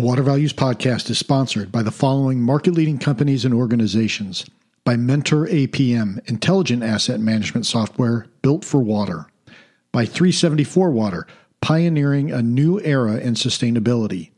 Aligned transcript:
The 0.00 0.06
Water 0.06 0.22
Values 0.22 0.54
Podcast 0.54 1.10
is 1.10 1.18
sponsored 1.18 1.70
by 1.70 1.82
the 1.82 1.90
following 1.90 2.40
market 2.40 2.72
leading 2.72 2.96
companies 2.96 3.44
and 3.44 3.52
organizations 3.52 4.46
by 4.82 4.96
Mentor 4.96 5.46
APM, 5.48 6.26
intelligent 6.26 6.82
asset 6.82 7.20
management 7.20 7.66
software 7.66 8.24
built 8.40 8.64
for 8.64 8.80
water, 8.80 9.26
by 9.92 10.06
374 10.06 10.90
Water, 10.90 11.26
pioneering 11.60 12.32
a 12.32 12.40
new 12.40 12.80
era 12.80 13.18
in 13.18 13.34
sustainability, 13.34 14.30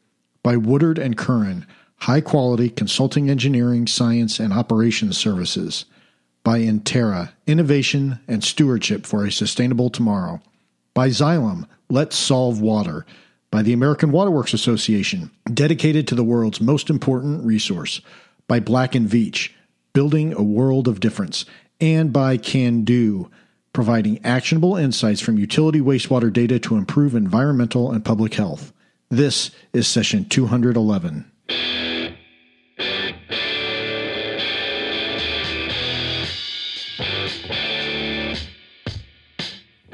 by 0.42 0.56
Woodard 0.56 0.98
and 0.98 1.16
Curran, 1.16 1.64
high 1.98 2.20
quality 2.20 2.68
consulting 2.68 3.30
engineering, 3.30 3.86
science, 3.86 4.40
and 4.40 4.52
operations 4.52 5.16
services, 5.16 5.84
by 6.42 6.58
Intera, 6.58 7.30
innovation 7.46 8.18
and 8.26 8.42
stewardship 8.42 9.06
for 9.06 9.24
a 9.24 9.30
sustainable 9.30 9.90
tomorrow, 9.90 10.40
by 10.92 11.08
Xylem, 11.08 11.68
let's 11.88 12.16
solve 12.16 12.60
water 12.60 13.06
by 13.52 13.62
the 13.62 13.74
American 13.74 14.10
Waterworks 14.10 14.54
Association, 14.54 15.30
dedicated 15.52 16.08
to 16.08 16.14
the 16.16 16.24
world's 16.24 16.60
most 16.60 16.88
important 16.90 17.44
resource, 17.44 18.00
by 18.48 18.58
Black 18.58 18.94
and 18.96 19.08
Veatch, 19.08 19.50
building 19.92 20.32
a 20.32 20.42
world 20.42 20.88
of 20.88 21.00
difference, 21.00 21.44
and 21.78 22.12
by 22.14 22.38
Kando, 22.38 23.30
providing 23.74 24.24
actionable 24.24 24.76
insights 24.76 25.20
from 25.20 25.38
utility 25.38 25.80
wastewater 25.80 26.32
data 26.32 26.58
to 26.58 26.76
improve 26.76 27.14
environmental 27.14 27.92
and 27.92 28.02
public 28.02 28.34
health. 28.34 28.72
This 29.10 29.50
is 29.74 29.86
session 29.86 30.24
211. 30.24 31.30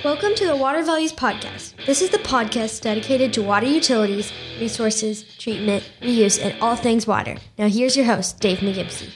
Welcome 0.05 0.37
to 0.37 0.47
the 0.47 0.55
Water 0.55 0.85
Values 0.85 1.13
Podcast. 1.13 1.75
This 1.85 2.01
is 2.03 2.11
the 2.11 2.19
podcast 2.19 2.83
dedicated 2.83 3.33
to 3.33 3.43
water 3.43 3.67
utilities, 3.67 4.33
resources, 4.61 5.25
treatment, 5.39 5.91
reuse, 6.01 6.41
and 6.41 6.57
all 6.63 6.77
things 6.77 7.05
water. 7.05 7.35
Now, 7.59 7.69
here's 7.69 7.97
your 7.97 8.07
host, 8.07 8.39
Dave 8.39 8.59
McGimpsey. 8.59 9.11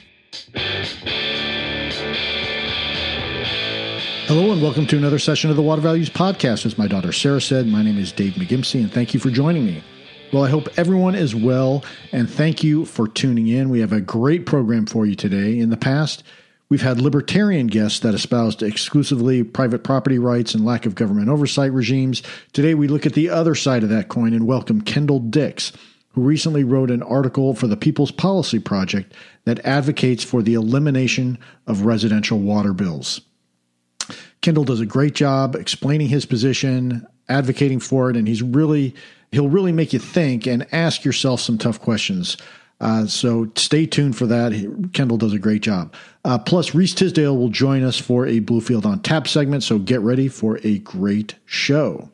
Hello, 4.27 4.51
and 4.51 4.61
welcome 4.61 4.85
to 4.87 4.97
another 4.97 5.19
session 5.19 5.49
of 5.49 5.55
the 5.55 5.61
Water 5.61 5.81
Values 5.81 6.09
Podcast. 6.09 6.65
As 6.65 6.77
my 6.77 6.87
daughter 6.87 7.13
Sarah 7.13 7.39
said, 7.39 7.65
my 7.65 7.81
name 7.81 7.97
is 7.97 8.11
Dave 8.11 8.33
McGimpsey, 8.33 8.81
and 8.81 8.91
thank 8.91 9.13
you 9.13 9.21
for 9.21 9.29
joining 9.29 9.65
me. 9.65 9.81
Well, 10.33 10.43
I 10.43 10.49
hope 10.49 10.67
everyone 10.75 11.15
is 11.15 11.33
well, 11.33 11.85
and 12.11 12.29
thank 12.29 12.61
you 12.61 12.83
for 12.83 13.07
tuning 13.07 13.47
in. 13.47 13.69
We 13.69 13.79
have 13.79 13.93
a 13.93 14.01
great 14.01 14.45
program 14.45 14.85
for 14.85 15.05
you 15.05 15.15
today. 15.15 15.57
In 15.59 15.69
the 15.69 15.77
past, 15.77 16.23
We've 16.73 16.81
had 16.81 16.99
libertarian 16.99 17.67
guests 17.67 17.99
that 17.99 18.15
espoused 18.15 18.63
exclusively 18.63 19.43
private 19.43 19.83
property 19.83 20.17
rights 20.17 20.55
and 20.55 20.65
lack 20.65 20.87
of 20.87 20.95
government 20.95 21.29
oversight 21.29 21.71
regimes. 21.71 22.23
Today, 22.51 22.73
we 22.73 22.87
look 22.87 23.05
at 23.05 23.13
the 23.13 23.29
other 23.29 23.53
side 23.53 23.83
of 23.83 23.89
that 23.89 24.09
coin 24.09 24.33
and 24.33 24.47
welcome 24.47 24.81
Kendall 24.81 25.19
Dix, 25.19 25.71
who 26.13 26.23
recently 26.23 26.63
wrote 26.63 26.89
an 26.89 27.03
article 27.03 27.53
for 27.53 27.67
the 27.67 27.77
People's 27.77 28.09
Policy 28.09 28.57
Project 28.57 29.13
that 29.45 29.63
advocates 29.63 30.23
for 30.23 30.41
the 30.41 30.55
elimination 30.55 31.37
of 31.67 31.85
residential 31.85 32.39
water 32.39 32.73
bills. 32.73 33.21
Kendall 34.41 34.63
does 34.63 34.79
a 34.79 34.87
great 34.87 35.13
job 35.13 35.53
explaining 35.53 36.07
his 36.07 36.25
position, 36.25 37.05
advocating 37.29 37.79
for 37.79 38.09
it, 38.09 38.17
and 38.17 38.27
he's 38.27 38.41
really 38.41 38.95
he'll 39.31 39.47
really 39.47 39.71
make 39.71 39.93
you 39.93 39.99
think 39.99 40.47
and 40.47 40.65
ask 40.73 41.05
yourself 41.05 41.39
some 41.39 41.59
tough 41.59 41.79
questions. 41.79 42.35
Uh, 42.83 43.07
so 43.07 43.49
stay 43.55 43.85
tuned 43.85 44.13
for 44.13 44.25
that. 44.25 44.51
Kendall 44.91 45.17
does 45.17 45.31
a 45.31 45.39
great 45.39 45.61
job. 45.61 45.93
Uh, 46.25 46.37
plus, 46.37 46.75
Reese 46.75 46.93
Tisdale 46.93 47.37
will 47.37 47.47
join 47.47 47.81
us 47.81 47.97
for 47.97 48.27
a 48.27 48.41
Bluefield 48.41 48.85
on 48.85 48.99
Tap 48.99 49.25
segment, 49.25 49.63
so 49.63 49.79
get 49.79 50.01
ready 50.01 50.27
for 50.27 50.59
a 50.65 50.79
great 50.79 51.35
show. 51.45 52.09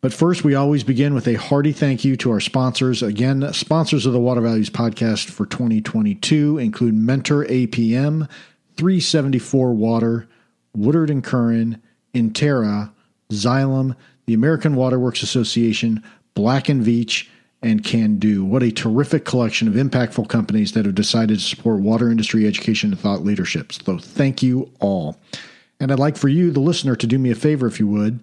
But 0.00 0.12
first, 0.12 0.42
we 0.42 0.56
always 0.56 0.82
begin 0.82 1.14
with 1.14 1.28
a 1.28 1.34
hearty 1.34 1.70
thank 1.70 2.04
you 2.04 2.16
to 2.16 2.32
our 2.32 2.40
sponsors. 2.40 3.00
Again, 3.00 3.52
sponsors 3.52 4.06
of 4.06 4.12
the 4.12 4.18
Water 4.18 4.40
Values 4.40 4.70
podcast 4.70 5.30
for 5.30 5.46
2022 5.46 6.58
include 6.58 6.94
Mentor 6.94 7.44
APM, 7.44 8.28
374 8.76 9.72
Water, 9.72 10.26
Woodard 10.74 11.10
and 11.10 11.22
Curran, 11.22 11.80
Intera, 12.12 12.90
Xylem, 13.30 13.94
the 14.26 14.34
American 14.34 14.74
Waterworks 14.74 15.22
Association, 15.22 16.02
Black 16.34 16.68
and 16.68 16.84
Veatch, 16.84 17.28
and 17.62 17.82
Kando. 17.82 18.42
What 18.42 18.62
a 18.62 18.70
terrific 18.70 19.24
collection 19.24 19.68
of 19.68 19.74
impactful 19.74 20.28
companies 20.28 20.72
that 20.72 20.86
have 20.86 20.94
decided 20.94 21.38
to 21.38 21.44
support 21.44 21.80
water 21.80 22.10
industry 22.10 22.46
education 22.46 22.90
and 22.90 23.00
thought 23.00 23.24
leadership. 23.24 23.72
So 23.72 23.98
thank 23.98 24.42
you 24.42 24.70
all. 24.80 25.18
And 25.78 25.92
I'd 25.92 25.98
like 25.98 26.16
for 26.16 26.28
you, 26.28 26.50
the 26.50 26.60
listener, 26.60 26.96
to 26.96 27.06
do 27.06 27.18
me 27.18 27.30
a 27.30 27.34
favor 27.34 27.66
if 27.66 27.80
you 27.80 27.86
would. 27.88 28.20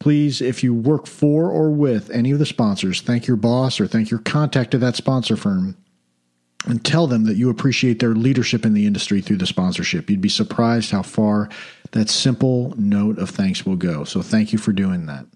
Please, 0.00 0.42
if 0.42 0.62
you 0.62 0.74
work 0.74 1.06
for 1.06 1.50
or 1.50 1.70
with 1.70 2.10
any 2.10 2.30
of 2.30 2.38
the 2.38 2.46
sponsors, 2.46 3.00
thank 3.00 3.26
your 3.26 3.36
boss 3.36 3.80
or 3.80 3.86
thank 3.86 4.10
your 4.10 4.20
contact 4.20 4.74
at 4.74 4.80
that 4.80 4.96
sponsor 4.96 5.36
firm 5.36 5.76
and 6.66 6.84
tell 6.84 7.06
them 7.06 7.24
that 7.24 7.36
you 7.36 7.50
appreciate 7.50 8.00
their 8.00 8.14
leadership 8.14 8.64
in 8.64 8.74
the 8.74 8.86
industry 8.86 9.20
through 9.20 9.36
the 9.36 9.46
sponsorship. 9.46 10.08
You'd 10.10 10.20
be 10.20 10.28
surprised 10.28 10.90
how 10.90 11.02
far 11.02 11.48
that 11.92 12.08
simple 12.08 12.74
note 12.76 13.18
of 13.18 13.30
thanks 13.30 13.64
will 13.64 13.76
go. 13.76 14.04
So 14.04 14.22
thank 14.22 14.52
you 14.52 14.58
for 14.58 14.72
doing 14.72 15.06
that. 15.06 15.26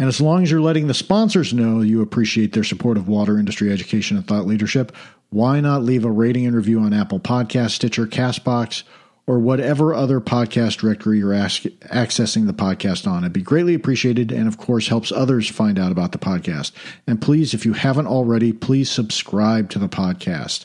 And 0.00 0.08
as 0.08 0.18
long 0.18 0.42
as 0.42 0.50
you're 0.50 0.62
letting 0.62 0.86
the 0.86 0.94
sponsors 0.94 1.52
know 1.52 1.82
you 1.82 2.00
appreciate 2.00 2.54
their 2.54 2.64
support 2.64 2.96
of 2.96 3.06
water 3.06 3.38
industry 3.38 3.70
education 3.70 4.16
and 4.16 4.26
thought 4.26 4.46
leadership, 4.46 4.96
why 5.28 5.60
not 5.60 5.82
leave 5.82 6.06
a 6.06 6.10
rating 6.10 6.46
and 6.46 6.56
review 6.56 6.80
on 6.80 6.94
Apple 6.94 7.20
Podcast, 7.20 7.72
Stitcher, 7.72 8.06
Castbox, 8.06 8.82
or 9.26 9.38
whatever 9.38 9.92
other 9.92 10.18
podcast 10.18 10.78
directory 10.78 11.18
you're 11.18 11.34
ask, 11.34 11.64
accessing 11.64 12.46
the 12.46 12.54
podcast 12.54 13.06
on? 13.06 13.24
It'd 13.24 13.34
be 13.34 13.42
greatly 13.42 13.74
appreciated 13.74 14.32
and, 14.32 14.48
of 14.48 14.56
course, 14.56 14.88
helps 14.88 15.12
others 15.12 15.50
find 15.50 15.78
out 15.78 15.92
about 15.92 16.12
the 16.12 16.18
podcast. 16.18 16.72
And 17.06 17.20
please, 17.20 17.52
if 17.52 17.66
you 17.66 17.74
haven't 17.74 18.06
already, 18.06 18.54
please 18.54 18.90
subscribe 18.90 19.68
to 19.68 19.78
the 19.78 19.86
podcast. 19.86 20.64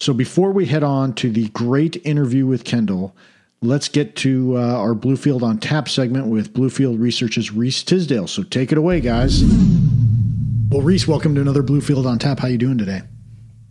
So 0.00 0.12
before 0.12 0.50
we 0.50 0.66
head 0.66 0.82
on 0.82 1.14
to 1.14 1.30
the 1.30 1.50
great 1.50 2.04
interview 2.04 2.46
with 2.48 2.64
Kendall, 2.64 3.14
let's 3.62 3.88
get 3.88 4.16
to 4.16 4.56
uh, 4.56 4.60
our 4.60 4.94
Bluefield 4.94 5.42
on 5.42 5.58
Tap 5.58 5.88
segment 5.88 6.28
with 6.28 6.54
Bluefield 6.54 6.98
Research's 6.98 7.52
Reese 7.52 7.82
Tisdale. 7.82 8.26
So 8.26 8.42
take 8.42 8.72
it 8.72 8.78
away, 8.78 9.00
guys. 9.00 9.42
Well, 10.70 10.80
Reese, 10.80 11.06
welcome 11.06 11.34
to 11.34 11.40
another 11.40 11.62
Bluefield 11.62 12.06
on 12.06 12.18
Tap. 12.18 12.38
How 12.38 12.48
you 12.48 12.58
doing 12.58 12.78
today? 12.78 13.02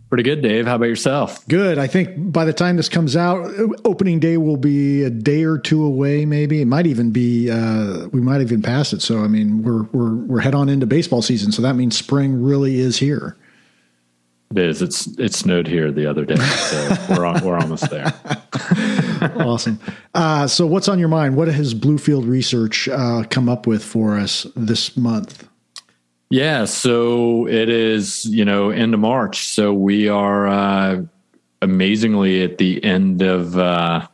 Pretty 0.08 0.22
good, 0.24 0.42
Dave. 0.42 0.66
How 0.66 0.74
about 0.74 0.86
yourself? 0.86 1.46
Good. 1.46 1.78
I 1.78 1.86
think 1.86 2.32
by 2.32 2.44
the 2.44 2.52
time 2.52 2.76
this 2.76 2.88
comes 2.88 3.16
out, 3.16 3.48
opening 3.84 4.18
day 4.18 4.36
will 4.36 4.56
be 4.56 5.04
a 5.04 5.10
day 5.10 5.44
or 5.44 5.56
two 5.56 5.84
away. 5.84 6.24
Maybe 6.24 6.60
it 6.60 6.66
might 6.66 6.86
even 6.86 7.12
be. 7.12 7.48
Uh, 7.48 8.08
we 8.08 8.20
might 8.20 8.40
even 8.40 8.60
pass 8.60 8.92
it. 8.92 9.02
So 9.02 9.22
I 9.22 9.28
mean, 9.28 9.62
we're 9.62 9.84
we're 9.84 10.16
we're 10.16 10.40
head 10.40 10.54
on 10.54 10.68
into 10.68 10.84
baseball 10.84 11.22
season. 11.22 11.52
So 11.52 11.62
that 11.62 11.74
means 11.74 11.96
spring 11.96 12.42
really 12.42 12.80
is 12.80 12.98
here. 12.98 13.36
It 14.50 14.58
is. 14.58 14.82
It's 14.82 15.06
it 15.16 15.32
snowed 15.32 15.68
here 15.68 15.92
the 15.92 16.06
other 16.06 16.24
day, 16.24 16.34
so 16.34 16.96
we're 17.10 17.24
on, 17.24 17.44
we're 17.44 17.56
almost 17.56 17.88
there. 17.88 18.12
awesome. 19.36 19.78
Uh, 20.14 20.46
so, 20.46 20.66
what's 20.66 20.88
on 20.88 20.98
your 20.98 21.08
mind? 21.08 21.36
What 21.36 21.48
has 21.48 21.74
Bluefield 21.74 22.28
Research 22.28 22.88
uh, 22.88 23.24
come 23.30 23.48
up 23.48 23.66
with 23.66 23.84
for 23.84 24.18
us 24.18 24.46
this 24.56 24.96
month? 24.96 25.46
Yeah, 26.30 26.64
so 26.64 27.48
it 27.48 27.68
is 27.68 28.24
you 28.24 28.44
know 28.44 28.70
end 28.70 28.94
of 28.94 29.00
March, 29.00 29.46
so 29.46 29.72
we 29.72 30.08
are 30.08 30.46
uh, 30.46 31.02
amazingly 31.60 32.42
at 32.42 32.58
the 32.58 32.82
end 32.84 33.22
of 33.22 33.58
uh, 33.58 34.06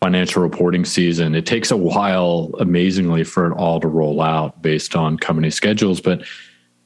financial 0.00 0.42
reporting 0.42 0.84
season. 0.84 1.34
It 1.34 1.46
takes 1.46 1.70
a 1.70 1.76
while, 1.76 2.50
amazingly, 2.60 3.24
for 3.24 3.50
it 3.50 3.54
all 3.54 3.80
to 3.80 3.88
roll 3.88 4.20
out 4.20 4.62
based 4.62 4.94
on 4.94 5.16
company 5.16 5.50
schedules, 5.50 6.00
but 6.00 6.22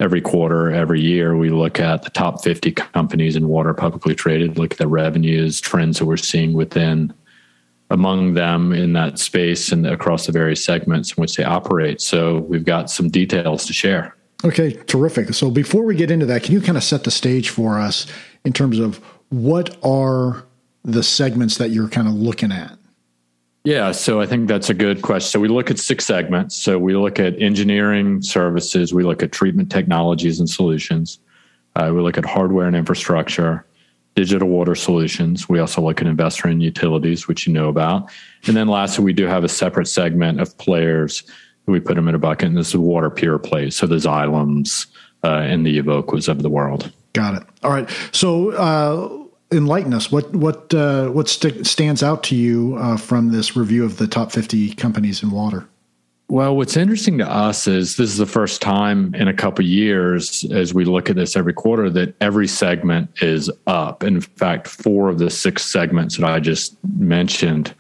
every 0.00 0.20
quarter, 0.20 0.70
every 0.70 1.00
year, 1.00 1.36
we 1.36 1.50
look 1.50 1.78
at 1.78 2.02
the 2.02 2.10
top 2.10 2.42
50 2.42 2.72
companies 2.72 3.36
in 3.36 3.48
water 3.48 3.74
publicly 3.74 4.14
traded, 4.14 4.58
look 4.58 4.72
at 4.72 4.78
the 4.78 4.88
revenues, 4.88 5.60
trends 5.60 5.98
that 5.98 6.06
we're 6.06 6.16
seeing 6.16 6.52
within 6.54 7.12
among 7.92 8.32
them 8.34 8.72
in 8.72 8.94
that 8.94 9.19
space 9.19 9.70
and 9.70 9.86
across 9.86 10.26
the 10.26 10.32
various 10.32 10.64
segments 10.64 11.10
in 11.12 11.20
which 11.20 11.36
they 11.36 11.44
operate. 11.44 12.00
So 12.00 12.38
we've 12.38 12.64
got 12.64 12.91
some 12.91 13.10
details 13.10 13.66
to 13.66 13.72
share. 13.72 14.16
Okay, 14.44 14.72
terrific. 14.72 15.32
So 15.34 15.50
before 15.50 15.84
we 15.84 15.94
get 15.94 16.10
into 16.10 16.26
that, 16.26 16.42
can 16.42 16.54
you 16.54 16.60
kind 16.60 16.78
of 16.78 16.82
set 16.82 17.04
the 17.04 17.10
stage 17.10 17.50
for 17.50 17.78
us 17.78 18.06
in 18.44 18.52
terms 18.52 18.78
of 18.78 18.96
what 19.28 19.76
are 19.84 20.44
the 20.84 21.02
segments 21.02 21.58
that 21.58 21.70
you're 21.70 21.88
kind 21.88 22.08
of 22.08 22.14
looking 22.14 22.50
at? 22.50 22.76
Yeah, 23.64 23.93
so 23.93 24.20
I 24.20 24.26
think 24.26 24.49
that's 24.49 24.70
a 24.70 24.75
good 24.75 25.02
question. 25.02 25.28
So 25.31 25.38
we 25.38 25.46
look 25.46 25.70
at 25.70 25.78
six 25.78 26.05
segments. 26.05 26.56
So 26.56 26.78
we 26.78 26.96
look 26.96 27.20
at 27.20 27.40
engineering 27.40 28.20
services, 28.20 28.93
we 28.93 29.05
look 29.05 29.22
at 29.22 29.31
treatment 29.31 29.70
technologies 29.70 30.40
and 30.40 30.50
solutions, 30.50 31.20
uh, 31.76 31.93
we 31.94 32.00
look 32.00 32.19
at 32.19 32.25
hardware 32.25 32.66
and 32.66 32.75
infrastructure, 32.75 33.64
digital 34.14 34.49
water 34.49 34.75
solutions. 34.75 35.49
We 35.49 35.59
also 35.59 35.81
look 35.81 36.00
at 36.00 36.06
investor 36.06 36.49
in 36.49 36.61
utilities, 36.61 37.29
which 37.29 37.47
you 37.47 37.53
know 37.53 37.69
about. 37.69 38.11
And 38.47 38.56
then 38.56 38.69
lastly, 38.69 39.05
we 39.05 39.12
do 39.12 39.26
have 39.26 39.44
a 39.44 39.49
separate 39.49 39.87
segment 39.87 40.41
of 40.41 40.56
players. 40.59 41.23
We 41.67 41.81
put 41.81 41.94
them 41.94 42.09
in 42.09 42.14
a 42.14 42.19
bucket, 42.19 42.49
and 42.49 42.56
this 42.56 42.69
is 42.69 42.76
water 42.76 43.11
pure 43.11 43.38
plays. 43.38 43.76
So 43.76 43.87
the 43.87 43.97
Xylems 43.97 44.87
uh, 45.25 45.29
and 45.29 45.64
the 45.64 45.79
Evoquas 45.81 46.29
of 46.29 46.43
the 46.43 46.50
world. 46.50 46.93
Got 47.12 47.43
it. 47.43 47.49
All 47.62 47.70
right. 47.70 47.88
So 48.11 48.50
uh, 48.53 49.56
enlighten 49.56 49.94
us. 49.94 50.11
What 50.11 50.35
what 50.35 50.75
uh, 50.75 51.09
what 51.11 51.29
st- 51.29 51.67
stands 51.67 52.03
out 52.03 52.23
to 52.25 52.37
you 52.37 52.76
uh, 52.79 52.97
from 52.97 53.31
this 53.31 53.56
review 53.56 53.85
of 53.85 53.99
the 53.99 54.09
top 54.09 54.32
fifty 54.32 54.75
companies 54.75 55.23
in 55.23 55.31
water? 55.31 55.69
Well, 56.32 56.56
what's 56.56 56.79
interesting 56.79 57.19
to 57.19 57.31
us 57.31 57.67
is 57.67 57.96
this 57.96 58.08
is 58.08 58.17
the 58.17 58.25
first 58.25 58.62
time 58.62 59.14
in 59.14 59.29
a 59.29 59.34
couple 59.34 59.67
years, 59.67 60.50
as 60.50 60.73
we 60.73 60.87
look 60.87 61.11
at 61.11 61.17
this 61.17 61.37
every 61.37 61.52
quarter, 61.52 61.90
that 61.90 62.14
every 62.23 62.49
segment 62.49 63.11
is 63.20 63.50
up. 63.67 64.02
In 64.02 64.23
fact, 64.23 64.67
four 64.67 65.11
of 65.11 65.19
the 65.19 65.29
six 65.29 65.62
segments 65.62 66.17
that 66.17 66.25
I 66.25 66.40
just 66.40 66.75
mentioned 66.96 67.75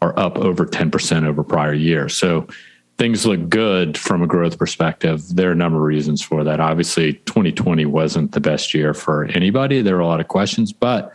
are 0.00 0.18
up 0.18 0.38
over 0.38 0.64
10% 0.64 1.26
over 1.26 1.44
prior 1.44 1.74
year. 1.74 2.08
So 2.08 2.48
things 2.96 3.26
look 3.26 3.46
good 3.50 3.98
from 3.98 4.22
a 4.22 4.26
growth 4.26 4.58
perspective. 4.58 5.22
There 5.28 5.50
are 5.50 5.52
a 5.52 5.54
number 5.54 5.76
of 5.76 5.84
reasons 5.84 6.22
for 6.22 6.44
that. 6.44 6.60
Obviously, 6.60 7.12
2020 7.12 7.84
wasn't 7.84 8.32
the 8.32 8.40
best 8.40 8.72
year 8.72 8.94
for 8.94 9.26
anybody. 9.26 9.82
There 9.82 9.96
are 9.96 10.00
a 10.00 10.06
lot 10.06 10.20
of 10.20 10.28
questions, 10.28 10.72
but 10.72 11.12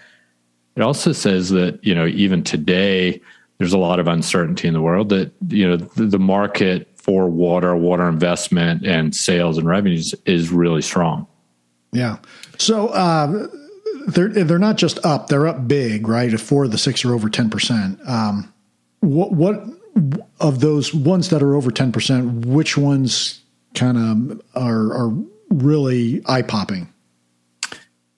it 0.75 0.83
also 0.83 1.11
says 1.11 1.49
that, 1.49 1.83
you 1.83 1.95
know, 1.95 2.05
even 2.05 2.43
today, 2.43 3.19
there's 3.57 3.73
a 3.73 3.77
lot 3.77 3.99
of 3.99 4.07
uncertainty 4.07 4.67
in 4.67 4.73
the 4.73 4.81
world 4.81 5.09
that 5.09 5.31
you 5.47 5.67
know 5.67 5.77
the, 5.77 6.05
the 6.05 6.19
market 6.19 6.87
for 6.95 7.29
water, 7.29 7.75
water 7.75 8.07
investment, 8.07 8.85
and 8.85 9.15
sales 9.15 9.57
and 9.57 9.67
revenues 9.67 10.15
is 10.25 10.51
really 10.51 10.81
strong. 10.81 11.27
Yeah. 11.91 12.17
So 12.57 12.87
uh, 12.87 13.47
they're 14.07 14.29
they're 14.29 14.59
not 14.59 14.77
just 14.77 15.05
up; 15.05 15.27
they're 15.27 15.47
up 15.47 15.67
big, 15.67 16.07
right? 16.07 16.33
If 16.33 16.41
four 16.41 16.65
of 16.65 16.71
the 16.71 16.77
six 16.77 17.03
are 17.05 17.13
over 17.13 17.29
ten 17.29 17.49
percent, 17.49 17.99
um, 18.07 18.53
what 19.01 19.31
what 19.33 19.63
of 20.39 20.59
those 20.59 20.93
ones 20.93 21.29
that 21.29 21.43
are 21.43 21.55
over 21.55 21.71
ten 21.71 21.91
percent? 21.91 22.45
Which 22.45 22.77
ones 22.77 23.41
kind 23.73 23.97
of 23.97 24.41
are 24.55 24.93
are 24.93 25.13
really 25.49 26.21
eye 26.25 26.41
popping? 26.41 26.91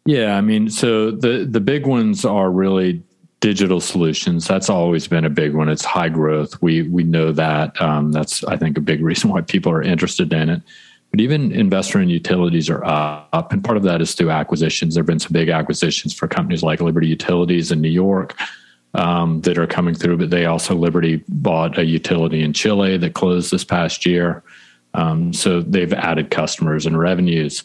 Yeah, 0.06 0.38
I 0.38 0.42
mean, 0.42 0.70
so 0.70 1.12
the 1.12 1.48
the 1.50 1.60
big 1.60 1.88
ones 1.88 2.24
are 2.24 2.52
really 2.52 3.02
digital 3.40 3.80
solutions 3.80 4.48
that's 4.48 4.70
always 4.70 5.08
been 5.08 5.26
a 5.26 5.30
big 5.30 5.54
one. 5.54 5.70
It's 5.70 5.86
high 5.86 6.10
growth. 6.10 6.60
We 6.62 6.84
we 6.84 7.04
know 7.04 7.32
that. 7.32 7.80
Um, 7.82 8.12
that's 8.12 8.44
i 8.46 8.58
think 8.58 8.78
a 8.78 8.82
big 8.82 9.02
reason 9.04 9.30
why 9.30 9.42
people 9.42 9.72
are 9.72 9.82
interested 9.82 10.32
in 10.34 10.50
it. 10.50 10.62
But 11.12 11.22
even 11.22 11.52
investor 11.52 12.00
and 12.00 12.12
utilities 12.12 12.70
are 12.70 12.84
up 12.86 13.54
and 13.54 13.64
part 13.64 13.78
of 13.78 13.84
that 13.84 14.02
is 14.02 14.16
through 14.16 14.32
acquisitions. 14.32 14.96
There 14.96 15.02
have 15.02 15.08
been 15.08 15.20
some 15.20 15.34
big 15.34 15.50
acquisitions 15.50 16.14
for 16.14 16.28
companies 16.28 16.64
like 16.64 16.82
liberty 16.82 17.08
utilities 17.08 17.72
in 17.72 17.82
new 17.82 17.90
york 17.90 18.36
um, 18.94 19.42
that 19.42 19.58
are 19.58 19.68
coming 19.68 19.96
through 19.96 20.18
but 20.18 20.30
they 20.30 20.46
also 20.46 20.76
liberty 20.76 21.24
bought 21.28 21.78
a 21.78 21.86
utility 21.86 22.42
in 22.42 22.54
chile 22.54 22.98
that 22.98 23.14
closed 23.14 23.52
this 23.52 23.64
past 23.64 24.06
year. 24.06 24.44
Um, 24.94 25.34
so 25.34 25.62
they've 25.62 25.94
added 25.94 26.32
customers 26.32 26.86
and 26.86 26.98
revenues 26.98 27.64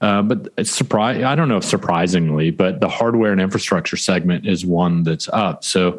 uh, 0.00 0.22
but 0.22 0.48
it's 0.58 0.70
surprise. 0.70 1.22
I 1.22 1.34
don't 1.34 1.48
know 1.48 1.58
if 1.58 1.64
surprisingly, 1.64 2.50
but 2.50 2.80
the 2.80 2.88
hardware 2.88 3.32
and 3.32 3.40
infrastructure 3.40 3.96
segment 3.96 4.46
is 4.46 4.66
one 4.66 5.02
that's 5.02 5.28
up. 5.28 5.64
So, 5.64 5.98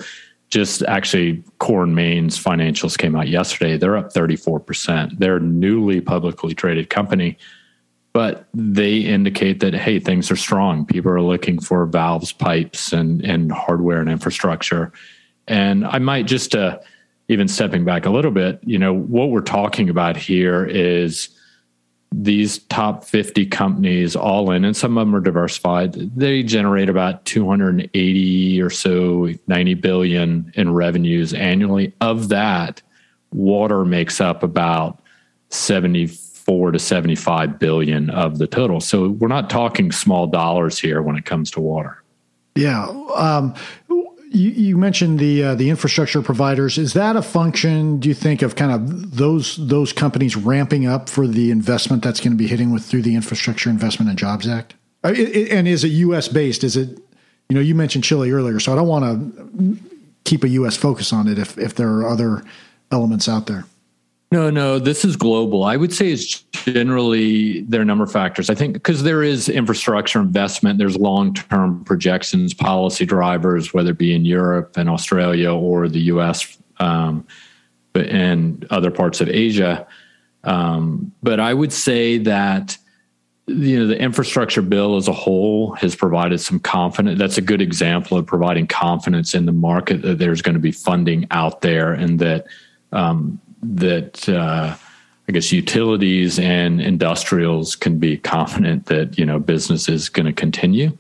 just 0.49 0.83
actually, 0.83 1.43
Core 1.57 1.85
& 1.85 1.87
Main's 1.87 2.41
financials 2.41 2.97
came 2.97 3.15
out 3.15 3.27
yesterday. 3.27 3.77
They're 3.77 3.97
up 3.97 4.13
34%. 4.13 5.17
They're 5.17 5.37
a 5.37 5.41
newly 5.41 6.01
publicly 6.01 6.53
traded 6.53 6.91
company, 6.91 7.37
but 8.13 8.47
they 8.53 8.99
indicate 8.99 9.59
that 9.61 9.73
hey, 9.73 9.99
things 9.99 10.29
are 10.29 10.35
strong. 10.35 10.85
People 10.85 11.11
are 11.11 11.21
looking 11.21 11.59
for 11.59 11.85
valves, 11.87 12.31
pipes, 12.31 12.93
and 12.93 13.21
and 13.25 13.51
hardware 13.51 13.99
and 13.99 14.09
infrastructure. 14.09 14.93
And 15.47 15.85
I 15.85 15.99
might 15.99 16.27
just 16.27 16.55
uh, 16.55 16.79
even 17.27 17.47
stepping 17.47 17.83
back 17.83 18.05
a 18.05 18.11
little 18.11 18.31
bit. 18.31 18.59
You 18.63 18.77
know, 18.77 18.93
what 18.93 19.31
we're 19.31 19.41
talking 19.41 19.89
about 19.89 20.15
here 20.15 20.63
is 20.63 21.29
these 22.11 22.59
top 22.59 23.03
50 23.03 23.45
companies 23.47 24.15
all 24.15 24.51
in 24.51 24.63
and 24.63 24.75
some 24.75 24.97
of 24.97 25.05
them 25.05 25.15
are 25.15 25.19
diversified. 25.19 25.93
They 26.17 26.43
generate 26.43 26.89
about 26.89 27.25
280 27.25 28.61
or 28.61 28.69
so 28.69 29.29
90 29.47 29.73
billion 29.75 30.51
in 30.55 30.73
revenues 30.73 31.33
annually. 31.33 31.93
Of 32.01 32.29
that 32.29 32.81
water 33.31 33.83
makes 33.83 34.21
up 34.21 34.43
about 34.43 35.01
74 35.49 36.71
to 36.71 36.79
75 36.79 37.59
billion 37.59 38.09
of 38.09 38.37
the 38.37 38.47
total. 38.47 38.79
So 38.79 39.09
we're 39.09 39.27
not 39.27 39.49
talking 39.49 39.91
small 39.91 40.27
dollars 40.27 40.79
here 40.79 41.01
when 41.01 41.17
it 41.17 41.25
comes 41.25 41.51
to 41.51 41.59
water. 41.59 42.01
Yeah 42.55 42.87
um, 43.15 43.55
you, 44.31 44.49
you 44.51 44.77
mentioned 44.77 45.19
the 45.19 45.43
uh, 45.43 45.55
the 45.55 45.69
infrastructure 45.69 46.21
providers. 46.21 46.77
Is 46.77 46.93
that 46.93 47.15
a 47.15 47.21
function? 47.21 47.99
Do 47.99 48.09
you 48.09 48.15
think 48.15 48.41
of 48.41 48.55
kind 48.55 48.71
of 48.71 49.17
those 49.17 49.55
those 49.67 49.93
companies 49.93 50.35
ramping 50.35 50.85
up 50.85 51.09
for 51.09 51.27
the 51.27 51.51
investment 51.51 52.03
that's 52.03 52.19
going 52.19 52.31
to 52.31 52.37
be 52.37 52.47
hitting 52.47 52.71
with 52.71 52.83
through 52.83 53.03
the 53.03 53.15
Infrastructure 53.15 53.69
Investment 53.69 54.09
and 54.09 54.17
Jobs 54.17 54.47
Act? 54.47 54.75
Uh, 55.03 55.09
and 55.09 55.67
is 55.67 55.83
it 55.83 55.89
U.S. 55.89 56.27
based? 56.27 56.63
Is 56.63 56.75
it 56.75 56.89
you 57.49 57.55
know 57.55 57.61
you 57.61 57.75
mentioned 57.75 58.03
Chile 58.03 58.31
earlier, 58.31 58.59
so 58.59 58.73
I 58.73 58.75
don't 58.75 58.87
want 58.87 59.05
to 59.05 59.77
keep 60.23 60.43
a 60.43 60.49
U.S. 60.49 60.75
focus 60.75 61.13
on 61.13 61.27
it 61.27 61.37
if 61.37 61.57
if 61.57 61.75
there 61.75 61.89
are 61.89 62.07
other 62.07 62.43
elements 62.91 63.29
out 63.29 63.47
there. 63.47 63.65
No, 64.31 64.49
no, 64.49 64.79
this 64.79 65.05
is 65.05 65.15
global. 65.15 65.63
I 65.63 65.77
would 65.77 65.93
say 65.93 66.11
it's 66.11 66.41
generally 66.51 67.61
there 67.61 67.81
are 67.81 67.85
number 67.85 68.03
of 68.03 68.11
factors. 68.11 68.49
I 68.49 68.55
think 68.55 68.73
because 68.73 69.03
there 69.03 69.23
is 69.23 69.47
infrastructure 69.47 70.19
investment, 70.19 70.79
there's 70.79 70.97
long 70.97 71.33
term 71.33 71.83
projections, 71.85 72.53
policy 72.53 73.05
drivers, 73.05 73.73
whether 73.73 73.91
it 73.91 73.97
be 73.97 74.13
in 74.13 74.25
Europe 74.25 74.77
and 74.77 74.89
Australia 74.89 75.53
or 75.53 75.87
the 75.87 76.01
US 76.01 76.57
um, 76.79 77.25
and 77.93 78.65
other 78.71 78.91
parts 78.91 79.21
of 79.21 79.29
Asia. 79.29 79.87
Um, 80.43 81.11
but 81.21 81.39
I 81.39 81.53
would 81.53 81.71
say 81.71 82.17
that 82.19 82.77
you 83.47 83.79
know 83.79 83.87
the 83.87 83.99
infrastructure 83.99 84.63
bill 84.63 84.97
as 84.97 85.07
a 85.07 85.13
whole 85.13 85.75
has 85.75 85.95
provided 85.95 86.39
some 86.39 86.59
confidence 86.59 87.19
that's 87.19 87.37
a 87.37 87.43
good 87.43 87.61
example 87.61 88.17
of 88.17 88.25
providing 88.25 88.65
confidence 88.65 89.35
in 89.35 89.45
the 89.45 89.51
market 89.51 90.01
that 90.01 90.17
there's 90.17 90.41
going 90.41 90.55
to 90.55 90.59
be 90.59 90.71
funding 90.71 91.27
out 91.29 91.61
there 91.61 91.93
and 91.93 92.17
that 92.17 92.47
um, 92.91 93.39
that 93.75 94.27
uh, 94.29 94.75
I 95.27 95.31
guess 95.31 95.51
utilities 95.51 96.37
and 96.37 96.79
industrials 96.79 97.75
can 97.75 97.97
be 97.97 98.17
confident 98.17 98.85
that 98.87 99.17
you 99.17 99.25
know 99.25 99.39
business 99.39 99.89
is 99.89 100.09
going 100.09 100.27
to 100.27 100.33
continue. 100.33 100.97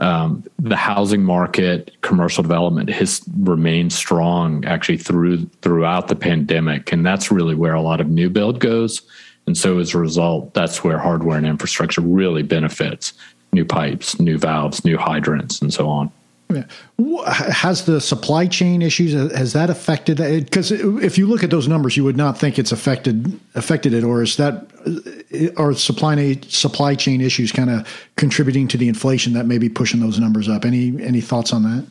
Um, 0.00 0.44
the 0.58 0.76
housing 0.76 1.24
market, 1.24 1.96
commercial 2.02 2.42
development 2.42 2.88
has 2.90 3.20
remained 3.38 3.92
strong 3.92 4.64
actually 4.64 4.98
through 4.98 5.46
throughout 5.62 6.08
the 6.08 6.16
pandemic, 6.16 6.92
and 6.92 7.04
that's 7.04 7.30
really 7.30 7.54
where 7.54 7.74
a 7.74 7.82
lot 7.82 8.00
of 8.00 8.08
new 8.08 8.30
build 8.30 8.60
goes. 8.60 9.02
And 9.46 9.56
so, 9.56 9.78
as 9.78 9.94
a 9.94 9.98
result, 9.98 10.54
that's 10.54 10.84
where 10.84 10.98
hardware 10.98 11.38
and 11.38 11.46
infrastructure 11.46 12.00
really 12.00 12.42
benefits: 12.42 13.12
new 13.52 13.64
pipes, 13.64 14.20
new 14.20 14.38
valves, 14.38 14.84
new 14.84 14.98
hydrants, 14.98 15.60
and 15.60 15.72
so 15.72 15.88
on. 15.88 16.12
Has 17.28 17.84
the 17.84 18.00
supply 18.00 18.46
chain 18.46 18.80
issues 18.80 19.12
has 19.12 19.52
that 19.52 19.68
affected? 19.68 20.16
Because 20.16 20.72
if 20.72 21.18
you 21.18 21.26
look 21.26 21.44
at 21.44 21.50
those 21.50 21.68
numbers, 21.68 21.96
you 21.96 22.04
would 22.04 22.16
not 22.16 22.38
think 22.38 22.58
it's 22.58 22.72
affected 22.72 23.38
affected 23.54 23.92
it, 23.92 24.02
or 24.02 24.22
is 24.22 24.36
that 24.38 24.66
are 25.58 25.74
supply 25.74 26.38
supply 26.48 26.94
chain 26.94 27.20
issues 27.20 27.52
kind 27.52 27.68
of 27.68 28.06
contributing 28.16 28.66
to 28.68 28.78
the 28.78 28.88
inflation 28.88 29.34
that 29.34 29.44
may 29.44 29.58
be 29.58 29.68
pushing 29.68 30.00
those 30.00 30.18
numbers 30.18 30.48
up? 30.48 30.64
Any 30.64 31.02
any 31.02 31.20
thoughts 31.20 31.52
on 31.52 31.64
that? 31.64 31.86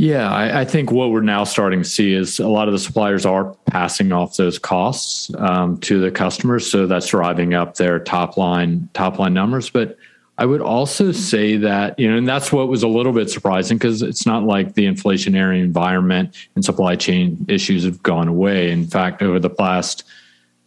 Yeah, 0.00 0.30
I, 0.30 0.60
I, 0.60 0.64
think 0.64 0.92
what 0.92 1.10
we're 1.10 1.22
now 1.22 1.42
starting 1.42 1.82
to 1.82 1.88
see 1.88 2.12
is 2.12 2.38
a 2.38 2.46
lot 2.46 2.68
of 2.68 2.72
the 2.72 2.78
suppliers 2.78 3.26
are 3.26 3.56
passing 3.66 4.12
off 4.12 4.36
those 4.36 4.56
costs 4.56 5.28
um, 5.38 5.76
to 5.78 5.98
the 5.98 6.12
customers, 6.12 6.70
so 6.70 6.86
that's 6.86 7.08
driving 7.08 7.52
up 7.52 7.74
their 7.74 7.98
top 7.98 8.36
line 8.36 8.88
top 8.94 9.18
line 9.18 9.34
numbers. 9.34 9.70
But 9.70 9.98
I 10.38 10.46
would 10.46 10.60
also 10.60 11.10
say 11.10 11.56
that, 11.56 11.98
you 11.98 12.08
know, 12.08 12.16
and 12.16 12.28
that's 12.28 12.52
what 12.52 12.68
was 12.68 12.84
a 12.84 12.88
little 12.88 13.12
bit 13.12 13.28
surprising 13.28 13.76
because 13.76 14.02
it's 14.02 14.24
not 14.24 14.44
like 14.44 14.74
the 14.74 14.86
inflationary 14.86 15.60
environment 15.60 16.36
and 16.54 16.64
supply 16.64 16.94
chain 16.94 17.44
issues 17.48 17.84
have 17.84 18.04
gone 18.04 18.28
away. 18.28 18.70
In 18.70 18.86
fact, 18.86 19.20
over 19.20 19.40
the 19.40 19.50
past, 19.50 20.04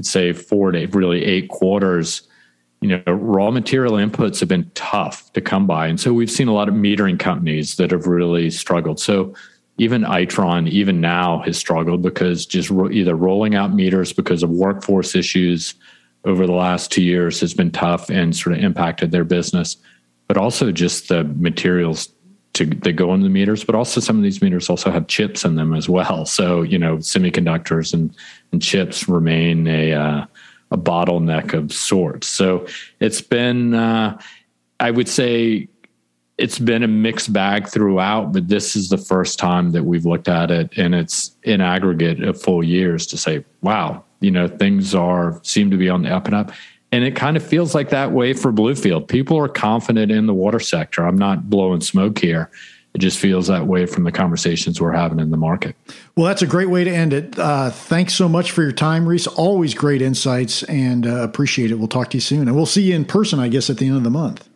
say, 0.02 0.34
four 0.34 0.74
to 0.74 0.86
really 0.88 1.24
eight 1.24 1.48
quarters, 1.48 2.24
you 2.82 2.90
know, 2.90 3.14
raw 3.14 3.50
material 3.50 3.94
inputs 3.94 4.42
have 4.42 4.50
been 4.50 4.70
tough 4.76 5.32
to 5.34 5.40
come 5.40 5.68
by. 5.68 5.88
And 5.88 6.02
so 6.02 6.12
we've 6.12 6.32
seen 6.32 6.50
a 6.50 6.54
lot 6.54 6.68
of 6.68 6.76
metering 6.76 7.18
companies 7.18 7.78
that 7.78 7.92
have 7.92 8.08
really 8.08 8.50
struggled. 8.50 9.00
So 9.00 9.34
even 9.78 10.02
Itron, 10.02 10.68
even 10.68 11.00
now, 11.00 11.40
has 11.44 11.58
struggled 11.58 12.02
because 12.02 12.46
just 12.46 12.70
ro- 12.70 12.92
either 12.92 13.16
rolling 13.16 13.56
out 13.56 13.74
meters 13.74 14.12
because 14.12 14.44
of 14.44 14.50
workforce 14.50 15.16
issues 15.16 15.76
over 16.26 16.46
the 16.46 16.54
last 16.54 16.92
two 16.92 17.04
years 17.04 17.40
has 17.42 17.54
been 17.54 17.72
tough 17.72 18.10
and 18.10 18.36
sort 18.36 18.58
of 18.58 18.64
impacted 18.64 19.12
their 19.12 19.24
business, 19.24 19.78
but 20.28 20.38
also 20.38 20.72
just 20.72 21.08
the 21.08 21.24
materials 21.24 22.10
to 22.54 22.66
that 22.66 22.94
go 22.94 23.14
in 23.14 23.22
the 23.22 23.30
meters, 23.30 23.64
but 23.64 23.76
also 23.76 24.02
some 24.02 24.18
of 24.18 24.24
these 24.24 24.42
meters 24.42 24.70
also 24.70 24.92
have 24.92 25.08
chips 25.08 25.46
in 25.46 25.56
them 25.56 25.74
as 25.74 25.88
well. 25.88 26.26
So 26.32 26.62
you 26.62 26.78
know, 26.78 26.98
semiconductors 26.98 27.94
and 27.94 28.16
and 28.52 28.62
chips 28.62 29.08
remain 29.08 29.68
a 29.68 29.94
uh, 29.94 30.26
a 30.72 30.78
bottleneck 30.78 31.54
of 31.54 31.72
sorts. 31.72 32.28
So 32.28 32.66
it's 33.00 33.22
been, 33.22 33.74
uh, 33.74 34.20
I 34.80 34.92
would 34.92 35.10
say, 35.10 35.68
it's 36.38 36.58
been 36.58 36.82
a 36.82 36.88
mixed 36.88 37.32
bag 37.32 37.68
throughout, 37.68 38.32
but 38.32 38.48
this 38.48 38.76
is 38.76 38.90
the 38.90 38.98
first 38.98 39.38
time 39.38 39.72
that 39.72 39.84
we've 39.84 40.06
looked 40.06 40.28
at 40.28 40.50
it 40.50 40.72
and 40.78 40.96
it's 40.96 41.36
in 41.44 41.62
aggregate 41.62 42.24
of 42.24 42.42
full 42.42 42.64
years 42.64 43.06
to 43.08 43.18
say, 43.18 43.46
wow, 43.62 44.04
you 44.22 44.32
know 44.32 44.48
things 44.48 44.96
are 44.96 45.40
seem 45.44 45.70
to 45.70 45.78
be 45.78 45.90
on 45.90 46.04
the 46.04 46.10
up 46.10 46.26
and 46.26 46.36
up 46.36 46.52
and 46.94 47.04
it 47.04 47.16
kind 47.16 47.38
of 47.38 47.46
feels 47.46 47.76
like 47.76 47.90
that 47.90 48.12
way 48.12 48.34
for 48.34 48.52
bluefield 48.52 49.08
people 49.08 49.38
are 49.38 49.50
confident 49.50 50.12
in 50.12 50.26
the 50.26 50.34
water 50.34 50.60
sector 50.60 51.06
i'm 51.06 51.18
not 51.18 51.50
blowing 51.50 51.82
smoke 51.82 52.18
here 52.18 52.50
it 52.94 53.00
just 53.00 53.20
feels 53.20 53.48
that 53.48 53.68
way 53.68 53.86
from 53.86 54.04
the 54.04 54.12
conversations 54.12 54.82
we're 54.82 54.92
having 54.92 55.20
in 55.20 55.32
the 55.32 55.38
market. 55.38 55.76
Well, 56.18 56.26
that's 56.26 56.42
a 56.42 56.48
great 56.48 56.70
way 56.70 56.84
to 56.84 56.92
end 56.92 57.14
it. 57.14 57.40
Uh, 57.40 57.70
thanks 57.70 58.14
so 58.14 58.28
much 58.28 58.52
for 58.52 58.64
your 58.64 58.74
time, 58.74 59.08
Reese. 59.08 59.28
Always 59.28 59.74
great 59.74 60.02
insights 60.02 60.64
and 60.64 61.08
uh, 61.08 61.24
appreciate 61.24 61.72
it. 61.72 61.76
We'll 61.76 61.88
talk 61.88 62.10
to 62.10 62.18
you 62.18 62.22
soon. 62.22 62.48
And 62.48 62.56
we'll 62.56 62.66
see 62.66 62.84
you 62.84 62.96
in 62.96 63.06
person, 63.06 63.40
I 63.40 63.48
guess, 63.48 63.70
at 63.70 63.78
the 63.78 63.88
end 63.88 63.96
of 63.96 64.04
the 64.04 64.10
month. 64.10 64.48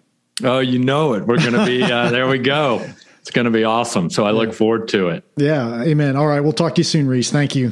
Oh, 0.44 0.60
you 0.60 0.80
know 0.80 1.14
it. 1.14 1.26
We're 1.26 1.38
going 1.38 1.54
to 1.54 1.66
be, 1.66 1.82
uh, 1.84 2.10
there 2.12 2.28
we 2.28 2.40
go. 2.40 2.86
It's 3.22 3.32
going 3.32 3.46
to 3.46 3.52
be 3.52 3.64
awesome. 3.64 4.10
So 4.10 4.26
I 4.26 4.32
look 4.32 4.54
forward 4.54 4.90
to 4.90 5.10
it. 5.10 5.24
Yeah. 5.38 5.82
Amen. 5.84 6.18
All 6.18 6.28
right. 6.28 6.42
We'll 6.42 6.52
talk 6.52 6.76
to 6.76 6.80
you 6.80 6.84
soon, 6.84 7.08
Reese. 7.08 7.32
Thank 7.32 7.56
you. 7.56 7.72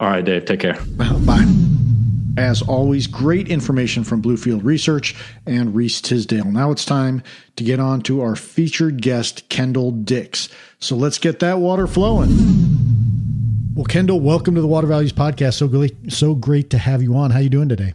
All 0.00 0.08
right, 0.08 0.24
Dave. 0.24 0.44
Take 0.44 0.60
care. 0.60 0.78
Bye. 0.96 1.44
As 2.36 2.62
always, 2.62 3.08
great 3.08 3.48
information 3.48 4.04
from 4.04 4.22
Bluefield 4.22 4.62
Research 4.62 5.16
and 5.44 5.74
Reese 5.74 6.00
Tisdale. 6.00 6.44
Now 6.44 6.70
it's 6.70 6.84
time 6.84 7.20
to 7.56 7.64
get 7.64 7.80
on 7.80 8.00
to 8.02 8.20
our 8.20 8.36
featured 8.36 9.02
guest, 9.02 9.48
Kendall 9.48 9.90
Dix. 9.90 10.48
So 10.78 10.94
let's 10.94 11.18
get 11.18 11.40
that 11.40 11.58
water 11.58 11.88
flowing. 11.88 12.28
Well, 13.74 13.86
Kendall, 13.86 14.20
welcome 14.20 14.54
to 14.54 14.60
the 14.60 14.68
Water 14.68 14.86
Values 14.86 15.12
Podcast. 15.12 15.54
So 15.54 15.66
great, 15.66 16.12
so 16.12 16.36
great 16.36 16.70
to 16.70 16.78
have 16.78 17.02
you 17.02 17.16
on. 17.16 17.32
How 17.32 17.40
are 17.40 17.42
you 17.42 17.48
doing 17.48 17.68
today? 17.68 17.94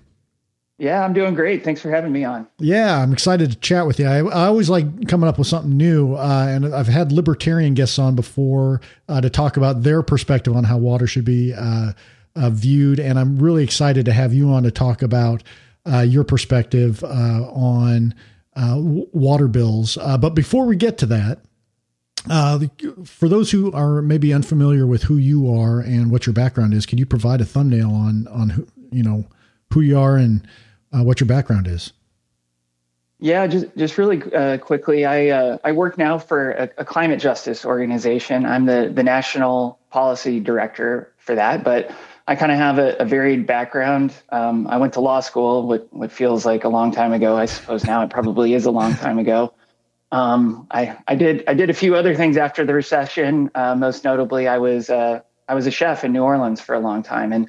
Yeah, 0.80 1.04
I'm 1.04 1.14
doing 1.14 1.36
great. 1.36 1.64
Thanks 1.64 1.82
for 1.82 1.92
having 1.92 2.12
me 2.12 2.24
on. 2.24 2.48
Yeah, 2.58 3.00
I'm 3.00 3.14
excited 3.14 3.52
to 3.52 3.58
chat 3.60 3.86
with 3.86 4.00
you. 4.00 4.08
I, 4.08 4.18
I 4.18 4.48
always 4.48 4.70
like 4.70 5.08
coming 5.08 5.30
up 5.30 5.38
with 5.38 5.48
something 5.48 5.78
new, 5.78 6.16
uh, 6.16 6.48
and 6.50 6.74
I've 6.74 6.88
had 6.88 7.12
libertarian 7.12 7.76
guests 7.76 8.00
on 8.00 8.16
before 8.16 8.82
uh, 9.08 9.22
to 9.22 9.30
talk 9.30 9.56
about 9.56 9.84
their 9.84 10.02
perspective 10.02 10.56
on 10.56 10.64
how 10.64 10.78
water 10.78 11.06
should 11.06 11.26
be 11.26 11.54
uh, 11.54 11.94
uh, 12.36 12.50
viewed. 12.50 13.00
And 13.00 13.20
I'm 13.20 13.38
really 13.38 13.64
excited 13.64 14.06
to 14.06 14.14
have 14.14 14.34
you 14.34 14.50
on 14.50 14.64
to 14.64 14.72
talk 14.72 15.04
about 15.04 15.44
uh, 15.86 16.00
your 16.00 16.24
perspective 16.24 17.04
uh, 17.04 17.08
on 17.08 18.16
uh, 18.56 18.76
water 18.80 19.48
bills. 19.48 19.96
But 19.96 20.32
before 20.32 20.66
we 20.66 20.76
get 20.76 20.98
to 21.00 21.06
that, 21.06 21.40
for 23.06 23.30
those 23.30 23.52
who 23.52 23.72
are 23.74 24.02
maybe 24.02 24.34
unfamiliar 24.34 24.88
with 24.88 25.04
who 25.04 25.18
you 25.18 25.54
are 25.54 25.82
and 25.82 26.10
what 26.10 26.26
your 26.26 26.34
background 26.34 26.74
is, 26.74 26.88
can 26.88 26.98
you 26.98 27.06
provide 27.06 27.42
a 27.42 27.46
thumbnail 27.46 27.92
on 27.92 28.28
on 28.30 28.50
who 28.50 28.68
you 28.92 29.04
know 29.04 29.26
who 29.74 29.82
you 29.82 30.00
are 30.00 30.16
and 30.16 30.48
what 30.92 31.20
your 31.20 31.28
background 31.28 31.68
is? 31.68 31.92
Yeah, 33.24 33.48
just 33.48 33.68
just 33.78 33.98
really 33.98 34.22
uh, 34.34 34.58
quickly, 34.58 35.06
I 35.06 35.30
uh, 35.30 35.58
I 35.64 35.72
work 35.72 35.98
now 35.98 36.18
for 36.18 36.52
a, 36.52 36.70
a, 36.80 36.84
climate 36.84 37.22
justice 37.22 37.64
organization. 37.64 38.46
I'm 38.46 38.66
the 38.66 38.92
the 38.94 39.02
national 39.02 39.80
policy 39.92 40.42
director 40.42 41.14
for 41.20 41.34
that, 41.36 41.64
but 41.64 41.90
I 42.28 42.36
kind 42.36 42.52
of 42.52 42.58
have 42.58 42.80
a, 42.80 42.98
a, 42.98 43.06
varied 43.06 43.48
background. 43.48 44.14
Um, 44.30 44.68
I 44.68 44.76
went 44.76 44.92
to 44.96 45.00
law 45.00 45.22
school, 45.22 45.66
what 45.66 45.88
what 45.94 46.12
feels 46.12 46.46
like 46.46 46.66
a 46.66 46.68
long 46.68 46.92
time 46.92 47.14
ago. 47.14 47.38
I 47.38 47.46
suppose 47.46 47.86
now 47.86 48.04
it 48.04 48.10
probably 48.10 48.56
is 48.56 48.66
a 48.66 48.72
long 48.72 48.94
time 48.96 49.18
ago. 49.18 49.54
Um, 50.12 50.68
I 50.72 50.98
I 51.08 51.16
did 51.16 51.46
I 51.48 51.54
did 51.54 51.70
a 51.70 51.74
few 51.74 51.96
other 51.96 52.16
things 52.16 52.36
after 52.36 52.66
the 52.66 52.74
recession. 52.74 53.50
Uh, 53.56 53.74
most 53.74 54.04
notably, 54.04 54.50
I 54.50 54.58
was 54.58 54.90
uh, 54.90 55.22
I 55.48 55.56
was 55.56 55.66
a 55.66 55.72
chef 55.72 56.04
in 56.04 56.12
New 56.12 56.24
Orleans 56.24 56.60
for 56.60 56.76
a 56.76 56.80
long 56.80 57.04
time, 57.04 57.32
and 57.32 57.48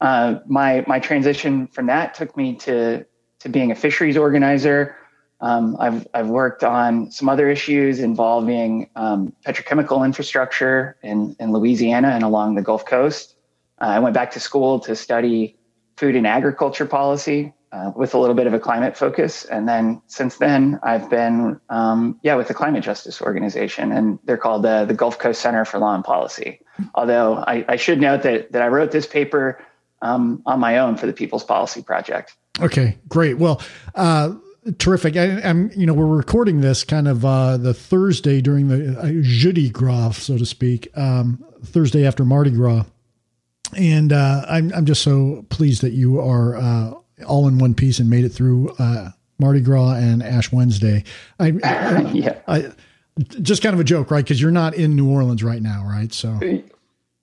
uh, 0.00 0.40
my 0.46 0.84
my 0.86 0.98
transition 0.98 1.66
from 1.68 1.86
that 1.86 2.14
took 2.14 2.36
me 2.36 2.54
to 2.56 3.04
to 3.40 3.48
being 3.48 3.70
a 3.70 3.74
fisheries 3.74 4.16
organizer. 4.16 4.96
Um, 5.40 5.76
I've 5.80 6.06
I've 6.12 6.28
worked 6.28 6.64
on 6.64 7.10
some 7.10 7.28
other 7.28 7.50
issues 7.50 8.00
involving 8.00 8.90
um, 8.96 9.32
petrochemical 9.46 10.04
infrastructure 10.04 10.96
in 11.02 11.36
in 11.40 11.52
Louisiana 11.52 12.08
and 12.08 12.24
along 12.24 12.54
the 12.54 12.62
Gulf 12.62 12.84
Coast. 12.84 13.36
Uh, 13.80 13.86
I 13.86 13.98
went 13.98 14.14
back 14.14 14.30
to 14.32 14.40
school 14.40 14.80
to 14.80 14.94
study 14.94 15.56
food 15.96 16.16
and 16.16 16.26
agriculture 16.26 16.86
policy 16.86 17.52
uh, 17.72 17.92
with 17.94 18.14
a 18.14 18.18
little 18.18 18.34
bit 18.34 18.46
of 18.46 18.54
a 18.54 18.58
climate 18.58 18.96
focus. 18.96 19.44
And 19.44 19.68
then 19.68 20.02
since 20.06 20.38
then, 20.38 20.80
I've 20.82 21.08
been, 21.08 21.60
um, 21.68 22.18
yeah, 22.22 22.34
with 22.34 22.48
the 22.48 22.54
Climate 22.54 22.82
Justice 22.82 23.22
Organization, 23.22 23.92
and 23.92 24.18
they're 24.24 24.36
called 24.36 24.62
the, 24.62 24.84
the 24.86 24.94
Gulf 24.94 25.18
Coast 25.18 25.40
Center 25.40 25.64
for 25.64 25.78
Law 25.78 25.94
and 25.94 26.04
Policy. 26.04 26.60
Although 26.94 27.44
I, 27.46 27.64
I 27.68 27.76
should 27.76 28.00
note 28.00 28.22
that, 28.22 28.52
that 28.52 28.62
I 28.62 28.68
wrote 28.68 28.90
this 28.90 29.06
paper 29.06 29.58
um, 30.02 30.42
on 30.46 30.60
my 30.60 30.78
own 30.78 30.96
for 30.96 31.06
the 31.06 31.12
People's 31.12 31.44
Policy 31.44 31.82
Project. 31.82 32.34
Okay, 32.60 32.98
great. 33.08 33.38
Well, 33.38 33.60
uh, 33.94 34.34
terrific. 34.78 35.16
I, 35.16 35.24
am 35.40 35.70
you 35.76 35.86
know, 35.86 35.94
we're 35.94 36.06
recording 36.06 36.60
this 36.60 36.84
kind 36.84 37.08
of 37.08 37.24
uh, 37.24 37.56
the 37.56 37.74
Thursday 37.74 38.40
during 38.40 38.68
the 38.68 38.98
uh, 38.98 39.06
Jeudi 39.22 39.70
Gras, 39.70 40.12
so 40.12 40.36
to 40.36 40.46
speak, 40.46 40.88
um, 40.96 41.44
Thursday 41.64 42.06
after 42.06 42.24
Mardi 42.24 42.50
Gras 42.50 42.84
and 43.76 44.12
uh, 44.12 44.44
I'm 44.48 44.72
I'm 44.74 44.86
just 44.86 45.02
so 45.02 45.44
pleased 45.48 45.82
that 45.82 45.92
you 45.92 46.20
are 46.20 46.56
uh, 46.56 46.92
all 47.26 47.48
in 47.48 47.58
one 47.58 47.74
piece 47.74 47.98
and 47.98 48.10
made 48.10 48.24
it 48.24 48.30
through 48.30 48.70
uh, 48.78 49.10
Mardi 49.38 49.60
Gras 49.60 49.94
and 49.94 50.22
Ash 50.22 50.50
Wednesday. 50.52 51.04
I, 51.38 51.46
yeah. 52.12 52.38
I, 52.48 52.72
just 53.42 53.62
kind 53.62 53.74
of 53.74 53.80
a 53.80 53.84
joke, 53.84 54.10
right? 54.10 54.24
Because 54.24 54.40
you're 54.40 54.50
not 54.50 54.74
in 54.74 54.96
New 54.96 55.10
Orleans 55.10 55.44
right 55.44 55.60
now, 55.60 55.84
right? 55.84 56.12
So. 56.12 56.38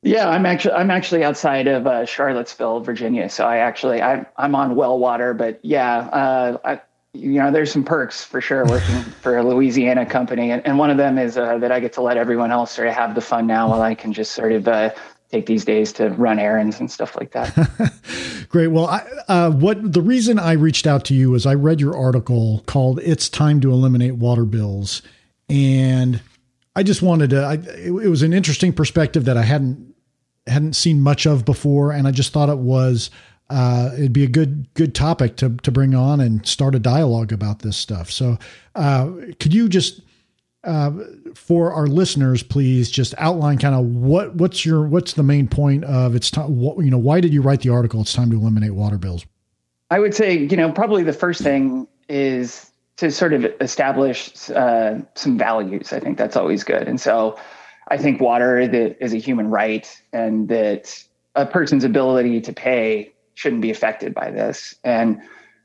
Yeah, 0.03 0.29
I'm 0.29 0.45
actually 0.45 0.73
I'm 0.73 0.91
actually 0.91 1.23
outside 1.23 1.67
of 1.67 1.87
uh, 1.87 2.05
Charlottesville, 2.05 2.81
Virginia. 2.81 3.29
So 3.29 3.45
I 3.45 3.57
actually 3.57 4.01
I 4.01 4.25
I'm 4.37 4.53
on 4.53 4.75
well 4.75 4.99
water, 4.99 5.33
but 5.33 5.59
yeah, 5.63 5.97
uh, 5.97 6.57
I, 6.63 6.81
you 7.13 7.39
know, 7.39 7.51
there's 7.51 7.71
some 7.71 7.83
perks 7.83 8.23
for 8.23 8.39
sure 8.39 8.65
working 8.65 9.01
for 9.21 9.37
a 9.37 9.43
Louisiana 9.43 10.05
company, 10.05 10.51
and, 10.51 10.65
and 10.65 10.77
one 10.77 10.89
of 10.89 10.97
them 10.97 11.17
is 11.17 11.37
uh, 11.37 11.57
that 11.57 11.71
I 11.71 11.79
get 11.79 11.93
to 11.93 12.01
let 12.01 12.17
everyone 12.17 12.51
else 12.51 12.71
sort 12.71 12.87
of 12.87 12.93
have 12.93 13.15
the 13.15 13.21
fun 13.21 13.47
now, 13.47 13.69
while 13.69 13.81
I 13.81 13.95
can 13.95 14.13
just 14.13 14.33
sort 14.33 14.51
of 14.51 14.67
uh, 14.67 14.91
take 15.31 15.47
these 15.47 15.65
days 15.65 15.91
to 15.93 16.09
run 16.09 16.37
errands 16.37 16.79
and 16.79 16.91
stuff 16.91 17.15
like 17.17 17.31
that. 17.31 17.53
Great. 18.49 18.67
Well, 18.67 18.85
I, 18.85 19.03
uh, 19.27 19.51
what 19.51 19.93
the 19.93 20.01
reason 20.01 20.37
I 20.39 20.53
reached 20.53 20.87
out 20.87 21.05
to 21.05 21.15
you 21.15 21.33
is 21.33 21.45
I 21.45 21.55
read 21.55 21.81
your 21.81 21.97
article 21.97 22.63
called 22.67 22.99
"It's 22.99 23.29
Time 23.29 23.59
to 23.61 23.71
Eliminate 23.71 24.15
Water 24.15 24.45
Bills," 24.45 25.01
and 25.49 26.21
I 26.75 26.83
just 26.83 27.01
wanted 27.01 27.31
to. 27.31 27.41
I, 27.41 27.53
it, 27.53 27.91
it 27.91 28.09
was 28.09 28.21
an 28.21 28.31
interesting 28.31 28.73
perspective 28.73 29.25
that 29.25 29.37
I 29.37 29.43
hadn't 29.43 29.86
hadn't 30.47 30.73
seen 30.73 31.01
much 31.01 31.25
of 31.25 31.45
before, 31.45 31.91
and 31.91 32.07
I 32.07 32.11
just 32.11 32.33
thought 32.33 32.49
it 32.49 32.57
was 32.57 33.09
uh, 33.49 33.91
it'd 33.93 34.13
be 34.13 34.23
a 34.23 34.29
good 34.29 34.73
good 34.73 34.93
topic 34.93 35.37
to 35.37 35.55
to 35.57 35.71
bring 35.71 35.95
on 35.95 36.19
and 36.19 36.45
start 36.45 36.75
a 36.75 36.79
dialogue 36.79 37.31
about 37.31 37.59
this 37.59 37.77
stuff. 37.77 38.11
So, 38.11 38.37
uh, 38.75 39.09
could 39.39 39.53
you 39.53 39.69
just 39.69 40.01
uh, 40.63 40.91
for 41.33 41.71
our 41.71 41.87
listeners, 41.87 42.43
please 42.43 42.91
just 42.91 43.13
outline 43.17 43.57
kind 43.57 43.73
of 43.73 43.85
what 43.85 44.35
what's 44.35 44.65
your 44.65 44.85
what's 44.85 45.13
the 45.13 45.23
main 45.23 45.47
point 45.47 45.85
of 45.85 46.13
it's 46.13 46.29
time. 46.29 46.59
What, 46.59 46.83
you 46.83 46.91
know, 46.91 46.97
why 46.97 47.21
did 47.21 47.33
you 47.33 47.41
write 47.41 47.61
the 47.61 47.69
article? 47.69 48.01
It's 48.01 48.13
time 48.13 48.29
to 48.31 48.35
eliminate 48.35 48.73
water 48.73 48.97
bills. 48.97 49.25
I 49.89 49.99
would 49.99 50.13
say, 50.13 50.37
you 50.37 50.57
know, 50.57 50.69
probably 50.71 51.03
the 51.03 51.13
first 51.13 51.41
thing 51.41 51.87
is 52.09 52.69
to 52.97 53.11
sort 53.11 53.31
of 53.31 53.45
establish 53.61 54.49
uh, 54.49 54.99
some 55.15 55.37
values. 55.37 55.93
I 55.93 56.01
think 56.01 56.17
that's 56.17 56.35
always 56.35 56.65
good, 56.65 56.87
and 56.87 56.99
so 56.99 57.39
I 57.89 57.97
think 57.97 58.21
water 58.21 58.67
that 58.67 59.03
is 59.03 59.13
a 59.13 59.17
human 59.17 59.49
right, 59.49 59.89
and 60.13 60.49
that 60.49 61.03
a 61.35 61.45
person's 61.45 61.83
ability 61.83 62.41
to 62.41 62.53
pay 62.53 63.13
shouldn't 63.35 63.61
be 63.61 63.71
affected 63.71 64.13
by 64.13 64.31
this. 64.31 64.75
And 64.83 65.21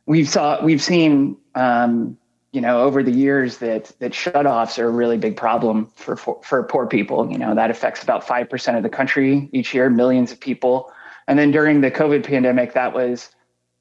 we've 0.06 0.28
saw 0.28 0.62
we've 0.64 0.82
seen 0.82 1.36
um, 1.54 2.16
you 2.52 2.60
know, 2.60 2.82
over 2.82 3.02
the 3.02 3.10
years 3.10 3.58
that 3.58 3.92
that 3.98 4.12
shutoffs 4.12 4.78
are 4.78 4.86
a 4.86 4.90
really 4.90 5.16
big 5.16 5.36
problem 5.36 5.90
for, 5.94 6.16
for, 6.16 6.38
for 6.42 6.62
poor 6.64 6.86
people. 6.86 7.30
You 7.30 7.38
know, 7.38 7.54
that 7.54 7.70
affects 7.70 8.02
about 8.02 8.26
five 8.26 8.48
percent 8.48 8.76
of 8.76 8.82
the 8.82 8.90
country 8.90 9.48
each 9.52 9.74
year, 9.74 9.88
millions 9.88 10.30
of 10.32 10.38
people. 10.38 10.92
And 11.28 11.38
then 11.38 11.50
during 11.50 11.80
the 11.80 11.90
COVID 11.90 12.24
pandemic, 12.24 12.74
that 12.74 12.92
was 12.92 13.30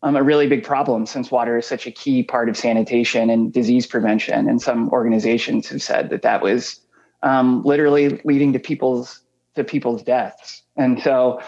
um, 0.03 0.15
a 0.15 0.23
really 0.23 0.47
big 0.47 0.63
problem 0.63 1.05
since 1.05 1.31
water 1.31 1.57
is 1.57 1.65
such 1.65 1.85
a 1.85 1.91
key 1.91 2.23
part 2.23 2.49
of 2.49 2.55
sanitation 2.55 3.29
and 3.29 3.51
disease 3.51 3.85
prevention. 3.85 4.47
And 4.47 4.61
some 4.61 4.89
organizations 4.89 5.67
have 5.69 5.81
said 5.81 6.09
that 6.09 6.21
that 6.21 6.41
was 6.41 6.79
um, 7.23 7.63
literally 7.63 8.21
leading 8.23 8.53
to 8.53 8.59
people's 8.59 9.21
to 9.55 9.63
people's 9.63 10.01
deaths. 10.03 10.63
And 10.77 11.01
so, 11.01 11.41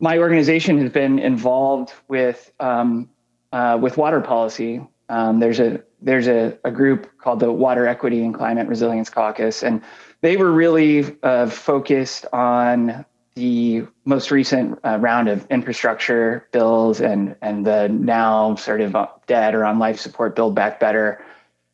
my 0.00 0.18
organization 0.18 0.78
has 0.80 0.92
been 0.92 1.18
involved 1.18 1.92
with 2.08 2.52
um, 2.60 3.08
uh, 3.52 3.78
with 3.80 3.96
water 3.96 4.20
policy. 4.20 4.80
Um, 5.08 5.40
there's 5.40 5.60
a 5.60 5.82
there's 6.00 6.28
a, 6.28 6.56
a 6.64 6.70
group 6.70 7.18
called 7.18 7.40
the 7.40 7.50
Water 7.50 7.86
Equity 7.86 8.22
and 8.22 8.34
Climate 8.34 8.68
Resilience 8.68 9.10
Caucus, 9.10 9.62
and 9.62 9.82
they 10.20 10.36
were 10.36 10.52
really 10.52 11.16
uh, 11.22 11.48
focused 11.48 12.26
on 12.32 13.04
the 13.34 13.86
most 14.04 14.30
recent 14.30 14.78
uh, 14.84 14.98
round 15.00 15.28
of 15.28 15.46
infrastructure 15.48 16.46
bills 16.52 17.00
and 17.00 17.36
and 17.40 17.66
the 17.66 17.88
now 17.88 18.54
sort 18.56 18.80
of 18.80 18.96
dead 19.26 19.54
or 19.54 19.64
on 19.64 19.78
life 19.78 19.98
support 19.98 20.34
build 20.34 20.54
back 20.54 20.80
better 20.80 21.24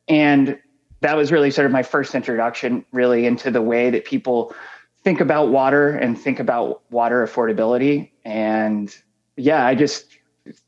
and 0.08 0.58
that 1.04 1.16
was 1.16 1.30
really 1.30 1.50
sort 1.50 1.66
of 1.66 1.72
my 1.72 1.82
first 1.82 2.14
introduction 2.14 2.84
really 2.92 3.26
into 3.26 3.50
the 3.50 3.62
way 3.62 3.90
that 3.90 4.04
people 4.04 4.54
think 5.02 5.20
about 5.20 5.50
water 5.50 5.90
and 5.90 6.18
think 6.18 6.40
about 6.40 6.82
water 6.90 7.24
affordability. 7.26 8.10
And 8.24 8.94
yeah 9.36 9.66
i 9.66 9.74
just 9.74 10.18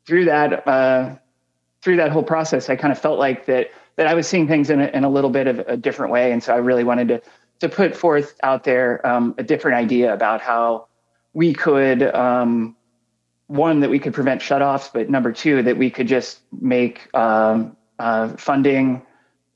through 0.07 0.25
that 0.27 0.67
uh, 0.67 1.17
through 1.83 1.97
that 1.97 2.11
whole 2.11 2.23
process, 2.23 2.69
I 2.69 2.77
kind 2.77 2.93
of 2.93 2.99
felt 2.99 3.19
like 3.19 3.47
that 3.47 3.71
that 3.97 4.07
I 4.07 4.15
was 4.15 4.27
seeing 4.27 4.47
things 4.47 4.71
in 4.71 4.81
a, 4.81 4.87
in 4.89 5.05
a 5.05 5.09
little 5.09 5.31
bit 5.31 5.47
of 5.47 5.61
a 5.61 5.77
different 5.77 6.13
way, 6.13 6.33
and 6.33 6.43
so 6.43 6.55
I 6.55 6.59
really 6.59 6.85
wanted 6.85 7.09
to 7.09 7.23
to 7.61 7.69
put 7.69 7.97
forth 7.97 8.37
out 8.43 8.65
there 8.65 9.07
um, 9.07 9.35
a 9.39 9.43
different 9.43 9.77
idea 9.77 10.13
about 10.13 10.41
how 10.41 10.89
we 11.33 11.53
could 11.53 12.03
um, 12.15 12.77
one 13.47 13.81
that 13.81 13.91
we 13.91 13.99
could 13.99 14.13
prevent 14.13 14.41
shutoffs, 14.41 14.91
but 14.93 15.09
number 15.09 15.33
two 15.33 15.63
that 15.63 15.77
we 15.77 15.91
could 15.91 16.09
just 16.09 16.41
make 16.61 17.15
um, 17.15 17.77
uh, 17.99 18.29
funding 18.37 19.03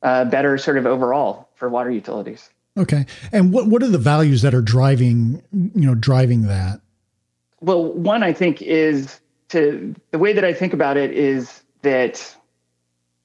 uh, 0.02 0.24
better, 0.26 0.58
sort 0.58 0.78
of 0.78 0.86
overall 0.86 1.48
for 1.54 1.68
water 1.68 1.90
utilities. 1.90 2.50
Okay. 2.76 3.06
And 3.32 3.52
what 3.52 3.66
what 3.66 3.82
are 3.82 3.88
the 3.88 3.98
values 3.98 4.42
that 4.42 4.54
are 4.54 4.62
driving 4.62 5.42
you 5.52 5.86
know 5.86 5.94
driving 5.94 6.42
that? 6.42 6.80
Well, 7.60 7.92
one 7.92 8.22
I 8.22 8.32
think 8.32 8.62
is 8.62 9.20
to 9.48 9.94
the 10.12 10.18
way 10.18 10.32
that 10.32 10.44
I 10.44 10.54
think 10.54 10.72
about 10.72 10.96
it 10.96 11.10
is 11.12 11.62
that 11.82 12.34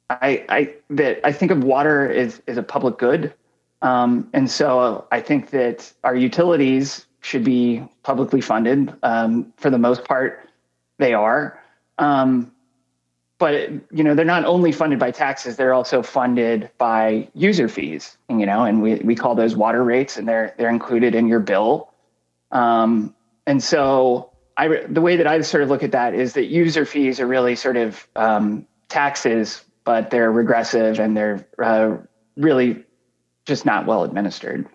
I 0.09 0.45
I 0.49 0.73
that 0.89 1.19
I 1.23 1.31
think 1.31 1.51
of 1.51 1.63
water 1.63 2.11
as 2.11 2.41
as 2.47 2.57
a 2.57 2.63
public 2.63 2.97
good. 2.97 3.33
Um, 3.81 4.29
and 4.33 4.49
so 4.49 5.05
I 5.11 5.21
think 5.21 5.51
that 5.51 5.91
our 6.03 6.15
utilities 6.15 7.05
should 7.21 7.43
be 7.43 7.83
publicly 8.03 8.41
funded. 8.41 8.93
Um, 9.03 9.53
for 9.57 9.69
the 9.69 9.77
most 9.77 10.05
part, 10.05 10.49
they 10.97 11.13
are. 11.13 11.59
Um, 11.97 12.51
but 13.37 13.69
you 13.91 14.03
know 14.03 14.15
they're 14.15 14.25
not 14.25 14.45
only 14.45 14.71
funded 14.71 14.99
by 14.99 15.11
taxes; 15.11 15.57
they're 15.57 15.73
also 15.73 16.01
funded 16.01 16.69
by 16.77 17.27
user 17.33 17.67
fees. 17.67 18.17
You 18.29 18.45
know, 18.45 18.63
and 18.63 18.81
we 18.81 18.95
we 18.95 19.15
call 19.15 19.35
those 19.35 19.55
water 19.55 19.83
rates, 19.83 20.17
and 20.17 20.27
they're 20.27 20.53
they're 20.57 20.69
included 20.69 21.15
in 21.15 21.27
your 21.27 21.39
bill. 21.39 21.91
Um, 22.51 23.13
and 23.45 23.61
so 23.61 24.31
I 24.57 24.85
the 24.87 25.01
way 25.01 25.17
that 25.17 25.27
I 25.27 25.41
sort 25.41 25.63
of 25.63 25.69
look 25.69 25.83
at 25.83 25.91
that 25.91 26.13
is 26.13 26.33
that 26.33 26.45
user 26.45 26.85
fees 26.85 27.19
are 27.19 27.27
really 27.27 27.55
sort 27.55 27.77
of 27.77 28.07
um, 28.15 28.65
taxes, 28.87 29.63
but 29.83 30.11
they're 30.11 30.31
regressive 30.31 30.99
and 30.99 31.15
they're 31.15 31.45
uh, 31.61 31.97
really 32.37 32.83
just 33.45 33.65
not 33.65 33.85
well 33.85 34.03
administered. 34.03 34.67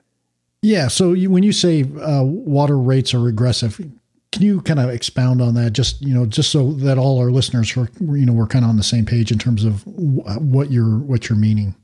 Yeah. 0.62 0.88
So 0.88 1.14
you, 1.14 1.30
when 1.30 1.42
you 1.42 1.52
say 1.52 1.82
uh, 1.82 2.22
water 2.22 2.78
rates 2.78 3.14
are 3.14 3.20
regressive, 3.20 3.80
can 4.32 4.42
you 4.42 4.60
kind 4.60 4.78
of 4.78 4.90
expound 4.90 5.42
on 5.42 5.54
that? 5.54 5.72
Just 5.72 6.00
you 6.02 6.14
know, 6.14 6.26
just 6.26 6.50
so 6.50 6.72
that 6.72 6.98
all 6.98 7.18
our 7.18 7.30
listeners, 7.30 7.76
are, 7.76 7.88
you 8.00 8.26
know, 8.26 8.32
we're 8.32 8.46
kind 8.46 8.64
of 8.64 8.68
on 8.68 8.76
the 8.76 8.82
same 8.82 9.04
page 9.04 9.32
in 9.32 9.38
terms 9.38 9.64
of 9.64 9.86
what 9.86 10.70
you're 10.70 10.98
what 10.98 11.28
you're 11.28 11.38
meaning. 11.38 11.74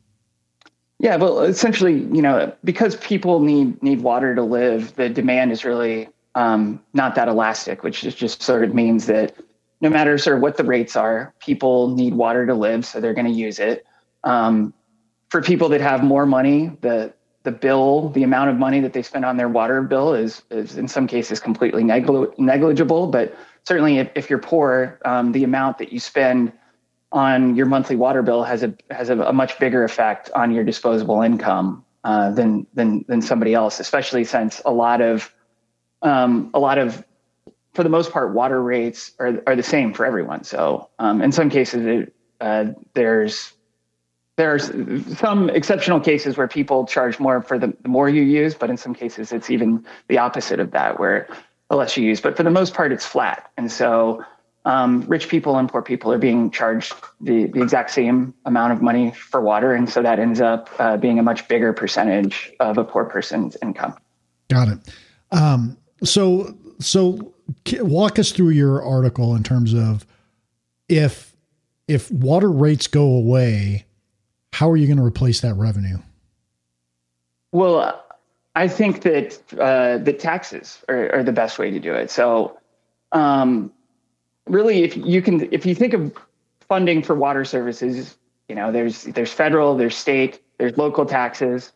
Yeah, 0.98 1.16
well, 1.16 1.40
essentially, 1.40 1.94
you 2.12 2.22
know, 2.22 2.52
because 2.64 2.96
people 2.96 3.40
need 3.40 3.82
need 3.82 4.00
water 4.00 4.34
to 4.34 4.42
live, 4.42 4.94
the 4.96 5.08
demand 5.08 5.52
is 5.52 5.64
really 5.64 6.08
um, 6.34 6.80
not 6.94 7.14
that 7.16 7.28
elastic, 7.28 7.82
which 7.82 8.04
is 8.04 8.14
just 8.14 8.42
sort 8.42 8.64
of 8.64 8.74
means 8.74 9.06
that 9.06 9.34
no 9.80 9.90
matter 9.90 10.16
sort 10.16 10.36
of 10.36 10.42
what 10.42 10.56
the 10.56 10.64
rates 10.64 10.96
are, 10.96 11.34
people 11.40 11.94
need 11.94 12.14
water 12.14 12.46
to 12.46 12.54
live, 12.54 12.86
so 12.86 13.00
they're 13.00 13.14
going 13.14 13.26
to 13.26 13.32
use 13.32 13.58
it. 13.58 13.84
Um, 14.24 14.72
for 15.28 15.42
people 15.42 15.68
that 15.70 15.80
have 15.80 16.02
more 16.02 16.24
money, 16.24 16.70
the 16.80 17.12
the 17.46 17.52
bill, 17.52 18.10
the 18.10 18.24
amount 18.24 18.50
of 18.50 18.56
money 18.56 18.80
that 18.80 18.92
they 18.92 19.02
spend 19.02 19.24
on 19.24 19.36
their 19.36 19.48
water 19.48 19.80
bill 19.82 20.14
is, 20.14 20.42
is 20.50 20.76
in 20.76 20.88
some 20.88 21.06
cases 21.06 21.38
completely 21.38 21.84
negli- 21.84 22.26
negligible. 22.38 23.06
But 23.06 23.36
certainly, 23.62 23.98
if, 23.98 24.10
if 24.16 24.28
you're 24.28 24.40
poor, 24.40 24.98
um, 25.04 25.30
the 25.30 25.44
amount 25.44 25.78
that 25.78 25.92
you 25.92 26.00
spend 26.00 26.52
on 27.12 27.54
your 27.54 27.66
monthly 27.66 27.94
water 27.94 28.20
bill 28.20 28.42
has 28.42 28.64
a 28.64 28.74
has 28.90 29.10
a, 29.10 29.18
a 29.20 29.32
much 29.32 29.60
bigger 29.60 29.84
effect 29.84 30.28
on 30.34 30.52
your 30.52 30.64
disposable 30.64 31.22
income 31.22 31.84
uh, 32.02 32.32
than 32.32 32.66
than 32.74 33.04
than 33.06 33.22
somebody 33.22 33.54
else. 33.54 33.78
Especially 33.78 34.24
since 34.24 34.60
a 34.66 34.72
lot 34.72 35.00
of 35.00 35.32
um, 36.02 36.50
a 36.52 36.58
lot 36.58 36.78
of 36.78 37.06
for 37.74 37.84
the 37.84 37.88
most 37.88 38.10
part, 38.10 38.34
water 38.34 38.60
rates 38.60 39.12
are 39.20 39.40
are 39.46 39.54
the 39.54 39.62
same 39.62 39.94
for 39.94 40.04
everyone. 40.04 40.42
So 40.42 40.90
um, 40.98 41.22
in 41.22 41.30
some 41.30 41.48
cases, 41.48 41.86
it, 41.86 42.14
uh, 42.40 42.72
there's 42.94 43.52
there's 44.36 44.70
some 45.18 45.48
exceptional 45.50 45.98
cases 45.98 46.36
where 46.36 46.48
people 46.48 46.86
charge 46.86 47.18
more 47.18 47.40
for 47.40 47.58
the, 47.58 47.74
the, 47.82 47.88
more 47.88 48.08
you 48.08 48.22
use, 48.22 48.54
but 48.54 48.70
in 48.70 48.76
some 48.76 48.94
cases 48.94 49.32
it's 49.32 49.50
even 49.50 49.84
the 50.08 50.18
opposite 50.18 50.60
of 50.60 50.70
that, 50.72 51.00
where 51.00 51.26
the 51.70 51.76
less 51.76 51.96
you 51.96 52.04
use. 52.04 52.20
But 52.20 52.36
for 52.36 52.42
the 52.42 52.50
most 52.50 52.74
part, 52.74 52.92
it's 52.92 53.06
flat, 53.06 53.50
and 53.56 53.72
so 53.72 54.24
um, 54.66 55.02
rich 55.08 55.28
people 55.28 55.56
and 55.56 55.68
poor 55.68 55.80
people 55.80 56.12
are 56.12 56.18
being 56.18 56.50
charged 56.50 56.92
the, 57.20 57.46
the 57.46 57.62
exact 57.62 57.90
same 57.90 58.34
amount 58.44 58.72
of 58.72 58.82
money 58.82 59.12
for 59.12 59.40
water, 59.40 59.72
and 59.72 59.88
so 59.88 60.02
that 60.02 60.18
ends 60.18 60.40
up 60.40 60.68
uh, 60.78 60.96
being 60.96 61.18
a 61.18 61.22
much 61.22 61.48
bigger 61.48 61.72
percentage 61.72 62.52
of 62.60 62.76
a 62.76 62.84
poor 62.84 63.04
person's 63.04 63.56
income. 63.62 63.96
Got 64.50 64.68
it. 64.68 64.78
Um, 65.30 65.78
so 66.02 66.56
so 66.78 67.32
walk 67.80 68.18
us 68.18 68.32
through 68.32 68.50
your 68.50 68.82
article 68.82 69.34
in 69.34 69.42
terms 69.42 69.72
of 69.72 70.06
if 70.88 71.34
if 71.88 72.10
water 72.10 72.50
rates 72.50 72.86
go 72.86 73.04
away 73.04 73.86
how 74.56 74.70
are 74.70 74.76
you 74.78 74.86
going 74.86 74.96
to 74.96 75.04
replace 75.04 75.42
that 75.42 75.52
revenue? 75.52 75.98
Well, 77.52 78.02
I 78.54 78.68
think 78.68 79.02
that 79.02 79.38
uh, 79.52 79.98
the 79.98 80.14
taxes 80.14 80.82
are, 80.88 81.16
are, 81.16 81.22
the 81.22 81.32
best 81.32 81.58
way 81.58 81.70
to 81.70 81.78
do 81.78 81.92
it. 81.92 82.10
So, 82.10 82.58
um, 83.12 83.70
really, 84.46 84.82
if 84.82 84.96
you 84.96 85.20
can, 85.20 85.46
if 85.52 85.66
you 85.66 85.74
think 85.74 85.92
of 85.92 86.16
funding 86.70 87.02
for 87.02 87.14
water 87.14 87.44
services, 87.44 88.16
you 88.48 88.54
know, 88.54 88.72
there's 88.72 89.02
there's 89.02 89.30
federal, 89.30 89.76
there's 89.76 89.94
state, 89.94 90.40
there's 90.56 90.78
local 90.78 91.04
taxes. 91.04 91.72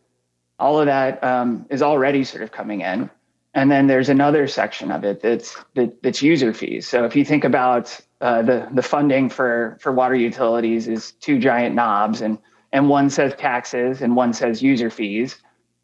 All 0.57 0.79
of 0.79 0.87
that 0.87 1.23
um, 1.23 1.67
is 1.69 1.83
already 1.83 2.23
sort 2.23 2.41
of 2.41 2.51
coming 2.51 2.81
in, 2.81 3.11
and 3.53 3.69
then 3.69 3.85
there's 3.85 4.09
another 4.09 4.47
section 4.47 4.89
of 4.89 5.03
it 5.03 5.21
that's 5.21 5.55
that, 5.75 6.01
that's 6.01 6.23
user 6.23 6.51
fees. 6.51 6.87
So 6.87 7.05
if 7.05 7.15
you 7.15 7.25
think 7.25 7.43
about 7.43 7.95
uh, 8.21 8.41
the 8.41 8.67
the 8.71 8.81
funding 8.81 9.29
for 9.29 9.77
for 9.79 9.91
water 9.91 10.15
utilities 10.15 10.87
is 10.87 11.11
two 11.11 11.37
giant 11.37 11.75
knobs, 11.75 12.21
and 12.21 12.39
and 12.73 12.89
one 12.89 13.09
says 13.09 13.33
taxes 13.35 14.01
and 14.01 14.15
one 14.15 14.33
says 14.33 14.61
user 14.61 14.89
fees. 14.89 15.37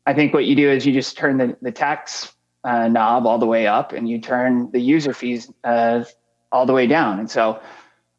I 0.05 0.13
think 0.13 0.33
what 0.33 0.45
you 0.45 0.55
do 0.55 0.69
is 0.69 0.85
you 0.85 0.93
just 0.93 1.17
turn 1.17 1.37
the, 1.37 1.57
the 1.61 1.71
tax 1.71 2.33
uh, 2.63 2.87
knob 2.87 3.25
all 3.25 3.37
the 3.37 3.45
way 3.45 3.67
up 3.67 3.93
and 3.93 4.09
you 4.09 4.19
turn 4.19 4.71
the 4.71 4.79
user 4.79 5.13
fees 5.13 5.51
uh, 5.63 6.03
all 6.51 6.65
the 6.65 6.73
way 6.73 6.87
down. 6.87 7.19
And 7.19 7.29
so, 7.29 7.59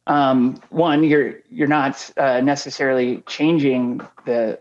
um, 0.07 0.59
one, 0.69 1.03
you're 1.03 1.35
you're 1.49 1.67
not 1.67 2.11
uh, 2.17 2.41
necessarily 2.41 3.23
changing 3.27 4.01
the 4.25 4.59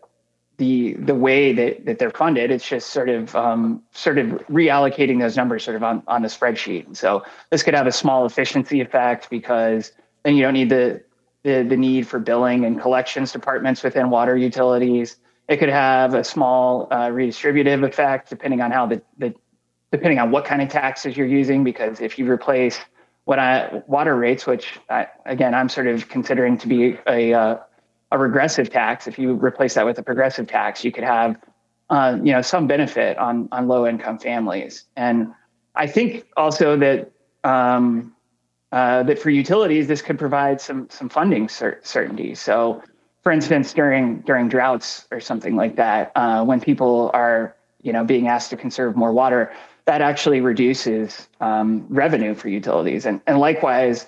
the 0.58 0.94
the 0.94 1.14
way 1.14 1.52
that, 1.52 1.86
that 1.86 1.98
they're 1.98 2.10
funded. 2.10 2.50
It's 2.50 2.68
just 2.68 2.90
sort 2.90 3.08
of 3.08 3.34
um, 3.34 3.82
sort 3.92 4.18
of 4.18 4.26
reallocating 4.48 5.20
those 5.20 5.36
numbers 5.36 5.64
sort 5.64 5.76
of 5.76 5.82
on, 5.82 6.02
on 6.06 6.22
the 6.22 6.28
spreadsheet. 6.28 6.86
And 6.86 6.96
so 6.96 7.24
this 7.50 7.62
could 7.62 7.74
have 7.74 7.86
a 7.86 7.92
small 7.92 8.26
efficiency 8.26 8.80
effect 8.80 9.30
because 9.30 9.92
then 10.24 10.36
you 10.36 10.42
don't 10.42 10.54
need 10.54 10.70
the 10.70 11.02
the, 11.48 11.62
the 11.62 11.76
need 11.76 12.06
for 12.06 12.18
billing 12.18 12.64
and 12.64 12.80
collections 12.80 13.32
departments 13.32 13.82
within 13.82 14.10
water 14.10 14.36
utilities. 14.36 15.16
It 15.48 15.56
could 15.56 15.70
have 15.70 16.14
a 16.14 16.22
small 16.22 16.88
uh, 16.90 17.08
redistributive 17.08 17.86
effect 17.86 18.28
depending 18.28 18.60
on 18.60 18.70
how 18.70 18.86
the, 18.86 19.02
the 19.16 19.34
depending 19.90 20.18
on 20.18 20.30
what 20.30 20.44
kind 20.44 20.60
of 20.60 20.68
taxes 20.68 21.16
you're 21.16 21.26
using. 21.26 21.64
Because 21.64 22.00
if 22.00 22.18
you 22.18 22.30
replace 22.30 22.78
what 23.24 23.38
I 23.38 23.82
water 23.86 24.16
rates, 24.16 24.46
which 24.46 24.78
I, 24.90 25.06
again 25.24 25.54
I'm 25.54 25.68
sort 25.68 25.86
of 25.86 26.08
considering 26.08 26.58
to 26.58 26.68
be 26.68 26.98
a 27.06 27.32
uh, 27.32 27.58
a 28.12 28.18
regressive 28.18 28.70
tax, 28.70 29.06
if 29.06 29.18
you 29.18 29.32
replace 29.32 29.74
that 29.74 29.86
with 29.86 29.98
a 29.98 30.02
progressive 30.02 30.46
tax, 30.46 30.84
you 30.84 30.92
could 30.92 31.04
have 31.04 31.36
uh, 31.88 32.18
you 32.22 32.32
know 32.32 32.42
some 32.42 32.66
benefit 32.66 33.16
on 33.16 33.48
on 33.52 33.68
low 33.68 33.86
income 33.86 34.18
families. 34.18 34.84
And 34.96 35.32
I 35.74 35.86
think 35.86 36.26
also 36.36 36.76
that 36.76 37.10
um, 37.44 38.14
uh, 38.72 39.02
that 39.04 39.18
for 39.18 39.30
utilities, 39.30 39.86
this 39.86 40.02
could 40.02 40.18
provide 40.18 40.60
some 40.60 40.88
some 40.90 41.08
funding 41.08 41.46
cert- 41.46 41.84
certainty. 41.86 42.34
So, 42.34 42.82
for 43.22 43.32
instance, 43.32 43.72
during 43.72 44.20
during 44.20 44.48
droughts 44.48 45.06
or 45.10 45.20
something 45.20 45.56
like 45.56 45.76
that, 45.76 46.12
uh, 46.16 46.44
when 46.44 46.60
people 46.60 47.10
are 47.14 47.54
you 47.82 47.92
know 47.92 48.04
being 48.04 48.28
asked 48.28 48.50
to 48.50 48.56
conserve 48.56 48.96
more 48.96 49.12
water, 49.12 49.52
that 49.86 50.02
actually 50.02 50.40
reduces 50.40 51.28
um, 51.40 51.86
revenue 51.88 52.34
for 52.34 52.48
utilities. 52.48 53.06
And 53.06 53.22
and 53.26 53.38
likewise, 53.38 54.06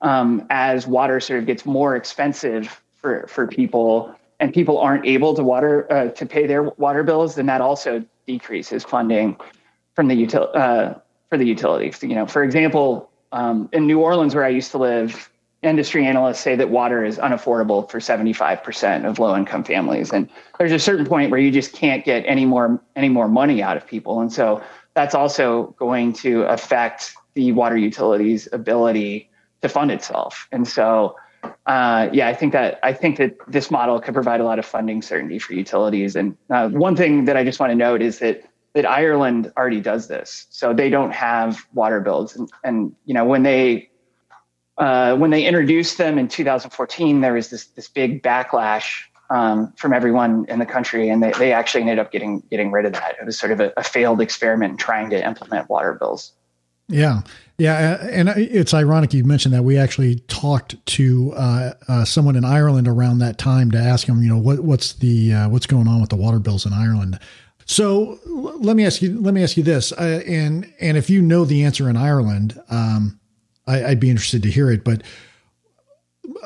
um, 0.00 0.46
as 0.50 0.86
water 0.86 1.20
sort 1.20 1.40
of 1.40 1.46
gets 1.46 1.64
more 1.64 1.94
expensive 1.94 2.82
for 2.96 3.26
for 3.28 3.46
people, 3.46 4.14
and 4.40 4.52
people 4.52 4.78
aren't 4.78 5.06
able 5.06 5.34
to 5.34 5.44
water 5.44 5.90
uh, 5.92 6.08
to 6.08 6.26
pay 6.26 6.48
their 6.48 6.64
water 6.64 7.04
bills, 7.04 7.36
then 7.36 7.46
that 7.46 7.60
also 7.60 8.04
decreases 8.26 8.82
funding 8.82 9.36
from 9.94 10.08
the 10.08 10.26
util 10.26 10.54
uh, 10.56 10.94
for 11.28 11.38
the 11.38 11.44
utilities. 11.44 12.02
You 12.02 12.14
know, 12.14 12.26
for 12.26 12.42
example, 12.42 13.09
um, 13.32 13.68
in 13.72 13.86
New 13.86 14.00
Orleans, 14.00 14.34
where 14.34 14.44
I 14.44 14.48
used 14.48 14.70
to 14.72 14.78
live, 14.78 15.30
industry 15.62 16.06
analysts 16.06 16.40
say 16.40 16.56
that 16.56 16.70
water 16.70 17.04
is 17.04 17.18
unaffordable 17.18 17.88
for 17.90 17.98
75% 17.98 19.04
of 19.04 19.18
low 19.18 19.36
income 19.36 19.62
families. 19.62 20.10
And 20.10 20.28
there's 20.58 20.72
a 20.72 20.78
certain 20.78 21.06
point 21.06 21.30
where 21.30 21.40
you 21.40 21.50
just 21.50 21.72
can't 21.72 22.04
get 22.04 22.24
any 22.26 22.46
more, 22.46 22.82
any 22.96 23.08
more 23.08 23.28
money 23.28 23.62
out 23.62 23.76
of 23.76 23.86
people. 23.86 24.20
And 24.20 24.32
so 24.32 24.62
that's 24.94 25.14
also 25.14 25.74
going 25.78 26.12
to 26.14 26.42
affect 26.42 27.14
the 27.34 27.52
water 27.52 27.76
utilities 27.76 28.48
ability 28.52 29.30
to 29.62 29.68
fund 29.68 29.90
itself. 29.90 30.48
And 30.50 30.66
so, 30.66 31.16
uh, 31.66 32.08
yeah, 32.12 32.28
I 32.28 32.34
think 32.34 32.52
that 32.52 32.80
I 32.82 32.92
think 32.92 33.18
that 33.18 33.36
this 33.46 33.70
model 33.70 34.00
could 34.00 34.14
provide 34.14 34.40
a 34.40 34.44
lot 34.44 34.58
of 34.58 34.66
funding 34.66 35.02
certainty 35.02 35.38
for 35.38 35.54
utilities. 35.54 36.16
And 36.16 36.36
uh, 36.50 36.68
one 36.70 36.96
thing 36.96 37.26
that 37.26 37.36
I 37.36 37.44
just 37.44 37.60
want 37.60 37.70
to 37.70 37.76
note 37.76 38.02
is 38.02 38.18
that 38.18 38.42
that 38.74 38.86
Ireland 38.86 39.52
already 39.56 39.80
does 39.80 40.08
this, 40.08 40.46
so 40.50 40.72
they 40.72 40.90
don't 40.90 41.12
have 41.12 41.66
water 41.74 42.00
bills. 42.00 42.36
And, 42.36 42.50
and 42.62 42.94
you 43.04 43.14
know 43.14 43.24
when 43.24 43.42
they 43.42 43.90
uh, 44.78 45.16
when 45.16 45.30
they 45.30 45.44
introduced 45.44 45.98
them 45.98 46.18
in 46.18 46.28
2014, 46.28 47.20
there 47.20 47.34
was 47.34 47.50
this 47.50 47.66
this 47.66 47.88
big 47.88 48.22
backlash 48.22 49.02
um, 49.30 49.72
from 49.76 49.92
everyone 49.92 50.44
in 50.48 50.58
the 50.58 50.66
country, 50.66 51.08
and 51.08 51.22
they, 51.22 51.32
they 51.32 51.52
actually 51.52 51.82
ended 51.82 51.98
up 51.98 52.12
getting 52.12 52.42
getting 52.50 52.70
rid 52.70 52.84
of 52.84 52.92
that. 52.94 53.16
It 53.20 53.26
was 53.26 53.38
sort 53.38 53.52
of 53.52 53.60
a, 53.60 53.72
a 53.76 53.82
failed 53.82 54.20
experiment 54.20 54.78
trying 54.78 55.10
to 55.10 55.24
implement 55.24 55.68
water 55.68 55.94
bills. 55.94 56.32
Yeah, 56.88 57.20
yeah, 57.56 58.04
and 58.10 58.28
it's 58.30 58.74
ironic 58.74 59.14
you 59.14 59.22
mentioned 59.22 59.54
that. 59.54 59.62
We 59.62 59.76
actually 59.76 60.16
talked 60.26 60.84
to 60.86 61.32
uh, 61.36 61.72
uh, 61.86 62.04
someone 62.04 62.34
in 62.34 62.44
Ireland 62.44 62.88
around 62.88 63.18
that 63.18 63.38
time 63.38 63.70
to 63.70 63.78
ask 63.78 64.08
him, 64.08 64.22
you 64.22 64.28
know, 64.28 64.38
what 64.38 64.60
what's 64.60 64.94
the 64.94 65.32
uh, 65.32 65.48
what's 65.48 65.66
going 65.66 65.86
on 65.86 66.00
with 66.00 66.10
the 66.10 66.16
water 66.16 66.40
bills 66.40 66.66
in 66.66 66.72
Ireland. 66.72 67.20
So 67.70 68.18
let 68.26 68.74
me 68.74 68.84
ask 68.84 69.00
you. 69.00 69.20
Let 69.20 69.32
me 69.32 69.44
ask 69.44 69.56
you 69.56 69.62
this, 69.62 69.92
uh, 69.92 70.24
and 70.26 70.74
and 70.80 70.96
if 70.96 71.08
you 71.08 71.22
know 71.22 71.44
the 71.44 71.62
answer 71.62 71.88
in 71.88 71.96
Ireland, 71.96 72.60
um, 72.68 73.20
I, 73.64 73.84
I'd 73.84 74.00
be 74.00 74.10
interested 74.10 74.42
to 74.42 74.50
hear 74.50 74.72
it. 74.72 74.82
But 74.82 75.04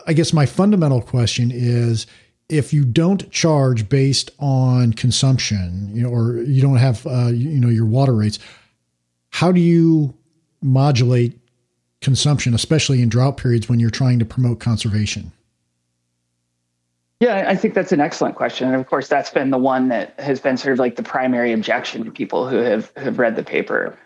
I 0.07 0.13
guess 0.13 0.35
my 0.35 0.45
fundamental 0.45 1.01
question 1.01 1.51
is: 1.51 2.07
if 2.51 2.75
you 2.75 2.85
don't 2.85 3.31
charge 3.31 3.89
based 3.89 4.33
on 4.39 4.93
consumption, 4.93 5.91
you 5.95 6.03
know, 6.03 6.11
or 6.11 6.43
you 6.43 6.61
don't 6.61 6.77
have, 6.77 7.07
uh, 7.07 7.29
you 7.29 7.59
know, 7.59 7.71
your 7.71 7.87
water 7.87 8.13
rates, 8.13 8.39
how 9.31 9.51
do 9.51 9.63
you 9.63 10.15
modulate 10.61 11.41
consumption, 12.03 12.53
especially 12.53 13.01
in 13.01 13.09
drought 13.09 13.39
periods 13.39 13.67
when 13.67 13.81
you're 13.81 13.89
trying 13.89 14.19
to 14.19 14.27
promote 14.27 14.61
conservation? 14.61 15.33
Yeah, 17.21 17.45
I 17.49 17.57
think 17.57 17.75
that's 17.75 17.93
an 17.93 18.01
excellent 18.01 18.35
question. 18.35 18.69
And 18.69 18.77
of 18.77 18.87
course, 18.87 19.09
that's 19.09 19.31
been 19.31 19.51
the 19.51 19.59
one 19.59 19.89
that 19.89 20.19
has 20.19 20.41
been 20.41 20.57
sort 20.57 20.73
of 20.73 20.79
like 20.79 20.97
the 20.97 21.03
primary 21.03 21.53
objection 21.53 22.05
to 22.05 22.11
people 22.11 22.49
who 22.49 22.57
have, 22.57 22.93
have 22.97 23.19
read 23.19 23.37
the 23.37 23.45
paper. 23.45 23.97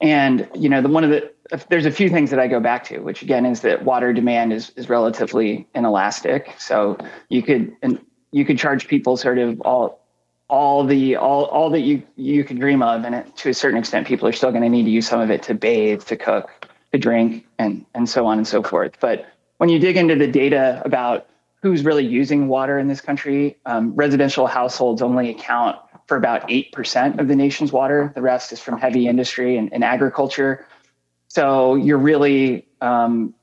And, 0.00 0.48
you 0.54 0.68
know, 0.68 0.80
the 0.80 0.88
one 0.88 1.02
of 1.02 1.10
the, 1.10 1.32
there's 1.70 1.86
a 1.86 1.90
few 1.90 2.08
things 2.08 2.30
that 2.30 2.38
I 2.38 2.46
go 2.46 2.60
back 2.60 2.84
to, 2.84 3.00
which 3.00 3.22
again 3.22 3.46
is 3.46 3.62
that 3.62 3.84
water 3.84 4.12
demand 4.12 4.52
is, 4.52 4.70
is 4.76 4.88
relatively 4.88 5.66
inelastic. 5.74 6.54
So 6.58 6.98
you 7.30 7.42
could, 7.42 7.74
and 7.82 7.98
you 8.30 8.44
could 8.44 8.58
charge 8.58 8.86
people 8.86 9.16
sort 9.16 9.38
of 9.38 9.60
all, 9.62 10.04
all 10.48 10.84
the, 10.84 11.16
all, 11.16 11.46
all 11.46 11.70
that 11.70 11.80
you, 11.80 12.02
you 12.16 12.44
could 12.44 12.60
dream 12.60 12.82
of. 12.82 13.04
And 13.04 13.14
it, 13.14 13.36
to 13.38 13.48
a 13.48 13.54
certain 13.54 13.78
extent, 13.78 14.06
people 14.06 14.28
are 14.28 14.32
still 14.32 14.50
going 14.50 14.62
to 14.62 14.68
need 14.68 14.84
to 14.84 14.90
use 14.90 15.08
some 15.08 15.20
of 15.20 15.30
it 15.30 15.42
to 15.44 15.54
bathe, 15.54 16.02
to 16.04 16.16
cook, 16.16 16.68
to 16.92 16.98
drink, 16.98 17.46
and, 17.58 17.84
and 17.94 18.08
so 18.08 18.26
on 18.26 18.38
and 18.38 18.46
so 18.46 18.62
forth. 18.62 18.92
But 19.00 19.26
when 19.56 19.68
you 19.68 19.78
dig 19.78 19.96
into 19.96 20.14
the 20.14 20.28
data 20.28 20.80
about 20.84 21.26
who's 21.62 21.84
really 21.84 22.06
using 22.06 22.48
water 22.48 22.78
in 22.78 22.88
this 22.88 23.00
country. 23.00 23.56
Um, 23.66 23.94
residential 23.94 24.46
households 24.46 25.02
only 25.02 25.30
account 25.30 25.76
for 26.06 26.16
about 26.16 26.48
8% 26.48 27.18
of 27.18 27.28
the 27.28 27.36
nation's 27.36 27.72
water. 27.72 28.12
The 28.14 28.22
rest 28.22 28.52
is 28.52 28.60
from 28.60 28.78
heavy 28.78 29.08
industry 29.08 29.56
and, 29.56 29.72
and 29.72 29.84
agriculture. 29.84 30.66
So 31.28 31.74
you're 31.74 31.98
really, 31.98 32.66
um, 32.80 33.34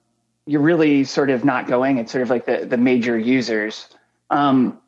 you're 0.45 0.61
really 0.61 1.03
sort 1.03 1.29
of 1.29 1.45
not 1.45 1.67
going. 1.67 1.97
It's 1.97 2.11
sort 2.11 2.23
of 2.23 2.29
like 2.29 2.45
the, 2.45 2.65
the 2.65 2.77
major 2.77 3.17
users. 3.17 3.87
Um, 4.29 4.79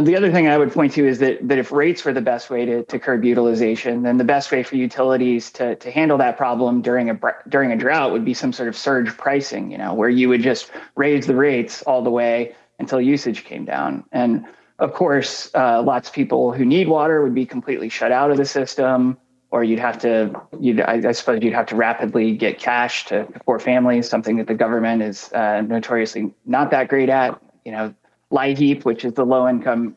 the 0.00 0.16
other 0.16 0.32
thing 0.32 0.48
I 0.48 0.56
would 0.56 0.72
point 0.72 0.94
to 0.94 1.06
is 1.06 1.18
that 1.18 1.46
that 1.46 1.58
if 1.58 1.70
rates 1.70 2.02
were 2.02 2.14
the 2.14 2.22
best 2.22 2.48
way 2.48 2.64
to, 2.64 2.82
to 2.84 2.98
curb 2.98 3.24
utilization, 3.24 4.02
then 4.02 4.16
the 4.16 4.24
best 4.24 4.50
way 4.50 4.62
for 4.62 4.76
utilities 4.76 5.50
to, 5.52 5.76
to 5.76 5.90
handle 5.90 6.16
that 6.16 6.38
problem 6.38 6.80
during 6.80 7.10
a 7.10 7.20
during 7.46 7.72
a 7.72 7.76
drought 7.76 8.10
would 8.10 8.24
be 8.24 8.32
some 8.32 8.54
sort 8.54 8.70
of 8.70 8.76
surge 8.76 9.14
pricing, 9.18 9.70
you 9.70 9.76
know, 9.76 9.92
where 9.92 10.08
you 10.08 10.30
would 10.30 10.42
just 10.42 10.70
raise 10.96 11.26
the 11.26 11.34
rates 11.34 11.82
all 11.82 12.02
the 12.02 12.10
way 12.10 12.54
until 12.82 13.00
usage 13.00 13.44
came 13.44 13.64
down. 13.64 14.04
And 14.12 14.44
of 14.78 14.92
course, 14.92 15.50
uh, 15.54 15.82
lots 15.82 16.08
of 16.08 16.14
people 16.14 16.52
who 16.52 16.64
need 16.64 16.88
water 16.88 17.22
would 17.22 17.34
be 17.34 17.46
completely 17.46 17.88
shut 17.88 18.12
out 18.12 18.30
of 18.32 18.36
the 18.36 18.44
system, 18.44 19.16
or 19.52 19.62
you'd 19.62 19.78
have 19.78 19.98
to, 20.00 20.14
you'd, 20.58 20.80
I, 20.80 20.94
I 21.10 21.12
suppose 21.12 21.42
you'd 21.42 21.54
have 21.54 21.66
to 21.66 21.76
rapidly 21.76 22.36
get 22.36 22.58
cash 22.58 23.04
to 23.06 23.26
poor 23.46 23.58
families, 23.58 24.08
something 24.08 24.36
that 24.38 24.48
the 24.48 24.54
government 24.54 25.02
is 25.02 25.32
uh, 25.32 25.60
notoriously 25.60 26.34
not 26.44 26.70
that 26.72 26.88
great 26.88 27.08
at. 27.08 27.40
You 27.64 27.72
know, 27.72 27.94
LIHEAP, 28.32 28.84
which 28.84 29.04
is 29.04 29.12
the 29.12 29.24
low 29.24 29.46
income 29.46 29.94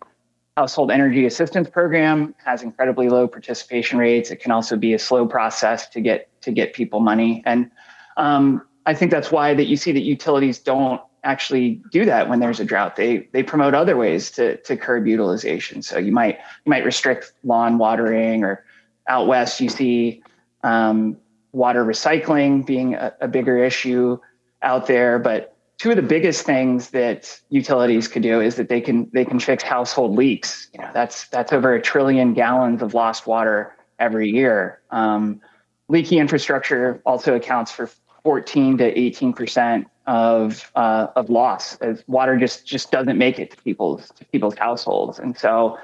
household 0.55 0.91
energy 0.91 1.25
assistance 1.25 1.69
program, 1.69 2.35
has 2.45 2.61
incredibly 2.61 3.09
low 3.09 3.27
participation 3.27 3.97
rates. 3.97 4.29
It 4.29 4.39
can 4.43 4.51
also 4.51 4.75
be 4.77 4.93
a 4.93 4.99
slow 4.99 5.25
process 5.25 5.89
to 5.89 6.01
get 6.01 6.29
to 6.41 6.51
get 6.51 6.73
people 6.73 6.99
money, 6.99 7.41
and 7.45 7.71
um, 8.17 8.61
I 8.85 8.93
think 8.93 9.09
that's 9.09 9.31
why 9.31 9.55
that 9.55 9.65
you 9.65 9.77
see 9.77 9.91
that 9.93 10.03
utilities 10.03 10.59
don't 10.59 11.01
actually 11.25 11.81
do 11.91 12.05
that 12.05 12.29
when 12.29 12.39
there's 12.39 12.59
a 12.59 12.65
drought. 12.65 12.95
They 12.95 13.27
they 13.33 13.43
promote 13.43 13.73
other 13.73 13.97
ways 13.97 14.31
to 14.31 14.57
to 14.57 14.77
curb 14.77 15.07
utilization. 15.07 15.81
So 15.81 15.97
you 15.97 16.11
might 16.11 16.37
you 16.65 16.69
might 16.69 16.85
restrict 16.85 17.33
lawn 17.43 17.77
watering, 17.77 18.43
or 18.43 18.63
out 19.07 19.27
west 19.27 19.59
you 19.59 19.69
see 19.69 20.23
um, 20.63 21.17
water 21.51 21.83
recycling 21.83 22.65
being 22.65 22.93
a, 22.93 23.13
a 23.19 23.27
bigger 23.27 23.57
issue 23.57 24.17
out 24.61 24.87
there. 24.87 25.19
But 25.19 25.55
two 25.77 25.89
of 25.89 25.95
the 25.97 26.03
biggest 26.03 26.45
things 26.45 26.91
that 26.91 27.39
utilities 27.49 28.07
could 28.07 28.23
do 28.23 28.39
is 28.39 28.55
that 28.55 28.69
they 28.69 28.79
can 28.79 29.09
they 29.11 29.25
can 29.25 29.39
fix 29.39 29.63
household 29.63 30.15
leaks. 30.15 30.69
You 30.73 30.81
know 30.81 30.91
that's 30.93 31.27
that's 31.29 31.51
over 31.51 31.73
a 31.73 31.81
trillion 31.81 32.33
gallons 32.33 32.81
of 32.81 32.93
lost 32.93 33.27
water 33.27 33.75
every 33.99 34.29
year. 34.29 34.79
Um, 34.91 35.41
leaky 35.89 36.19
infrastructure 36.19 37.01
also 37.05 37.35
accounts 37.35 37.71
for 37.71 37.89
14 38.23 38.77
to 38.77 38.99
18 38.99 39.33
percent 39.33 39.87
of 40.07 40.71
uh, 40.75 41.07
of 41.15 41.29
loss 41.29 41.77
as 41.77 42.03
water 42.07 42.37
just 42.37 42.65
just 42.65 42.91
doesn't 42.91 43.17
make 43.17 43.39
it 43.39 43.51
to 43.51 43.57
people's 43.57 44.09
to 44.11 44.25
people's 44.25 44.55
households 44.57 45.19
and 45.19 45.37
so 45.37 45.77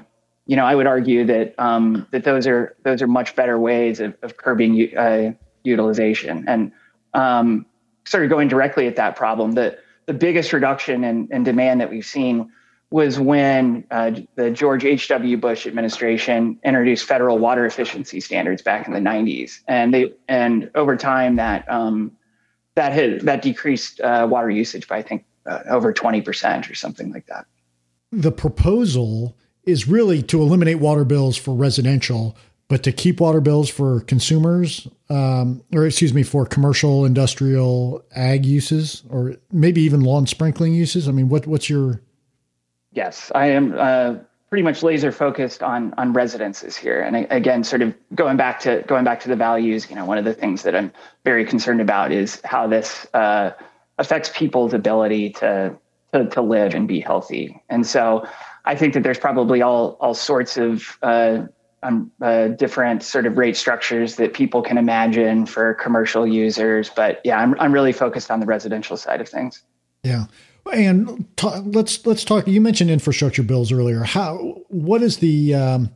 you 0.46 0.56
know 0.56 0.66
I 0.66 0.76
would 0.76 0.88
argue 0.88 1.26
that 1.26 1.56
um, 1.58 2.08
that 2.12 2.24
those 2.24 2.48
are 2.48 2.76
those 2.84 3.02
are 3.02 3.08
much 3.08 3.36
better 3.36 3.60
ways 3.60 4.00
of, 4.00 4.16
of 4.22 4.38
curbing 4.38 4.96
uh, 4.96 5.32
utilization 5.64 6.46
and 6.48 6.72
um, 7.14 7.66
sort 8.06 8.24
of 8.24 8.30
going 8.30 8.48
directly 8.48 8.88
at 8.88 8.96
that 8.96 9.16
problem 9.16 9.54
the 9.54 9.78
the 10.06 10.14
biggest 10.14 10.54
reduction 10.54 11.04
in, 11.04 11.28
in 11.32 11.44
demand 11.44 11.82
that 11.82 11.90
we've 11.90 12.06
seen 12.06 12.52
was 12.92 13.18
when 13.18 13.86
uh, 13.90 14.12
the 14.36 14.52
George 14.52 14.84
H.W. 14.84 15.38
Bush 15.38 15.66
administration 15.66 16.60
introduced 16.64 17.06
federal 17.06 17.40
water 17.40 17.66
efficiency 17.66 18.20
standards 18.20 18.62
back 18.62 18.86
in 18.86 18.94
the 18.94 19.00
90s. 19.00 19.62
And 19.68 19.94
they 19.94 20.14
and 20.28 20.70
over 20.76 20.98
time 20.98 21.38
that 21.38 21.70
um, 21.72 22.12
that 22.76 22.94
had 22.94 23.22
that 23.22 23.42
decreased 23.42 24.00
uh, 24.02 24.28
water 24.30 24.50
usage 24.50 24.88
by 24.88 24.98
I 24.98 25.02
think 25.02 25.26
uh, 25.46 25.60
over 25.70 25.94
twenty 25.94 26.22
percent 26.22 26.70
or 26.70 26.76
something 26.76 27.12
like 27.12 27.26
that. 27.28 27.46
The 28.12 28.32
proposal 28.32 29.38
is 29.64 29.88
really 29.88 30.22
to 30.24 30.42
eliminate 30.42 30.80
water 30.80 31.06
bills 31.06 31.38
for 31.38 31.54
residential, 31.54 32.36
but 32.68 32.84
to 32.84 32.92
keep 32.92 33.20
water 33.20 33.42
bills 33.42 33.70
for 33.70 34.02
consumers, 34.02 34.88
um, 35.10 35.64
or 35.74 35.86
excuse 35.86 36.14
me, 36.14 36.24
for 36.24 36.46
commercial, 36.46 37.06
industrial, 37.06 38.04
ag 38.16 38.46
uses, 38.46 39.04
or 39.10 39.36
maybe 39.52 39.82
even 39.82 40.02
lawn 40.02 40.26
sprinkling 40.28 40.74
uses. 40.74 41.08
I 41.08 41.12
mean, 41.12 41.30
what 41.30 41.48
what's 41.48 41.70
your? 41.70 42.02
Yes, 42.94 43.32
I 43.36 43.48
am. 43.48 43.74
Uh, 43.78 44.16
pretty 44.52 44.64
much 44.64 44.84
laser 44.84 45.14
focused 45.14 45.64
on 45.64 45.94
on 45.98 46.12
residences 46.12 46.76
here. 46.76 47.02
And 47.02 47.26
again, 47.32 47.64
sort 47.64 47.82
of 47.82 47.96
going 48.14 48.36
back 48.36 48.60
to 48.60 48.84
going 48.86 49.06
back 49.06 49.22
to 49.22 49.30
the 49.30 49.36
values, 49.36 49.90
you 49.90 49.96
know, 49.96 50.06
one 50.06 50.18
of 50.18 50.26
the 50.26 50.34
things 50.34 50.64
that 50.64 50.76
I'm 50.76 50.92
very 51.24 51.46
concerned 51.46 51.80
about 51.80 52.12
is 52.12 52.42
how 52.44 52.68
this 52.68 53.08
uh, 53.14 53.52
affects 53.98 54.30
people's 54.36 54.74
ability 54.74 55.32
to, 55.32 55.76
to 56.14 56.28
to 56.28 56.42
live 56.42 56.76
and 56.76 56.86
be 56.86 57.00
healthy. 57.00 57.64
And 57.70 57.88
so, 57.88 58.28
I 58.66 58.76
think 58.76 58.94
that 58.94 59.04
there's 59.04 59.18
probably 59.18 59.62
all 59.62 59.98
all 60.02 60.14
sorts 60.14 60.58
of 60.58 60.98
uh, 61.02 61.44
um, 61.82 62.12
uh, 62.22 62.50
different 62.50 63.04
sort 63.04 63.26
of 63.26 63.38
rate 63.38 63.56
structures 63.56 64.18
that 64.18 64.34
people 64.34 64.62
can 64.62 64.78
imagine 64.78 65.46
for 65.46 65.76
commercial 65.76 66.28
users. 66.28 66.90
But 66.90 67.22
yeah, 67.24 67.40
I'm 67.40 67.58
I'm 67.58 67.72
really 67.72 67.94
focused 67.94 68.30
on 68.30 68.42
the 68.42 68.46
residential 68.46 68.98
side 68.98 69.22
of 69.22 69.30
things. 69.30 69.64
Yeah. 70.04 70.26
And 70.74 71.26
let's 71.66 72.06
let's 72.06 72.24
talk. 72.24 72.48
You 72.48 72.62
mentioned 72.62 72.90
infrastructure 72.90 73.44
bills 73.44 73.72
earlier. 73.72 74.04
How 74.04 74.38
what 74.70 75.02
is 75.02 75.18
the 75.18 75.56
um, 75.56 75.90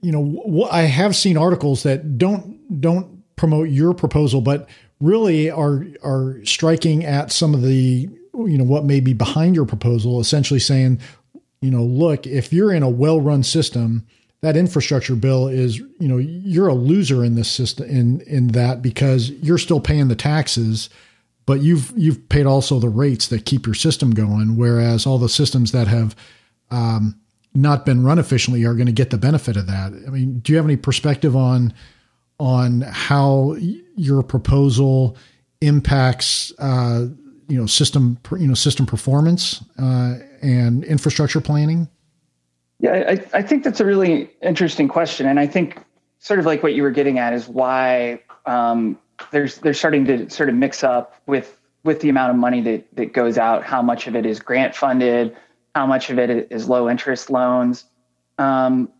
you 0.00 0.12
know 0.12 0.42
wh- 0.66 0.72
I 0.72 0.82
have 0.82 1.14
seen 1.14 1.36
articles 1.36 1.82
that 1.82 2.18
don't 2.18 2.80
don't 2.80 3.22
promote 3.36 3.68
your 3.68 3.94
proposal, 3.94 4.40
but 4.40 4.68
really 5.00 5.50
are 5.50 5.84
are 6.02 6.40
striking 6.44 7.04
at 7.04 7.32
some 7.32 7.54
of 7.54 7.62
the 7.62 8.08
you 8.34 8.58
know 8.58 8.64
what 8.64 8.84
may 8.84 9.00
be 9.00 9.12
behind 9.12 9.54
your 9.54 9.66
proposal. 9.66 10.20
Essentially 10.20 10.60
saying, 10.60 11.00
you 11.60 11.70
know, 11.70 11.82
look, 11.82 12.26
if 12.26 12.52
you're 12.52 12.72
in 12.72 12.82
a 12.82 12.88
well 12.88 13.20
run 13.20 13.42
system, 13.42 14.06
that 14.42 14.56
infrastructure 14.56 15.16
bill 15.16 15.48
is 15.48 15.78
you 15.78 16.08
know 16.08 16.18
you're 16.18 16.68
a 16.68 16.74
loser 16.74 17.24
in 17.24 17.34
this 17.34 17.50
system 17.50 17.88
in 17.88 18.20
in 18.22 18.48
that 18.48 18.82
because 18.82 19.30
you're 19.30 19.58
still 19.58 19.80
paying 19.80 20.08
the 20.08 20.16
taxes 20.16 20.88
but 21.46 21.60
you've 21.60 21.92
you've 21.96 22.28
paid 22.28 22.46
also 22.46 22.78
the 22.78 22.88
rates 22.88 23.28
that 23.28 23.44
keep 23.44 23.66
your 23.66 23.74
system 23.74 24.12
going, 24.12 24.56
whereas 24.56 25.06
all 25.06 25.18
the 25.18 25.28
systems 25.28 25.72
that 25.72 25.88
have 25.88 26.14
um, 26.70 27.18
not 27.54 27.84
been 27.84 28.04
run 28.04 28.18
efficiently 28.18 28.64
are 28.64 28.74
going 28.74 28.86
to 28.86 28.92
get 28.92 29.10
the 29.10 29.18
benefit 29.18 29.56
of 29.56 29.66
that. 29.66 29.92
I 30.06 30.10
mean, 30.10 30.38
do 30.40 30.52
you 30.52 30.56
have 30.56 30.66
any 30.66 30.76
perspective 30.76 31.36
on 31.36 31.72
on 32.38 32.82
how 32.82 33.56
your 33.96 34.22
proposal 34.22 35.16
impacts 35.60 36.52
uh, 36.58 37.06
you 37.48 37.58
know 37.58 37.66
system 37.66 38.18
you 38.38 38.46
know 38.46 38.54
system 38.54 38.86
performance 38.86 39.64
uh, 39.78 40.14
and 40.42 40.84
infrastructure 40.84 41.40
planning? 41.40 41.88
Yeah, 42.78 43.04
I, 43.08 43.38
I 43.38 43.42
think 43.42 43.62
that's 43.62 43.80
a 43.80 43.84
really 43.84 44.30
interesting 44.42 44.88
question, 44.88 45.28
and 45.28 45.38
I 45.38 45.46
think 45.46 45.78
sort 46.18 46.38
of 46.40 46.46
like 46.46 46.62
what 46.62 46.74
you 46.74 46.82
were 46.82 46.90
getting 46.90 47.18
at 47.18 47.32
is 47.32 47.48
why 47.48 48.20
um, 48.46 48.98
there's 49.30 49.58
they're 49.58 49.74
starting 49.74 50.04
to 50.06 50.30
sort 50.30 50.48
of 50.48 50.54
mix 50.54 50.84
up 50.84 51.14
with 51.26 51.58
with 51.84 52.00
the 52.00 52.08
amount 52.08 52.30
of 52.30 52.36
money 52.36 52.60
that 52.62 52.96
that 52.96 53.12
goes 53.12 53.38
out. 53.38 53.64
How 53.64 53.82
much 53.82 54.06
of 54.06 54.16
it 54.16 54.26
is 54.26 54.40
grant 54.40 54.74
funded? 54.74 55.36
How 55.74 55.86
much 55.86 56.10
of 56.10 56.18
it 56.18 56.48
is 56.50 56.68
low 56.68 56.88
interest 56.88 57.30
loans? 57.30 57.84
Um, 58.38 58.90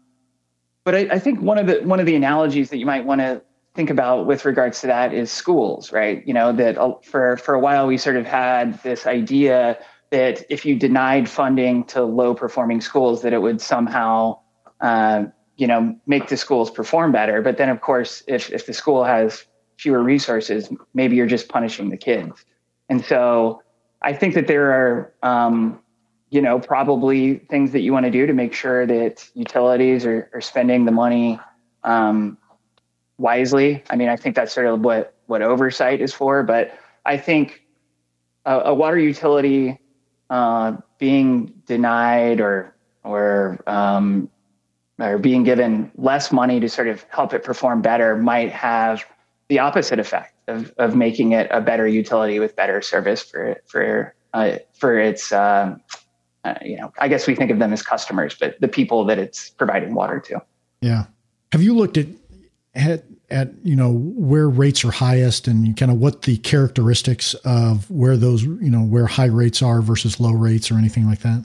but 0.85 0.94
I, 0.94 0.98
I 1.12 1.18
think 1.18 1.40
one 1.40 1.58
of 1.58 1.66
the 1.66 1.80
one 1.80 2.00
of 2.00 2.06
the 2.06 2.14
analogies 2.14 2.70
that 2.70 2.78
you 2.78 2.87
might 2.87 3.04
want 3.04 3.20
to 3.20 3.42
think 3.74 3.90
about 3.90 4.26
with 4.26 4.44
regards 4.44 4.80
to 4.82 4.87
that 4.88 5.14
is 5.14 5.30
schools, 5.30 5.92
right? 5.92 6.26
You 6.26 6.35
know 6.35 6.52
that 6.52 7.04
for 7.04 7.37
for 7.37 7.54
a 7.54 7.61
while 7.61 7.87
we 7.87 7.98
sort 7.98 8.16
of 8.16 8.26
had 8.26 8.82
this 8.82 9.06
idea 9.06 9.78
that 10.11 10.44
if 10.50 10.66
you 10.66 10.78
denied 10.78 11.28
funding 11.28 11.85
to 11.85 12.02
low 12.02 12.35
performing 12.35 12.82
schools, 12.82 13.22
that 13.22 13.32
it 13.32 13.40
would 13.40 13.62
somehow 13.62 14.38
uh, 14.82 15.24
you 15.56 15.66
know, 15.66 15.96
make 16.06 16.28
the 16.28 16.37
schools 16.37 16.70
perform 16.70 17.12
better. 17.12 17.42
But 17.42 17.56
then, 17.56 17.68
of 17.68 17.80
course, 17.80 18.22
if 18.26 18.50
if 18.50 18.66
the 18.66 18.72
school 18.72 19.04
has 19.04 19.44
fewer 19.83 20.03
resources, 20.03 20.71
maybe 20.95 21.16
you're 21.16 21.27
just 21.27 21.49
punishing 21.49 21.90
the 21.90 21.97
kids. 21.97 22.45
And 22.88 23.05
so, 23.05 23.62
I 24.03 24.12
think 24.12 24.35
that 24.35 24.47
there 24.47 24.73
are, 24.73 25.12
um, 25.23 25.81
you 26.31 26.40
know, 26.40 26.59
probably 26.59 27.38
things 27.51 27.73
that 27.73 27.81
you 27.81 27.92
want 27.92 28.05
to 28.05 28.11
do 28.11 28.27
to 28.27 28.33
make 28.33 28.53
sure 28.53 28.87
that 28.87 29.29
utilities 29.35 30.05
are, 30.05 30.31
are 30.35 30.40
spending 30.40 30.85
the 30.85 30.92
money 30.92 31.38
um, 31.85 32.37
wisely. 33.18 33.83
I 33.90 33.97
mean, 33.97 34.09
I 34.09 34.16
think 34.16 34.35
that's 34.35 34.53
sort 34.53 34.66
of 34.66 34.81
what 34.81 35.14
what 35.27 35.42
oversight 35.42 36.01
is 36.01 36.12
for. 36.12 36.42
But 36.42 36.77
I 37.05 37.16
think 37.16 37.62
a, 38.45 38.59
a 38.61 38.75
water 38.75 38.99
utility 38.99 39.79
uh, 40.31 40.77
being 40.99 41.53
denied 41.66 42.40
or 42.40 42.75
or 43.05 43.62
um, 43.66 44.29
or 44.99 45.18
being 45.18 45.45
given 45.45 45.90
less 45.97 46.33
money 46.33 46.61
to 46.61 46.68
sort 46.68 46.88
of 46.88 47.05
help 47.11 47.33
it 47.35 47.45
perform 47.45 47.83
better 47.83 48.16
might 48.16 48.51
have 48.51 49.05
the 49.53 49.59
opposite 49.59 49.99
effect 49.99 50.33
of, 50.49 50.73
of 50.79 50.97
making 50.97 51.33
it 51.33 51.47
a 51.51 51.61
better 51.61 51.87
utility 51.87 52.38
with 52.38 52.57
better 52.57 52.81
service 52.81 53.23
for 53.23 53.61
for 53.67 54.15
uh, 54.33 54.57
for 54.73 54.99
its 54.99 55.31
uh, 55.31 55.77
uh, 56.45 56.55
you 56.62 56.79
know 56.79 56.91
I 56.99 57.09
guess 57.09 57.27
we 57.27 57.35
think 57.35 57.51
of 57.51 57.59
them 57.59 57.71
as 57.71 57.83
customers, 57.83 58.35
but 58.41 58.59
the 58.62 58.69
people 58.69 59.05
that 59.05 59.19
it's 59.19 59.51
providing 59.51 59.93
water 59.93 60.21
to. 60.21 60.41
Yeah. 60.81 61.05
Have 61.53 61.62
you 61.62 61.75
looked 61.75 61.99
at 61.99 62.07
at 62.75 63.05
at 63.31 63.51
you 63.62 63.77
know 63.77 63.93
where 63.93 64.49
rates 64.49 64.87
are 64.87 64.91
highest 64.91 65.47
and 65.47 65.77
kind 65.77 65.91
of 65.91 65.99
what 65.99 66.23
the 66.23 66.38
characteristics 66.38 67.35
of 67.45 67.91
where 67.91 68.17
those 68.17 68.43
you 68.43 68.71
know 68.71 68.81
where 68.81 69.07
high 69.07 69.27
rates 69.27 69.61
are 69.61 69.83
versus 69.83 70.19
low 70.19 70.33
rates 70.33 70.71
or 70.71 70.77
anything 70.77 71.07
like 71.07 71.19
that? 71.19 71.45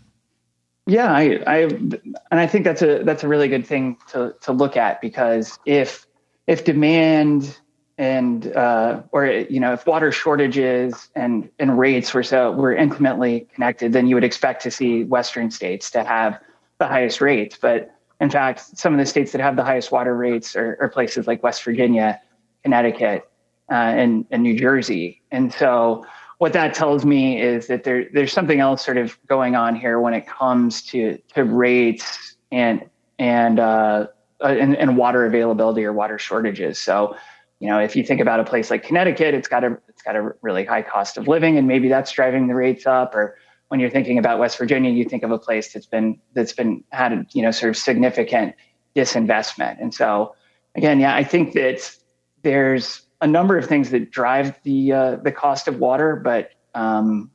Yeah, 0.86 1.12
I, 1.12 1.44
I 1.46 1.58
and 1.64 2.16
I 2.32 2.48
think 2.48 2.64
that's 2.64 2.82
a 2.82 3.04
that's 3.04 3.26
a 3.26 3.28
really 3.28 3.50
good 3.50 3.68
thing 3.68 3.98
to 4.12 4.34
to 4.44 4.54
look 4.54 4.78
at 4.78 5.02
because 5.02 5.60
if 5.66 6.08
if 6.48 6.64
demand 6.64 7.58
and 7.98 8.56
uh, 8.56 9.02
or 9.12 9.26
you 9.26 9.60
know 9.60 9.74
if 9.74 9.86
water 9.88 10.12
shortages 10.12 11.10
and 11.16 11.50
and 11.60 11.78
rates 11.78 12.14
were 12.14 12.24
so 12.24 12.52
were 12.52 12.74
intimately 12.74 13.48
connected, 13.54 13.94
then 13.94 14.08
you 14.08 14.16
would 14.16 14.24
expect 14.24 14.62
to 14.64 14.72
see 14.72 15.04
Western 15.04 15.50
states 15.50 15.90
to 15.92 16.04
have 16.04 16.40
the 16.78 16.88
highest 16.88 17.22
rates. 17.22 17.58
But 17.60 17.92
in 18.22 18.30
fact, 18.30 18.78
some 18.78 18.94
of 18.94 19.00
the 19.00 19.06
states 19.06 19.32
that 19.32 19.42
have 19.42 19.56
the 19.56 19.64
highest 19.64 19.92
water 19.92 20.16
rates 20.16 20.56
are, 20.56 20.78
are 20.80 20.90
places 20.90 21.28
like 21.28 21.42
West 21.44 21.64
Virginia, 21.64 22.22
Connecticut, 22.64 23.30
uh, 23.72 23.74
and 23.74 24.26
and 24.30 24.44
New 24.44 24.58
Jersey. 24.58 25.22
And 25.32 25.52
so 25.52 26.06
what 26.38 26.54
that 26.54 26.76
tells 26.76 27.04
me 27.04 27.42
is 27.42 27.66
that 27.68 27.84
there 27.84 28.06
there's 28.14 28.32
something 28.32 28.60
else 28.60 28.86
sort 28.86 28.98
of 28.98 29.18
going 29.28 29.56
on 29.56 29.76
here 29.76 30.00
when 30.00 30.14
it 30.14 30.28
comes 30.28 30.84
to 30.84 31.18
to 31.34 31.44
rates 31.44 32.36
and 32.52 32.88
and 33.18 33.60
uh, 33.60 34.08
uh, 34.44 34.48
and, 34.48 34.76
and 34.76 34.98
water 34.98 35.26
availability 35.26 35.84
or 35.84 35.92
water 35.92 36.20
shortages. 36.20 36.78
So, 36.78 37.18
you 37.60 37.68
know, 37.68 37.80
if 37.80 37.96
you 37.96 38.04
think 38.04 38.22
about 38.22 38.40
a 38.40 38.44
place 38.44 38.70
like 38.70 38.84
Connecticut, 38.84 39.34
it's 39.34 39.48
got 39.48 39.64
a 39.64 39.78
it's 39.88 40.04
got 40.04 40.16
a 40.16 40.34
really 40.42 40.64
high 40.64 40.84
cost 40.84 41.18
of 41.18 41.28
living, 41.28 41.58
and 41.58 41.68
maybe 41.68 41.90
that's 41.90 42.12
driving 42.12 42.48
the 42.48 42.56
rates 42.56 42.86
up. 42.86 43.16
Or 43.16 43.38
when 43.70 43.80
you're 43.80 43.90
thinking 43.90 44.18
about 44.18 44.40
West 44.40 44.58
Virginia, 44.58 44.92
you 44.92 45.06
think 45.06 45.24
of 45.24 45.32
a 45.32 45.40
place 45.40 45.74
that's 45.74 45.88
been 45.88 46.20
that's 46.34 46.54
been 46.54 46.84
had 46.92 47.26
you 47.34 47.42
know 47.42 47.52
sort 47.52 47.72
of 47.72 47.78
significant 47.78 48.56
disinvestment. 48.96 49.82
And 49.82 49.94
so, 49.94 50.36
again, 50.76 51.00
yeah, 51.00 51.16
I 51.16 51.24
think 51.24 51.54
that 51.54 51.96
there's 52.44 53.02
a 53.22 53.28
number 53.28 53.58
of 53.58 53.66
things 53.66 53.90
that 53.90 54.12
drive 54.12 54.54
the 54.64 54.94
uh, 54.94 55.16
the 55.18 55.32
cost 55.32 55.68
of 55.68 55.80
water, 55.80 56.16
but 56.16 56.52
um, 56.76 57.32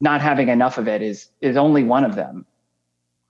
not 0.00 0.20
having 0.20 0.48
enough 0.48 0.78
of 0.78 0.86
it 0.86 1.02
is 1.02 1.30
is 1.40 1.56
only 1.56 1.82
one 1.82 2.04
of 2.04 2.14
them. 2.14 2.46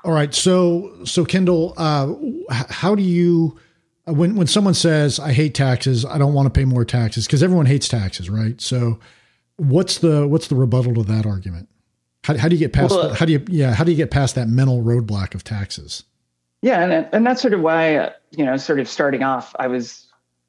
All 0.04 0.12
right, 0.12 0.34
so 0.34 0.94
so 1.04 1.24
Kendall, 1.24 1.72
uh, 1.78 2.12
how 2.50 2.94
do 2.94 3.02
you 3.02 3.58
when 4.06 4.36
when 4.36 4.46
someone 4.46 4.74
says 4.74 5.18
I 5.18 5.32
hate 5.32 5.54
taxes, 5.54 6.04
I 6.04 6.18
don't 6.18 6.34
want 6.34 6.46
to 6.46 6.50
pay 6.50 6.64
more 6.64 6.84
taxes 6.84 7.26
because 7.26 7.42
everyone 7.42 7.66
hates 7.66 7.88
taxes, 7.88 8.28
right? 8.28 8.60
So 8.60 8.98
what's 9.56 9.98
the 9.98 10.26
what's 10.28 10.48
the 10.48 10.56
rebuttal 10.56 10.94
to 10.94 11.02
that 11.04 11.26
argument? 11.26 11.68
How, 12.24 12.36
how 12.36 12.48
do 12.48 12.56
you 12.56 12.60
get 12.60 12.72
past 12.72 12.90
well, 12.94 13.14
how 13.14 13.26
do 13.26 13.32
you 13.32 13.44
yeah 13.48 13.74
how 13.74 13.84
do 13.84 13.90
you 13.90 13.96
get 13.96 14.10
past 14.10 14.34
that 14.34 14.48
mental 14.48 14.82
roadblock 14.82 15.34
of 15.34 15.44
taxes? 15.44 16.04
Yeah, 16.62 16.82
and 16.82 17.08
and 17.12 17.26
that's 17.26 17.42
sort 17.42 17.54
of 17.54 17.60
why 17.60 18.12
you 18.30 18.44
know 18.44 18.56
sort 18.56 18.80
of 18.80 18.88
starting 18.88 19.22
off, 19.22 19.54
I 19.58 19.66
was 19.66 20.04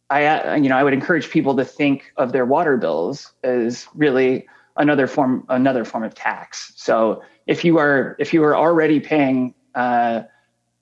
I, 0.09 0.25
uh, 0.25 0.55
you 0.55 0.69
know, 0.69 0.77
I 0.77 0.83
would 0.83 0.93
encourage 0.93 1.29
people 1.29 1.55
to 1.55 1.65
think 1.65 2.11
of 2.17 2.31
their 2.31 2.45
water 2.45 2.77
bills 2.77 3.33
as 3.43 3.87
really 3.95 4.47
another 4.77 5.07
form, 5.07 5.45
another 5.49 5.83
form 5.83 6.03
of 6.03 6.13
tax. 6.13 6.73
So 6.75 7.23
if 7.47 7.65
you 7.65 7.79
are, 7.79 8.15
if 8.19 8.33
you 8.33 8.43
are 8.43 8.55
already 8.55 8.99
paying 8.99 9.55
uh, 9.73 10.23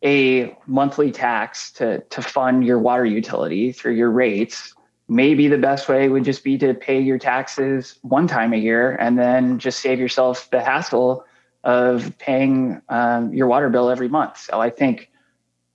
a 0.04 0.56
monthly 0.68 1.12
tax 1.12 1.72
to 1.74 2.00
to 2.10 2.22
fund 2.22 2.66
your 2.66 2.80
water 2.80 3.06
utility 3.06 3.72
through 3.72 3.94
your 3.94 4.12
rates, 4.12 4.74
maybe 5.08 5.48
the 5.48 5.58
best 5.58 5.88
way 5.88 6.10
would 6.10 6.26
just 6.26 6.44
be 6.44 6.58
to 6.58 6.74
pay 6.74 7.00
your 7.00 7.18
taxes 7.18 7.98
one 8.02 8.28
time 8.28 8.54
a 8.54 8.58
year 8.58 8.96
and 8.96 9.18
then 9.18 9.60
just 9.60 9.80
save 9.80 10.00
yourself 10.00 10.50
the 10.52 10.62
hassle 10.62 11.26
of 11.64 12.18
paying 12.18 12.82
um, 12.90 13.34
your 13.34 13.48
water 13.48 13.70
bill 13.70 13.90
every 13.90 14.10
month. 14.10 14.38
So 14.38 14.60
I 14.60 14.70
think, 14.70 15.10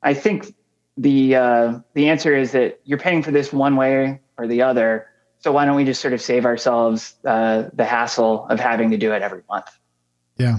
I 0.02 0.12
think 0.12 0.54
the 0.98 1.36
uh, 1.36 1.78
the 1.94 2.08
answer 2.10 2.36
is 2.36 2.52
that 2.52 2.80
you're 2.84 2.98
paying 2.98 3.22
for 3.22 3.30
this 3.30 3.52
one 3.52 3.76
way 3.76 4.20
or 4.36 4.46
the 4.46 4.62
other. 4.62 5.06
So 5.38 5.52
why 5.52 5.64
don't 5.64 5.76
we 5.76 5.84
just 5.84 6.00
sort 6.02 6.12
of 6.14 6.20
save 6.20 6.44
ourselves 6.44 7.14
uh, 7.24 7.70
the 7.72 7.84
hassle 7.84 8.46
of 8.48 8.60
having 8.60 8.90
to 8.90 8.96
do 8.96 9.12
it 9.12 9.22
every 9.22 9.42
month? 9.48 9.70
Yeah. 10.36 10.58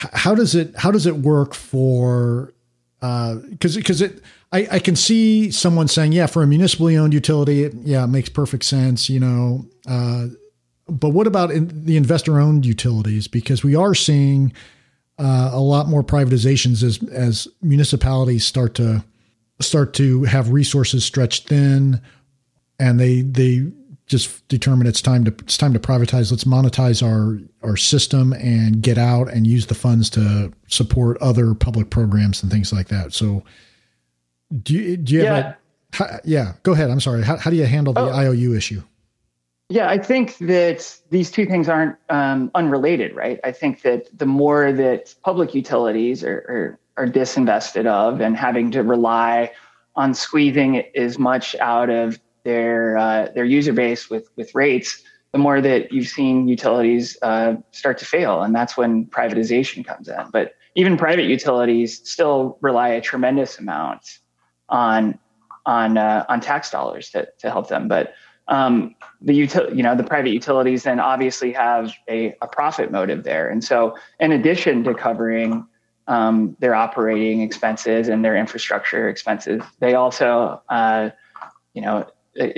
How 0.00 0.34
does 0.34 0.54
it 0.54 0.74
How 0.76 0.90
does 0.90 1.06
it 1.06 1.16
work 1.16 1.54
for? 1.54 2.52
Because 3.00 3.76
uh, 3.76 3.80
because 3.80 4.00
it 4.00 4.22
I, 4.52 4.68
I 4.72 4.78
can 4.78 4.96
see 4.96 5.50
someone 5.50 5.86
saying 5.86 6.12
yeah 6.12 6.26
for 6.26 6.42
a 6.42 6.46
municipally 6.46 6.96
owned 6.96 7.12
utility 7.12 7.64
it, 7.64 7.74
yeah 7.82 8.04
it 8.04 8.08
makes 8.08 8.30
perfect 8.30 8.64
sense 8.64 9.10
you 9.10 9.20
know 9.20 9.66
uh, 9.86 10.28
but 10.88 11.10
what 11.10 11.26
about 11.26 11.50
in 11.50 11.84
the 11.84 11.96
investor 11.96 12.38
owned 12.38 12.64
utilities? 12.64 13.26
Because 13.26 13.64
we 13.64 13.74
are 13.74 13.94
seeing 13.94 14.52
uh, 15.18 15.50
a 15.52 15.60
lot 15.60 15.88
more 15.88 16.04
privatizations 16.04 16.82
as 16.82 17.02
as 17.10 17.48
municipalities 17.62 18.46
start 18.46 18.74
to 18.76 19.04
start 19.60 19.94
to 19.94 20.24
have 20.24 20.50
resources 20.50 21.04
stretched 21.04 21.48
thin 21.48 22.00
and 22.78 23.00
they 23.00 23.22
they 23.22 23.66
just 24.06 24.46
determine 24.48 24.86
it's 24.86 25.02
time 25.02 25.24
to 25.24 25.32
it's 25.40 25.56
time 25.56 25.72
to 25.72 25.80
privatize. 25.80 26.30
Let's 26.30 26.44
monetize 26.44 27.02
our 27.02 27.40
our 27.68 27.76
system 27.76 28.32
and 28.34 28.80
get 28.80 28.98
out 28.98 29.32
and 29.32 29.46
use 29.46 29.66
the 29.66 29.74
funds 29.74 30.08
to 30.10 30.52
support 30.68 31.18
other 31.20 31.54
public 31.54 31.90
programs 31.90 32.42
and 32.42 32.50
things 32.50 32.72
like 32.72 32.88
that. 32.88 33.12
So 33.12 33.42
do 34.62 34.74
you 34.74 34.96
do 34.96 35.14
you 35.14 35.22
yeah. 35.24 35.34
have 35.34 35.44
a 35.44 35.58
how, 35.92 36.18
yeah 36.24 36.52
go 36.62 36.72
ahead. 36.72 36.90
I'm 36.90 37.00
sorry. 37.00 37.22
How, 37.22 37.36
how 37.36 37.50
do 37.50 37.56
you 37.56 37.66
handle 37.66 37.92
the 37.92 38.00
oh. 38.00 38.32
iou 38.32 38.54
issue? 38.54 38.82
Yeah 39.68 39.88
i 39.88 39.98
think 39.98 40.38
that 40.38 40.96
these 41.10 41.28
two 41.28 41.44
things 41.44 41.68
aren't 41.68 41.96
um, 42.08 42.52
unrelated 42.54 43.16
right? 43.16 43.40
I 43.42 43.50
think 43.50 43.82
that 43.82 44.16
the 44.16 44.26
more 44.26 44.70
that 44.70 45.14
public 45.24 45.54
utilities 45.54 46.22
are, 46.22 46.38
are 46.48 46.78
are 46.96 47.06
disinvested 47.06 47.86
of 47.86 48.20
and 48.20 48.36
having 48.36 48.70
to 48.70 48.82
rely 48.84 49.52
on 49.96 50.14
squeezing 50.14 50.84
as 50.94 51.18
much 51.18 51.56
out 51.56 51.90
of 51.90 52.20
their 52.46 52.96
uh, 52.96 53.28
their 53.34 53.44
user 53.44 53.72
base 53.72 54.08
with 54.08 54.30
with 54.36 54.54
rates, 54.54 55.02
the 55.32 55.38
more 55.38 55.60
that 55.60 55.92
you've 55.92 56.06
seen 56.06 56.46
utilities 56.46 57.18
uh, 57.22 57.56
start 57.72 57.98
to 57.98 58.06
fail, 58.06 58.42
and 58.42 58.54
that's 58.54 58.76
when 58.76 59.06
privatization 59.06 59.84
comes 59.84 60.08
in. 60.08 60.30
But 60.32 60.52
even 60.76 60.96
private 60.96 61.24
utilities 61.24 62.08
still 62.08 62.56
rely 62.60 62.88
a 62.90 63.00
tremendous 63.00 63.58
amount 63.58 64.20
on 64.68 65.18
on 65.66 65.98
uh, 65.98 66.24
on 66.28 66.40
tax 66.40 66.70
dollars 66.70 67.10
to 67.10 67.26
to 67.40 67.50
help 67.50 67.68
them. 67.68 67.88
But 67.88 68.14
um, 68.46 68.94
the 69.20 69.32
util- 69.32 69.76
you 69.76 69.82
know 69.82 69.96
the 69.96 70.04
private 70.04 70.30
utilities 70.30 70.84
then 70.84 71.00
obviously 71.00 71.52
have 71.52 71.92
a, 72.08 72.32
a 72.40 72.46
profit 72.46 72.92
motive 72.92 73.24
there, 73.24 73.50
and 73.50 73.64
so 73.64 73.96
in 74.20 74.30
addition 74.30 74.84
to 74.84 74.94
covering 74.94 75.66
um, 76.08 76.56
their 76.60 76.76
operating 76.76 77.40
expenses 77.40 78.06
and 78.08 78.24
their 78.24 78.36
infrastructure 78.36 79.08
expenses. 79.08 79.62
They 79.80 79.94
also, 79.94 80.62
uh, 80.68 81.10
you 81.74 81.82
know, 81.82 82.06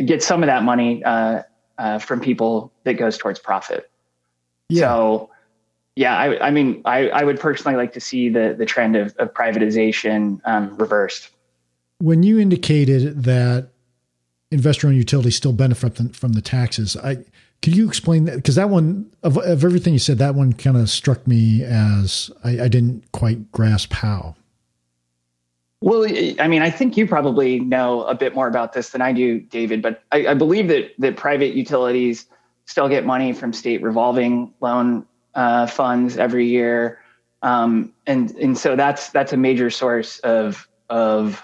get 0.04 0.22
some 0.22 0.42
of 0.42 0.46
that 0.46 0.62
money 0.62 1.02
uh, 1.04 1.42
uh, 1.78 1.98
from 1.98 2.20
people 2.20 2.72
that 2.84 2.94
goes 2.94 3.16
towards 3.16 3.38
profit. 3.38 3.90
Yeah. 4.68 4.82
So, 4.82 5.30
yeah, 5.96 6.16
I, 6.16 6.48
I 6.48 6.50
mean, 6.50 6.82
I, 6.84 7.08
I, 7.08 7.24
would 7.24 7.40
personally 7.40 7.76
like 7.76 7.92
to 7.94 8.00
see 8.00 8.28
the 8.28 8.54
the 8.56 8.66
trend 8.66 8.96
of, 8.96 9.16
of 9.18 9.32
privatization 9.34 10.40
um, 10.44 10.76
reversed. 10.76 11.30
When 11.98 12.22
you 12.22 12.38
indicated 12.38 13.24
that 13.24 13.70
investor-owned 14.50 14.96
utilities 14.96 15.36
still 15.36 15.52
benefit 15.52 16.14
from 16.14 16.32
the 16.32 16.40
taxes, 16.40 16.96
I 16.96 17.24
could 17.62 17.76
you 17.76 17.88
explain 17.88 18.24
that? 18.26 18.36
Because 18.36 18.54
that 18.54 18.70
one 18.70 19.10
of, 19.22 19.36
of 19.38 19.64
everything 19.64 19.92
you 19.92 19.98
said, 19.98 20.18
that 20.18 20.34
one 20.34 20.52
kind 20.52 20.76
of 20.76 20.88
struck 20.88 21.26
me 21.26 21.64
as 21.64 22.30
I, 22.44 22.62
I 22.62 22.68
didn't 22.68 23.10
quite 23.12 23.50
grasp 23.50 23.92
how. 23.94 24.36
Well, 25.80 26.06
I 26.40 26.48
mean, 26.48 26.62
I 26.62 26.70
think 26.70 26.96
you 26.96 27.06
probably 27.06 27.60
know 27.60 28.02
a 28.02 28.14
bit 28.14 28.34
more 28.34 28.48
about 28.48 28.72
this 28.72 28.90
than 28.90 29.00
I 29.00 29.12
do, 29.12 29.38
David. 29.38 29.80
But 29.80 30.02
I, 30.10 30.28
I 30.28 30.34
believe 30.34 30.68
that 30.68 30.90
that 30.98 31.16
private 31.16 31.54
utilities 31.54 32.26
still 32.66 32.88
get 32.88 33.06
money 33.06 33.32
from 33.32 33.52
state 33.52 33.80
revolving 33.82 34.52
loan 34.60 35.06
uh, 35.34 35.66
funds 35.68 36.16
every 36.16 36.46
year, 36.48 37.00
um, 37.42 37.92
and 38.06 38.32
and 38.32 38.58
so 38.58 38.74
that's 38.74 39.10
that's 39.10 39.32
a 39.32 39.36
major 39.36 39.70
source 39.70 40.18
of 40.20 40.68
of 40.90 41.42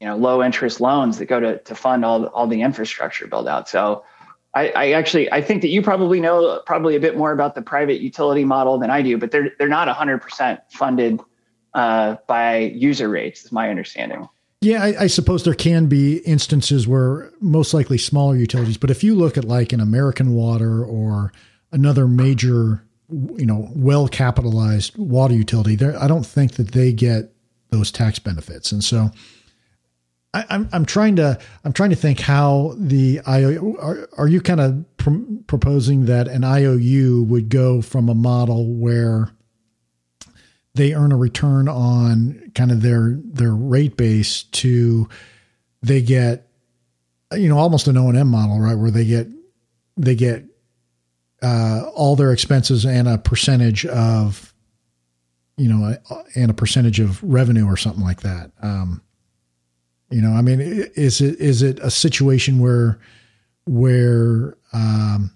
you 0.00 0.08
know 0.08 0.16
low 0.16 0.42
interest 0.42 0.80
loans 0.80 1.18
that 1.18 1.26
go 1.26 1.38
to 1.38 1.58
to 1.58 1.74
fund 1.76 2.04
all 2.04 2.26
all 2.26 2.48
the 2.48 2.62
infrastructure 2.62 3.28
build 3.28 3.46
out. 3.46 3.68
So 3.68 4.04
I, 4.54 4.70
I, 4.70 4.90
actually 4.92 5.30
I 5.30 5.40
think 5.40 5.62
that 5.62 5.68
you 5.68 5.82
probably 5.82 6.20
know 6.20 6.60
probably 6.66 6.96
a 6.96 7.00
bit 7.00 7.16
more 7.16 7.30
about 7.30 7.54
the 7.54 7.62
private 7.62 8.00
utility 8.00 8.44
model 8.44 8.76
than 8.76 8.90
I 8.90 9.02
do, 9.02 9.16
but 9.18 9.30
they're 9.30 9.52
they're 9.56 9.68
not 9.68 9.86
100% 9.86 10.60
funded 10.68 11.20
uh, 11.74 12.16
by 12.26 12.58
user 12.58 13.08
rates, 13.08 13.44
is 13.44 13.52
my 13.52 13.70
understanding. 13.70 14.28
Yeah, 14.60 14.82
I, 14.82 15.02
I, 15.02 15.06
suppose 15.08 15.42
there 15.42 15.54
can 15.54 15.86
be 15.86 16.18
instances 16.18 16.86
where 16.86 17.32
most 17.40 17.74
likely 17.74 17.98
smaller 17.98 18.36
utilities, 18.36 18.76
but 18.76 18.90
if 18.90 19.02
you 19.02 19.16
look 19.16 19.36
at 19.36 19.44
like 19.44 19.72
an 19.72 19.80
American 19.80 20.34
Water 20.34 20.84
or 20.84 21.32
another 21.72 22.06
major, 22.06 22.84
you 23.10 23.44
know, 23.44 23.68
well 23.74 24.06
capitalized 24.06 24.96
water 24.96 25.34
utility, 25.34 25.74
there 25.74 26.00
I 26.00 26.06
don't 26.06 26.24
think 26.24 26.52
that 26.52 26.70
they 26.70 26.92
get 26.92 27.32
those 27.70 27.90
tax 27.90 28.20
benefits, 28.20 28.70
and 28.70 28.84
so 28.84 29.10
I, 30.32 30.40
am 30.42 30.46
I'm, 30.50 30.68
I'm 30.72 30.84
trying 30.84 31.16
to 31.16 31.38
I'm 31.64 31.72
trying 31.72 31.90
to 31.90 31.96
think 31.96 32.20
how 32.20 32.74
the 32.78 33.20
IOU 33.26 33.78
are, 33.80 34.08
are 34.16 34.28
you 34.28 34.40
kind 34.40 34.60
of 34.60 34.84
pr- 34.96 35.42
proposing 35.48 36.06
that 36.06 36.28
an 36.28 36.44
IOU 36.44 37.24
would 37.24 37.48
go 37.48 37.82
from 37.82 38.08
a 38.08 38.14
model 38.14 38.72
where 38.72 39.30
they 40.74 40.94
earn 40.94 41.12
a 41.12 41.16
return 41.16 41.68
on 41.68 42.50
kind 42.54 42.70
of 42.70 42.82
their 42.82 43.18
their 43.24 43.54
rate 43.54 43.96
base 43.96 44.44
to 44.44 45.08
they 45.82 46.00
get 46.00 46.48
you 47.34 47.48
know 47.48 47.58
almost 47.58 47.88
an 47.88 47.96
O 47.96 48.08
and 48.08 48.18
M 48.18 48.28
model 48.28 48.58
right 48.58 48.74
where 48.74 48.90
they 48.90 49.04
get 49.04 49.28
they 49.96 50.14
get 50.14 50.44
uh, 51.42 51.90
all 51.94 52.16
their 52.16 52.32
expenses 52.32 52.86
and 52.86 53.08
a 53.08 53.18
percentage 53.18 53.84
of 53.86 54.54
you 55.56 55.68
know 55.68 55.96
and 56.34 56.50
a 56.50 56.54
percentage 56.54 57.00
of 57.00 57.22
revenue 57.22 57.66
or 57.66 57.76
something 57.76 58.04
like 58.04 58.22
that. 58.22 58.50
Um, 58.62 59.02
you 60.10 60.20
know, 60.20 60.32
I 60.32 60.42
mean, 60.42 60.60
is 60.60 61.20
it 61.20 61.38
is 61.40 61.62
it 61.62 61.78
a 61.80 61.90
situation 61.90 62.58
where 62.58 62.98
where 63.64 64.56
um, 64.72 65.34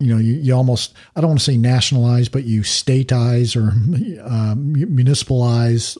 you 0.00 0.12
know 0.12 0.18
you, 0.18 0.34
you 0.34 0.54
almost 0.54 0.94
I 1.16 1.20
don't 1.20 1.30
want 1.30 1.40
to 1.40 1.44
say 1.44 1.56
nationalize, 1.56 2.28
but 2.28 2.44
you 2.44 2.62
stateize 2.62 3.56
or 3.56 3.70
um, 4.26 4.72
municipalize 4.74 5.96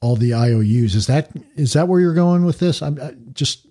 all 0.00 0.16
the 0.16 0.34
IOUs? 0.34 0.94
Is 0.94 1.06
that 1.06 1.30
is 1.56 1.72
that 1.72 1.88
where 1.88 2.00
you're 2.00 2.14
going 2.14 2.44
with 2.44 2.58
this? 2.58 2.82
I'm 2.82 3.00
I 3.00 3.14
just 3.32 3.66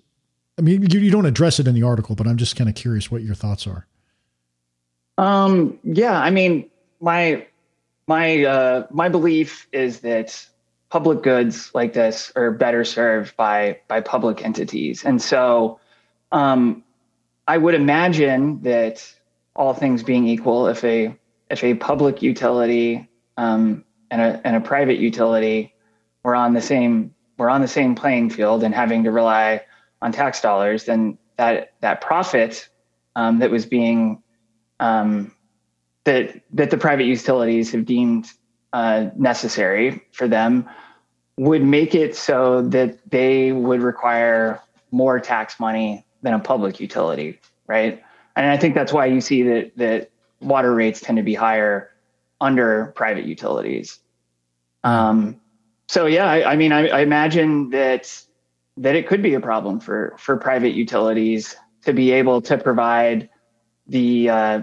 I 0.58 0.62
mean, 0.62 0.82
you, 0.90 1.00
you 1.00 1.10
don't 1.10 1.26
address 1.26 1.58
it 1.58 1.66
in 1.66 1.74
the 1.74 1.82
article, 1.82 2.14
but 2.14 2.26
I'm 2.26 2.36
just 2.36 2.56
kind 2.56 2.68
of 2.68 2.76
curious 2.76 3.10
what 3.10 3.22
your 3.22 3.34
thoughts 3.34 3.66
are. 3.66 3.86
Um, 5.18 5.78
yeah, 5.84 6.18
I 6.18 6.30
mean, 6.30 6.70
my 7.00 7.46
my 8.06 8.44
uh, 8.44 8.86
my 8.90 9.08
belief 9.08 9.66
is 9.72 10.00
that 10.00 10.46
public 10.90 11.22
goods 11.22 11.70
like 11.74 11.94
this 11.94 12.32
are 12.36 12.50
better 12.50 12.84
served 12.84 13.36
by 13.36 13.78
by 13.88 14.00
public 14.00 14.44
entities. 14.44 15.04
And 15.04 15.20
so 15.20 15.80
um, 16.32 16.84
I 17.48 17.58
would 17.58 17.74
imagine 17.74 18.62
that 18.62 19.12
all 19.54 19.74
things 19.74 20.02
being 20.02 20.26
equal, 20.26 20.68
if 20.68 20.84
a 20.84 21.16
if 21.50 21.62
a 21.62 21.74
public 21.74 22.22
utility 22.22 23.08
um, 23.36 23.84
and 24.10 24.20
a 24.20 24.40
and 24.46 24.56
a 24.56 24.60
private 24.60 24.98
utility 24.98 25.74
were 26.24 26.34
on 26.34 26.54
the 26.54 26.60
same 26.60 27.14
were 27.38 27.50
on 27.50 27.60
the 27.60 27.68
same 27.68 27.94
playing 27.94 28.30
field 28.30 28.62
and 28.62 28.74
having 28.74 29.04
to 29.04 29.10
rely 29.10 29.62
on 30.00 30.12
tax 30.12 30.40
dollars, 30.40 30.84
then 30.84 31.18
that 31.36 31.72
that 31.80 32.00
profit 32.00 32.68
um, 33.16 33.38
that 33.40 33.50
was 33.50 33.66
being 33.66 34.22
um, 34.80 35.32
that 36.04 36.42
that 36.52 36.70
the 36.70 36.78
private 36.78 37.04
utilities 37.04 37.72
have 37.72 37.84
deemed 37.84 38.30
uh, 38.72 39.06
necessary 39.16 40.02
for 40.12 40.26
them 40.28 40.68
would 41.36 41.62
make 41.62 41.94
it 41.94 42.14
so 42.14 42.62
that 42.62 42.98
they 43.10 43.52
would 43.52 43.82
require 43.82 44.60
more 44.90 45.18
tax 45.18 45.58
money 45.58 46.04
than 46.22 46.34
a 46.34 46.38
public 46.38 46.78
utility, 46.78 47.40
right? 47.66 48.02
And 48.36 48.46
I 48.46 48.56
think 48.56 48.74
that's 48.74 48.92
why 48.92 49.06
you 49.06 49.20
see 49.20 49.42
that 49.42 49.76
that 49.76 50.10
water 50.40 50.74
rates 50.74 51.00
tend 51.00 51.16
to 51.16 51.22
be 51.22 51.34
higher 51.34 51.90
under 52.40 52.86
private 52.96 53.24
utilities. 53.24 54.00
Um, 54.84 55.40
so 55.88 56.06
yeah, 56.06 56.26
I, 56.26 56.52
I 56.52 56.56
mean, 56.56 56.72
I, 56.72 56.88
I, 56.88 57.00
imagine 57.00 57.70
that 57.70 58.24
that 58.78 58.96
it 58.96 59.06
could 59.06 59.22
be 59.22 59.34
a 59.34 59.40
problem 59.40 59.78
for 59.78 60.14
for 60.18 60.36
private 60.36 60.72
utilities 60.72 61.54
to 61.84 61.92
be 61.92 62.10
able 62.10 62.40
to 62.42 62.58
provide 62.58 63.28
the 63.86 64.28
uh, 64.28 64.62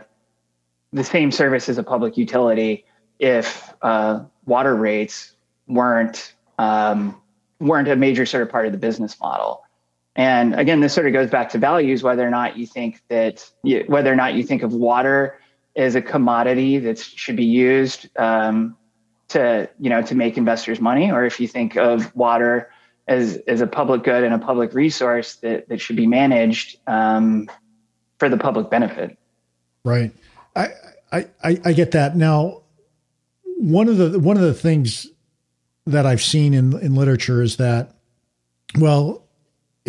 the 0.91 1.03
same 1.03 1.31
service 1.31 1.69
as 1.69 1.77
a 1.77 1.83
public 1.83 2.17
utility 2.17 2.85
if 3.19 3.73
uh, 3.81 4.21
water 4.45 4.75
rates 4.75 5.33
weren't 5.67 6.33
um, 6.57 7.21
weren't 7.59 7.87
a 7.87 7.95
major 7.95 8.25
sort 8.25 8.43
of 8.43 8.49
part 8.49 8.65
of 8.65 8.71
the 8.71 8.77
business 8.77 9.19
model. 9.19 9.63
And 10.19 10.53
again, 10.53 10.81
this 10.81 10.93
sort 10.93 11.07
of 11.07 11.13
goes 11.13 11.29
back 11.29 11.47
to 11.51 11.57
values, 11.57 12.03
whether 12.03 12.27
or 12.27 12.29
not 12.29 12.57
you 12.57 12.67
think 12.67 13.01
that, 13.07 13.49
you, 13.63 13.85
whether 13.87 14.11
or 14.11 14.17
not 14.17 14.33
you 14.33 14.43
think 14.43 14.63
of 14.63 14.73
water 14.73 15.39
as 15.77 15.95
a 15.95 16.01
commodity 16.01 16.77
that 16.79 16.99
should 16.99 17.37
be 17.37 17.45
used 17.45 18.09
um, 18.19 18.75
to, 19.29 19.69
you 19.79 19.89
know, 19.89 20.01
to 20.01 20.15
make 20.15 20.37
investors 20.37 20.81
money, 20.81 21.09
or 21.09 21.23
if 21.23 21.39
you 21.39 21.47
think 21.47 21.77
of 21.77 22.13
water 22.17 22.69
as, 23.07 23.37
as 23.47 23.61
a 23.61 23.67
public 23.67 24.03
good 24.03 24.25
and 24.25 24.33
a 24.33 24.39
public 24.39 24.73
resource 24.73 25.35
that, 25.35 25.69
that 25.69 25.79
should 25.79 25.95
be 25.95 26.05
managed 26.05 26.75
um, 26.85 27.49
for 28.17 28.27
the 28.27 28.37
public 28.37 28.69
benefit. 28.69 29.17
Right. 29.85 30.11
I, 30.53 30.67
I, 31.13 31.27
I 31.41 31.71
get 31.71 31.91
that. 31.91 32.17
Now, 32.17 32.63
one 33.55 33.87
of 33.87 33.95
the, 33.95 34.19
one 34.19 34.35
of 34.35 34.43
the 34.43 34.53
things 34.53 35.07
that 35.85 36.05
I've 36.05 36.21
seen 36.21 36.53
in 36.53 36.77
in 36.79 36.93
literature 36.93 37.41
is 37.41 37.55
that 37.55 37.95
well, 38.77 39.23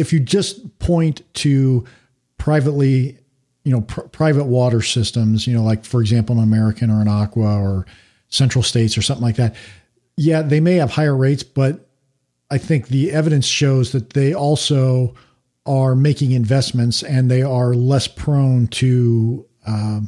if 0.01 0.13
you 0.13 0.19
just 0.19 0.79
point 0.79 1.23
to 1.35 1.85
privately, 2.39 3.19
you 3.65 3.73
know, 3.73 3.83
pr- 3.83 4.01
private 4.03 4.45
water 4.45 4.81
systems, 4.81 5.47
you 5.47 5.55
know, 5.55 5.63
like 5.63 5.85
for 5.85 6.01
example, 6.01 6.39
an 6.39 6.43
American 6.43 6.91
or 6.91 7.03
an 7.03 7.09
Aqua 7.09 7.61
or 7.61 7.87
Central 8.29 8.63
States 8.63 8.97
or 8.97 9.03
something 9.03 9.23
like 9.25 9.37
that, 9.37 9.55
yeah, 10.17 10.43
they 10.43 10.61
may 10.61 10.75
have 10.77 10.91
higher 10.91 11.17
rates, 11.17 11.43
but 11.43 11.87
I 12.51 12.59
think 12.59 12.89
the 12.89 13.13
evidence 13.13 13.47
shows 13.47 13.93
that 13.93 14.11
they 14.11 14.35
also 14.35 15.15
are 15.67 15.95
making 15.95 16.33
investments 16.33 17.03
and 17.03 17.31
they 17.31 17.43
are 17.43 17.75
less 17.75 18.09
prone 18.09 18.67
to 18.69 19.47
uh, 19.67 20.01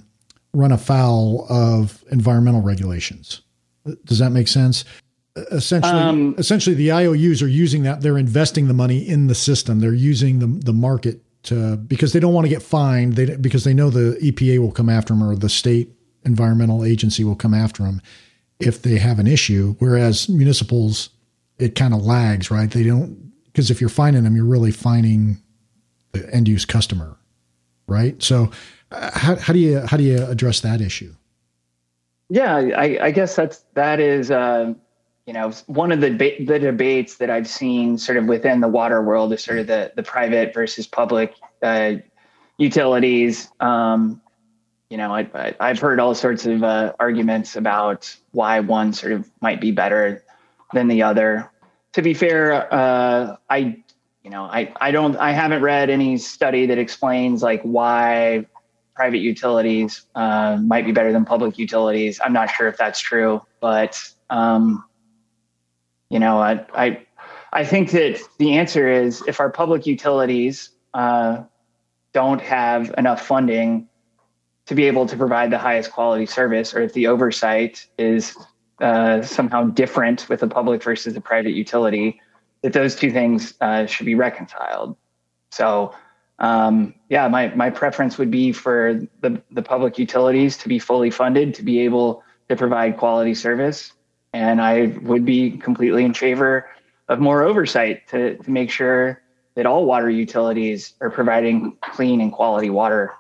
run 0.53 0.73
afoul 0.73 1.47
of 1.49 2.03
environmental 2.11 2.63
regulations. 2.63 3.43
Does 4.05 4.19
that 4.19 4.31
make 4.31 4.49
sense? 4.49 4.85
Essentially 5.37 5.93
um, 5.93 6.35
essentially 6.39 6.75
the 6.75 6.93
IOUs 6.93 7.43
are 7.43 7.49
using 7.49 7.83
that. 7.85 8.01
They're 8.01 8.19
investing 8.19 8.69
the 8.69 8.75
money 8.75 9.07
in 9.07 9.27
the 9.27 9.35
system. 9.35 9.81
They're 9.81 9.95
using 9.95 10.39
the 10.39 10.47
the 10.47 10.73
market 10.73 11.23
to 11.45 11.77
because 11.77 12.13
they 12.13 12.21
don't 12.21 12.35
want 12.35 12.45
to 12.45 12.51
get 12.51 12.63
fined. 12.63 13.15
They 13.15 13.37
because 13.37 13.65
they 13.65 13.75
know 13.75 13.91
the 13.91 14.19
EPA 14.23 14.59
will 14.59 14.73
come 14.73 14.89
after 14.89 15.15
them 15.15 15.23
or 15.23 15.35
the 15.35 15.49
state 15.49 15.91
environmental 16.25 16.85
agency 16.85 17.25
will 17.25 17.37
come 17.37 17.55
after 17.55 17.83
them 17.83 18.01
if 18.61 18.83
they 18.83 18.99
have 18.99 19.19
an 19.19 19.27
issue. 19.27 19.75
Whereas 19.79 20.29
municipals 20.29 21.11
it 21.59 21.75
kind 21.75 21.95
of 21.95 22.03
lags 22.03 22.51
right? 22.51 22.71
They 22.71 22.85
don't 22.85 23.33
because 23.47 23.71
if 23.71 23.81
you're 23.81 23.91
finding 23.91 24.25
them 24.25 24.37
you're 24.37 24.45
really 24.45 24.73
finding 24.73 25.39
the 26.13 26.33
end 26.35 26.49
use 26.49 26.65
customer 26.65 27.17
right? 27.87 28.23
So 28.23 28.51
uh, 28.91 29.11
how, 29.13 29.37
how 29.37 29.53
do 29.53 29.59
you 29.59 29.81
how 29.81 29.97
do 29.97 30.03
you 30.03 30.25
address 30.25 30.61
that 30.61 30.81
issue? 30.81 31.15
Yeah 32.29 32.57
i, 32.57 32.99
I 33.03 33.11
guess 33.11 33.37
that's 33.37 33.65
that 33.75 34.01
is 34.01 34.31
uh 34.31 34.73
you 35.27 35.33
know, 35.33 35.51
one 35.67 35.93
of 35.93 36.01
the 36.01 36.11
the 36.11 36.59
debates 36.59 37.17
that 37.19 37.31
I've 37.31 37.49
seen 37.49 37.97
sort 37.97 38.19
of 38.19 38.27
within 38.27 38.61
the 38.61 38.69
water 38.69 39.03
world 39.03 39.33
is 39.33 39.43
sort 39.43 39.59
of 39.59 39.67
the 39.67 39.93
the 39.95 40.03
private 40.03 40.53
versus 40.53 40.87
public 40.87 41.35
uh, 41.63 41.95
utilities. 42.59 43.49
Um, 43.61 44.21
you 44.91 44.99
know, 44.99 45.15
I, 45.15 45.55
have 45.59 45.79
heard 45.79 46.01
all 46.01 46.15
sorts 46.15 46.45
of 46.45 46.63
uh, 46.63 46.93
arguments 47.01 47.57
about 47.57 48.15
why 48.33 48.61
one 48.61 48.93
sort 48.93 49.13
of 49.13 49.31
might 49.41 49.59
be 49.59 49.71
better 49.71 50.23
than 50.75 50.89
the 50.89 51.03
other. 51.03 51.51
To 51.95 52.03
be 52.03 52.13
fair, 52.13 52.73
uh, 52.73 53.37
I, 53.49 53.83
you 54.23 54.31
know, 54.31 54.43
I 54.43 54.73
I 54.81 54.91
don't 54.91 55.17
I 55.17 55.33
haven't 55.33 55.63
read 55.63 55.89
any 55.89 56.19
study 56.19 56.67
that 56.67 56.79
explains 56.79 57.43
like 57.43 57.63
why 57.63 58.47
private 58.95 59.19
utilities 59.19 60.05
uh, 60.15 60.59
might 60.61 60.85
be 60.85 60.93
better 60.93 61.13
than 61.13 61.25
public 61.25 61.59
utilities. 61.59 62.21
I'm 62.23 62.33
not 62.33 62.51
sure 62.51 62.67
if 62.69 62.77
that's 62.77 63.01
true, 63.01 63.41
but 63.61 63.99
um, 64.29 64.85
you 66.13 66.19
know, 66.19 66.43
I, 66.43 66.65
I, 66.75 67.07
I 67.55 67.65
think 67.65 67.93
that 67.93 68.21
the 68.37 68.59
answer 68.59 68.87
is 68.87 69.25
if 69.27 69.41
our 69.41 69.49
public 69.49 69.87
utilities 69.87 70.69
uh, 70.93 71.45
don't 72.13 72.41
have 72.43 72.93
enough 72.99 73.25
funding 73.27 73.89
to 74.67 74.75
be 74.75 74.85
able 74.85 75.07
to 75.07 75.17
provide 75.17 75.51
the 75.51 75.57
highest 75.57 75.91
quality 75.91 76.27
service, 76.27 76.75
or 76.75 76.83
if 76.83 76.93
the 76.93 77.07
oversight 77.07 77.87
is 77.97 78.37
uh, 78.83 79.23
somehow 79.23 79.65
different 79.65 80.29
with 80.29 80.43
a 80.43 80.47
public 80.47 80.83
versus 80.83 81.17
a 81.17 81.21
private 81.21 81.55
utility, 81.55 82.21
that 82.61 82.75
those 82.75 82.95
two 82.95 83.11
things 83.11 83.55
uh, 83.63 83.87
should 83.87 84.07
be 84.07 84.15
reconciled. 84.15 84.95
So, 85.51 85.95
um, 86.41 86.95
yeah, 87.09 87.27
my 87.29 87.55
my 87.55 87.71
preference 87.71 88.19
would 88.19 88.31
be 88.31 88.53
for 88.53 89.01
the 89.23 89.41
the 89.51 89.63
public 89.63 89.99
utilities 89.99 90.59
to 90.59 90.69
be 90.69 90.79
fully 90.79 91.11
funded 91.11 91.55
to 91.55 91.63
be 91.63 91.81
able 91.81 92.23
to 92.51 92.57
provide 92.57 92.99
quality 92.99 93.35
service 93.35 93.93
and 94.33 94.61
I 94.61 94.87
would 95.03 95.25
be 95.25 95.53
completely 95.59 96.05
in 96.05 96.15
favor 96.15 96.69
of 97.09 97.21
more 97.21 97.43
oversight 97.43 98.07
to, 98.09 98.37
to 98.37 98.51
make 98.51 98.71
sure 98.71 99.21
that 99.55 99.67
all 99.67 99.85
water 99.85 100.09
utilities 100.09 100.95
are 101.01 101.11
providing 101.11 101.77
clean 101.83 102.21
and 102.21 102.33
quality 102.33 102.71
water. 102.71 103.13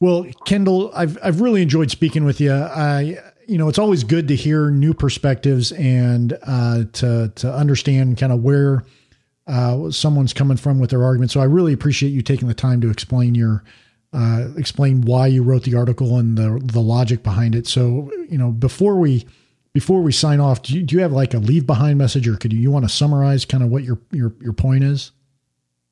Well, 0.00 0.26
Kendall, 0.44 0.92
I've 0.94 1.18
I've 1.22 1.40
really 1.40 1.62
enjoyed 1.62 1.90
speaking 1.90 2.24
with 2.24 2.40
you. 2.40 2.52
I 2.52 3.18
you 3.46 3.58
know 3.58 3.68
it's 3.68 3.78
always 3.78 4.04
good 4.04 4.28
to 4.28 4.36
hear 4.36 4.70
new 4.70 4.94
perspectives 4.94 5.72
and 5.72 6.36
uh, 6.42 6.84
to 6.94 7.32
to 7.34 7.52
understand 7.52 8.18
kind 8.18 8.32
of 8.32 8.42
where 8.42 8.84
uh, 9.46 9.90
someone's 9.90 10.32
coming 10.32 10.56
from 10.56 10.78
with 10.78 10.90
their 10.90 11.04
argument. 11.04 11.30
So 11.30 11.40
I 11.40 11.44
really 11.44 11.72
appreciate 11.72 12.10
you 12.10 12.22
taking 12.22 12.48
the 12.48 12.54
time 12.54 12.80
to 12.82 12.90
explain 12.90 13.34
your 13.34 13.64
uh, 14.12 14.48
explain 14.56 15.02
why 15.02 15.26
you 15.26 15.42
wrote 15.42 15.64
the 15.64 15.74
article 15.74 16.18
and 16.18 16.36
the 16.36 16.60
the 16.62 16.80
logic 16.80 17.22
behind 17.22 17.54
it. 17.54 17.66
So 17.66 18.10
you 18.28 18.38
know 18.38 18.50
before 18.50 18.96
we 18.96 19.26
before 19.74 20.02
we 20.02 20.12
sign 20.12 20.40
off, 20.40 20.62
do 20.62 20.74
you, 20.74 20.82
do 20.82 20.94
you 20.94 21.02
have 21.02 21.12
like 21.12 21.34
a 21.34 21.38
leave 21.38 21.66
behind 21.66 21.98
message, 21.98 22.26
or 22.26 22.36
could 22.36 22.52
you, 22.52 22.60
you 22.60 22.70
want 22.70 22.84
to 22.84 22.88
summarize 22.88 23.44
kind 23.44 23.62
of 23.62 23.68
what 23.68 23.82
your 23.82 23.98
your 24.12 24.32
your 24.40 24.54
point 24.54 24.84
is? 24.84 25.10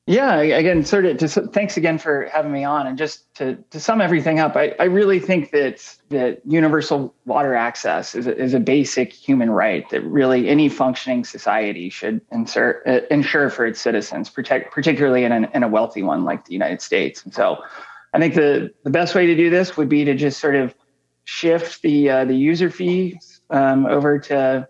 Yeah, 0.05 0.35
again, 0.35 0.83
sort 0.83 1.05
of. 1.05 1.19
Thanks 1.53 1.77
again 1.77 1.97
for 1.97 2.29
having 2.33 2.51
me 2.51 2.63
on, 2.63 2.87
and 2.87 2.97
just 2.97 3.33
to 3.35 3.55
to 3.71 3.79
sum 3.79 4.01
everything 4.01 4.39
up, 4.39 4.55
I, 4.55 4.73
I 4.79 4.85
really 4.85 5.19
think 5.19 5.51
that 5.51 5.97
that 6.09 6.41
universal 6.45 7.13
water 7.25 7.55
access 7.55 8.15
is 8.15 8.25
a, 8.25 8.37
is 8.37 8.53
a 8.53 8.59
basic 8.59 9.13
human 9.13 9.49
right 9.49 9.89
that 9.91 10.01
really 10.01 10.49
any 10.49 10.69
functioning 10.69 11.25
society 11.25 11.89
should 11.89 12.21
insert, 12.31 12.83
uh, 12.87 13.01
ensure 13.11 13.49
for 13.49 13.65
its 13.65 13.79
citizens, 13.79 14.29
protect 14.29 14.73
particularly 14.73 15.23
in, 15.23 15.31
an, 15.31 15.47
in 15.53 15.63
a 15.63 15.67
wealthy 15.67 16.03
one 16.03 16.25
like 16.25 16.45
the 16.45 16.53
United 16.53 16.81
States. 16.81 17.23
And 17.23 17.33
so, 17.33 17.63
I 18.13 18.19
think 18.19 18.33
the 18.35 18.73
the 18.83 18.89
best 18.89 19.13
way 19.13 19.25
to 19.25 19.35
do 19.35 19.49
this 19.49 19.75
would 19.75 19.89
be 19.89 20.05
to 20.05 20.15
just 20.15 20.39
sort 20.39 20.55
of 20.55 20.73
shift 21.25 21.81
the 21.81 22.09
uh, 22.09 22.25
the 22.25 22.35
user 22.35 22.69
fees 22.69 23.32
um, 23.53 23.85
over 23.85 24.19
to 24.19 24.67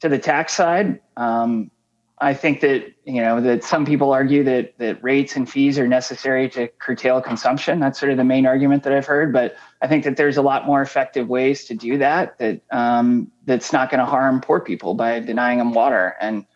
to 0.00 0.08
the 0.08 0.18
tax 0.18 0.54
side. 0.54 1.00
Um, 1.16 1.70
I 2.18 2.34
think 2.34 2.60
that 2.60 2.92
you 3.04 3.20
know 3.20 3.40
that 3.40 3.64
some 3.64 3.84
people 3.84 4.12
argue 4.12 4.44
that 4.44 4.78
that 4.78 5.02
rates 5.02 5.34
and 5.34 5.50
fees 5.50 5.78
are 5.78 5.88
necessary 5.88 6.48
to 6.50 6.68
curtail 6.78 7.20
consumption. 7.20 7.80
That's 7.80 7.98
sort 7.98 8.12
of 8.12 8.16
the 8.16 8.24
main 8.24 8.46
argument 8.46 8.84
that 8.84 8.92
I've 8.92 9.06
heard. 9.06 9.32
But 9.32 9.56
I 9.82 9.88
think 9.88 10.04
that 10.04 10.16
there's 10.16 10.36
a 10.36 10.42
lot 10.42 10.64
more 10.64 10.80
effective 10.80 11.28
ways 11.28 11.64
to 11.64 11.74
do 11.74 11.98
that. 11.98 12.38
That 12.38 12.62
um, 12.70 13.30
that's 13.44 13.72
not 13.72 13.90
going 13.90 13.98
to 13.98 14.06
harm 14.06 14.40
poor 14.40 14.60
people 14.60 14.94
by 14.94 15.18
denying 15.18 15.58
them 15.58 15.72
water. 15.72 16.14
And 16.20 16.46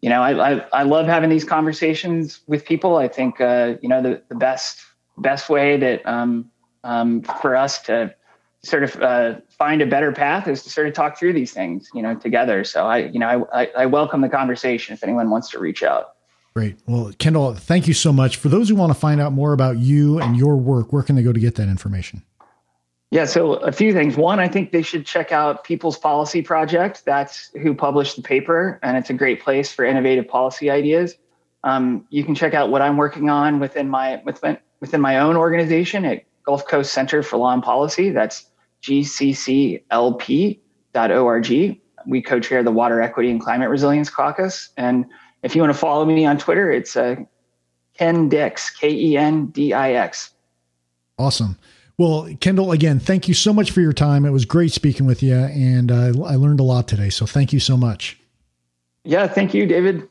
you 0.00 0.08
know, 0.08 0.22
I, 0.22 0.52
I, 0.52 0.66
I 0.72 0.82
love 0.84 1.06
having 1.06 1.28
these 1.28 1.44
conversations 1.44 2.40
with 2.46 2.64
people. 2.64 2.96
I 2.96 3.08
think 3.08 3.40
uh, 3.40 3.74
you 3.82 3.88
know 3.88 4.00
the 4.00 4.22
the 4.28 4.36
best 4.36 4.80
best 5.18 5.50
way 5.50 5.76
that 5.76 6.06
um, 6.06 6.50
um, 6.84 7.22
for 7.22 7.56
us 7.56 7.82
to 7.82 8.14
sort 8.62 8.84
of 8.84 8.96
uh, 9.02 9.36
find 9.48 9.80
a 9.80 9.86
better 9.86 10.12
path 10.12 10.46
is 10.46 10.62
to 10.64 10.70
sort 10.70 10.86
of 10.86 10.94
talk 10.94 11.18
through 11.18 11.32
these 11.32 11.52
things, 11.52 11.88
you 11.94 12.02
know, 12.02 12.14
together. 12.14 12.64
So 12.64 12.86
I, 12.86 12.98
you 12.98 13.18
know, 13.18 13.48
I, 13.52 13.62
I, 13.62 13.70
I 13.78 13.86
welcome 13.86 14.20
the 14.20 14.28
conversation 14.28 14.94
if 14.94 15.02
anyone 15.02 15.30
wants 15.30 15.50
to 15.50 15.58
reach 15.58 15.82
out. 15.82 16.14
Great. 16.54 16.76
Well, 16.86 17.12
Kendall, 17.18 17.54
thank 17.54 17.86
you 17.86 17.94
so 17.94 18.12
much. 18.12 18.36
For 18.36 18.48
those 18.48 18.68
who 18.68 18.74
want 18.74 18.92
to 18.92 18.98
find 18.98 19.20
out 19.20 19.32
more 19.32 19.52
about 19.52 19.78
you 19.78 20.18
and 20.18 20.36
your 20.36 20.56
work, 20.56 20.92
where 20.92 21.02
can 21.02 21.16
they 21.16 21.22
go 21.22 21.32
to 21.32 21.40
get 21.40 21.54
that 21.54 21.68
information? 21.68 22.22
Yeah, 23.12 23.24
so 23.24 23.54
a 23.54 23.72
few 23.72 23.92
things. 23.92 24.16
One, 24.16 24.38
I 24.38 24.46
think 24.46 24.70
they 24.70 24.82
should 24.82 25.04
check 25.04 25.32
out 25.32 25.64
People's 25.64 25.98
Policy 25.98 26.42
Project. 26.42 27.04
That's 27.04 27.50
who 27.60 27.74
published 27.74 28.16
the 28.16 28.22
paper, 28.22 28.78
and 28.82 28.96
it's 28.96 29.10
a 29.10 29.14
great 29.14 29.42
place 29.42 29.72
for 29.72 29.84
innovative 29.84 30.28
policy 30.28 30.70
ideas. 30.70 31.16
Um, 31.64 32.06
you 32.10 32.24
can 32.24 32.34
check 32.36 32.54
out 32.54 32.70
what 32.70 32.82
I'm 32.82 32.96
working 32.96 33.28
on 33.28 33.58
within 33.58 33.88
my 33.88 34.22
within, 34.24 34.58
within 34.80 35.00
my 35.00 35.18
own 35.18 35.36
organization 35.36 36.04
at 36.04 36.24
Gulf 36.44 36.66
Coast 36.66 36.92
Center 36.92 37.22
for 37.22 37.36
Law 37.36 37.52
and 37.52 37.62
Policy. 37.62 38.10
That's 38.10 38.46
gcclp.org. 38.82 39.80
We 42.06 42.22
co 42.22 42.40
chair 42.40 42.62
the 42.62 42.70
Water 42.70 43.00
Equity 43.00 43.30
and 43.30 43.40
Climate 43.40 43.68
Resilience 43.68 44.08
Caucus. 44.10 44.70
And 44.76 45.04
if 45.42 45.54
you 45.54 45.62
want 45.62 45.72
to 45.72 45.78
follow 45.78 46.04
me 46.04 46.24
on 46.26 46.38
Twitter, 46.38 46.70
it's 46.70 46.96
uh, 46.96 47.16
Ken 47.94 48.28
Dix, 48.28 48.70
K 48.70 48.90
E 48.90 49.16
N 49.16 49.46
D 49.46 49.72
I 49.72 49.92
X. 49.92 50.32
Awesome. 51.18 51.58
Well, 51.98 52.30
Kendall, 52.40 52.72
again, 52.72 52.98
thank 52.98 53.28
you 53.28 53.34
so 53.34 53.52
much 53.52 53.72
for 53.72 53.82
your 53.82 53.92
time. 53.92 54.24
It 54.24 54.30
was 54.30 54.46
great 54.46 54.72
speaking 54.72 55.04
with 55.04 55.22
you, 55.22 55.34
and 55.34 55.92
uh, 55.92 56.12
I 56.24 56.36
learned 56.36 56.60
a 56.60 56.62
lot 56.62 56.88
today. 56.88 57.10
So 57.10 57.26
thank 57.26 57.52
you 57.52 57.60
so 57.60 57.76
much. 57.76 58.18
Yeah, 59.04 59.26
thank 59.26 59.52
you, 59.52 59.66
David. 59.66 60.08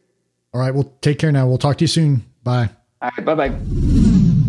All 0.54 0.62
right. 0.62 0.74
Well, 0.74 0.94
take 1.02 1.18
care 1.18 1.32
now. 1.32 1.48
We'll 1.48 1.58
talk 1.58 1.78
to 1.78 1.84
you 1.84 1.88
soon. 1.88 2.26
Bye. 2.44 2.70
All 3.02 3.10
right. 3.18 3.26
Bye 3.26 3.50
bye. 3.50 4.46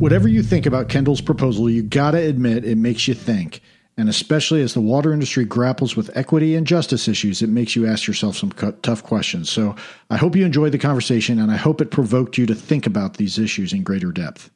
Whatever 0.00 0.28
you 0.28 0.42
think 0.42 0.64
about 0.64 0.88
Kendall's 0.88 1.20
proposal, 1.20 1.68
you 1.68 1.82
gotta 1.82 2.16
admit 2.16 2.64
it 2.64 2.78
makes 2.78 3.06
you 3.06 3.12
think. 3.12 3.60
And 3.98 4.08
especially 4.08 4.62
as 4.62 4.72
the 4.72 4.80
water 4.80 5.12
industry 5.12 5.44
grapples 5.44 5.94
with 5.94 6.16
equity 6.16 6.54
and 6.54 6.66
justice 6.66 7.06
issues, 7.06 7.42
it 7.42 7.50
makes 7.50 7.76
you 7.76 7.86
ask 7.86 8.06
yourself 8.06 8.34
some 8.34 8.50
tough 8.80 9.02
questions. 9.02 9.50
So 9.50 9.76
I 10.08 10.16
hope 10.16 10.36
you 10.36 10.46
enjoyed 10.46 10.72
the 10.72 10.78
conversation 10.78 11.38
and 11.38 11.52
I 11.52 11.56
hope 11.56 11.82
it 11.82 11.90
provoked 11.90 12.38
you 12.38 12.46
to 12.46 12.54
think 12.54 12.86
about 12.86 13.18
these 13.18 13.38
issues 13.38 13.74
in 13.74 13.82
greater 13.82 14.10
depth. 14.10 14.50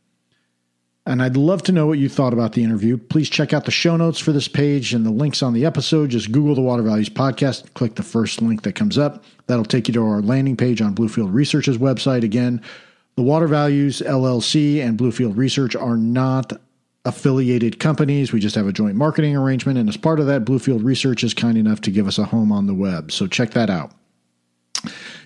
And 1.05 1.23
I'd 1.23 1.37
love 1.37 1.63
to 1.65 1.73
know 1.73 1.87
what 1.87 1.99
you 1.99 2.09
thought 2.09 2.33
about 2.33 2.55
the 2.55 2.65
interview. 2.65 2.97
Please 2.97 3.29
check 3.29 3.53
out 3.53 3.67
the 3.67 3.71
show 3.71 3.99
notes 3.99 4.19
for 4.19 4.33
this 4.33 4.49
page 4.49 4.95
and 4.95 5.05
the 5.05 5.11
links 5.11 5.43
on 5.43 5.53
the 5.53 5.67
episode. 5.67 6.09
Just 6.09 6.33
Google 6.33 6.55
the 6.55 6.63
Water 6.63 6.83
Values 6.83 7.11
Podcast, 7.11 7.75
click 7.75 7.97
the 7.97 8.03
first 8.03 8.41
link 8.41 8.63
that 8.63 8.77
comes 8.77 8.97
up. 8.97 9.23
That'll 9.47 9.67
take 9.67 9.89
you 9.89 9.93
to 9.93 10.07
our 10.07 10.23
landing 10.23 10.57
page 10.57 10.81
on 10.81 10.95
Bluefield 10.95 11.35
Research's 11.35 11.77
website. 11.77 12.25
Again, 12.25 12.63
the 13.17 13.23
Water 13.23 13.47
Values 13.47 14.03
LLC 14.05 14.85
and 14.85 14.99
Bluefield 14.99 15.37
Research 15.37 15.77
are 15.77 15.97
not 15.97 16.53
affiliated 17.05 17.79
companies. 17.79 18.33
We 18.33 18.41
just 18.41 18.57
have 18.57 18.67
a 18.67 18.73
joint 18.73 18.97
marketing 18.97 19.37
arrangement. 19.37 19.79
And 19.79 19.89
as 19.89 19.97
part 19.97 20.21
of 20.21 20.27
that, 20.27 20.45
Bluefield 20.45 20.85
Research 20.85 21.23
is 21.23 21.35
kind 21.35 21.59
enough 21.59 21.81
to 21.83 21.91
give 21.91 22.09
us 22.09 22.19
a 22.19 22.25
home 22.25 22.51
on 22.51 22.67
the 22.67 22.75
web. 22.75 23.13
So 23.13 23.27
check 23.27 23.51
that 23.51 23.71
out. 23.71 23.93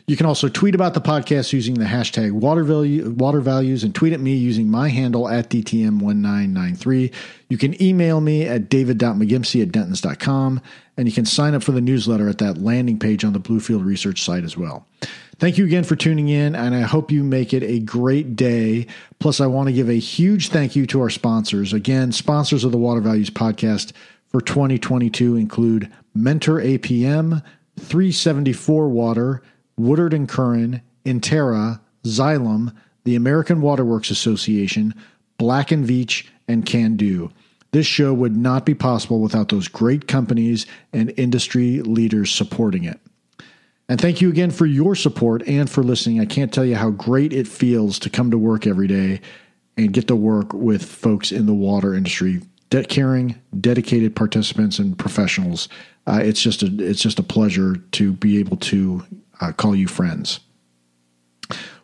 You 0.06 0.16
can 0.16 0.24
also 0.24 0.48
tweet 0.48 0.74
about 0.74 0.94
the 0.94 1.02
podcast 1.02 1.52
using 1.52 1.74
the 1.74 1.84
hashtag 1.84 2.32
water, 2.32 2.64
value, 2.64 3.10
water 3.10 3.42
values 3.42 3.84
and 3.84 3.94
tweet 3.94 4.14
at 4.14 4.20
me 4.20 4.34
using 4.34 4.66
my 4.66 4.88
handle 4.88 5.28
at 5.28 5.50
DTM1993. 5.50 7.12
You 7.50 7.58
can 7.58 7.80
email 7.82 8.22
me 8.22 8.46
at 8.46 8.70
david.mcgimpsey 8.70 9.62
at 9.62 9.68
dentons.com 9.68 10.62
and 10.96 11.06
you 11.06 11.12
can 11.12 11.26
sign 11.26 11.54
up 11.54 11.62
for 11.62 11.72
the 11.72 11.82
newsletter 11.82 12.26
at 12.26 12.38
that 12.38 12.56
landing 12.56 12.98
page 12.98 13.22
on 13.22 13.34
the 13.34 13.38
Bluefield 13.38 13.84
Research 13.84 14.22
site 14.22 14.44
as 14.44 14.56
well. 14.56 14.86
Thank 15.38 15.56
you 15.56 15.66
again 15.66 15.84
for 15.84 15.94
tuning 15.94 16.28
in, 16.28 16.56
and 16.56 16.74
I 16.74 16.80
hope 16.80 17.12
you 17.12 17.22
make 17.22 17.54
it 17.54 17.62
a 17.62 17.78
great 17.78 18.34
day. 18.34 18.88
Plus, 19.20 19.40
I 19.40 19.46
want 19.46 19.68
to 19.68 19.72
give 19.72 19.88
a 19.88 19.92
huge 19.92 20.48
thank 20.48 20.74
you 20.74 20.84
to 20.86 21.00
our 21.00 21.10
sponsors. 21.10 21.72
Again, 21.72 22.10
sponsors 22.10 22.64
of 22.64 22.72
the 22.72 22.78
Water 22.78 23.00
Values 23.00 23.30
Podcast 23.30 23.92
for 24.26 24.40
2022 24.40 25.36
include 25.36 25.92
Mentor 26.12 26.60
APM, 26.60 27.40
374 27.78 28.88
Water, 28.88 29.40
Woodard 29.76 30.12
and 30.12 30.28
Curran, 30.28 30.82
Intera, 31.04 31.78
Xylem, 32.02 32.74
the 33.04 33.14
American 33.14 33.60
Waterworks 33.60 34.10
Association, 34.10 34.92
Black 35.36 35.70
and 35.70 35.86
Veatch, 35.86 36.26
and 36.48 36.66
Kando. 36.66 37.30
This 37.70 37.86
show 37.86 38.12
would 38.12 38.36
not 38.36 38.66
be 38.66 38.74
possible 38.74 39.20
without 39.20 39.50
those 39.50 39.68
great 39.68 40.08
companies 40.08 40.66
and 40.92 41.14
industry 41.16 41.80
leaders 41.82 42.32
supporting 42.32 42.82
it. 42.82 42.98
And 43.88 43.98
thank 43.98 44.20
you 44.20 44.28
again 44.28 44.50
for 44.50 44.66
your 44.66 44.94
support 44.94 45.46
and 45.48 45.68
for 45.68 45.82
listening. 45.82 46.20
I 46.20 46.26
can't 46.26 46.52
tell 46.52 46.64
you 46.64 46.76
how 46.76 46.90
great 46.90 47.32
it 47.32 47.48
feels 47.48 47.98
to 48.00 48.10
come 48.10 48.30
to 48.30 48.38
work 48.38 48.66
every 48.66 48.86
day 48.86 49.20
and 49.78 49.94
get 49.94 50.08
to 50.08 50.16
work 50.16 50.52
with 50.52 50.84
folks 50.84 51.32
in 51.32 51.46
the 51.46 51.54
water 51.54 51.94
industry, 51.94 52.42
de- 52.68 52.84
caring, 52.84 53.36
dedicated 53.58 54.14
participants 54.14 54.78
and 54.78 54.98
professionals. 54.98 55.70
Uh, 56.06 56.20
it's 56.22 56.42
just 56.42 56.62
a 56.62 56.66
it's 56.78 57.00
just 57.00 57.18
a 57.18 57.22
pleasure 57.22 57.76
to 57.92 58.12
be 58.12 58.38
able 58.38 58.58
to 58.58 59.02
uh, 59.40 59.52
call 59.52 59.74
you 59.74 59.88
friends. 59.88 60.40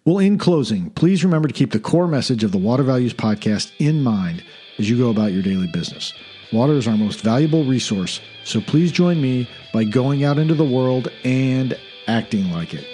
Well, 0.05 0.18
in 0.18 0.36
closing, 0.36 0.90
please 0.90 1.24
remember 1.24 1.48
to 1.48 1.55
keep 1.55 1.72
the 1.72 1.80
core 1.80 2.09
message 2.09 2.44
of 2.44 2.52
the 2.52 2.59
Water 2.59 2.82
Values 2.82 3.14
podcast 3.14 3.72
in 3.78 4.02
mind 4.02 4.44
as 4.78 4.90
you 4.90 4.98
go 4.98 5.09
about 5.09 5.32
your 5.32 5.42
daily 5.42 5.68
business. 5.68 6.12
Water 6.52 6.74
is 6.74 6.86
our 6.86 6.98
most 6.98 7.22
valuable 7.22 7.64
resource, 7.64 8.20
so 8.44 8.61
please 8.61 8.92
join 8.92 9.22
me 9.22 9.48
by 9.72 9.84
going 9.84 10.22
out 10.22 10.38
into 10.38 10.55
the 10.55 10.64
world 10.64 11.09
and 11.24 11.78
acting 12.07 12.50
like 12.50 12.74
it. 12.74 12.93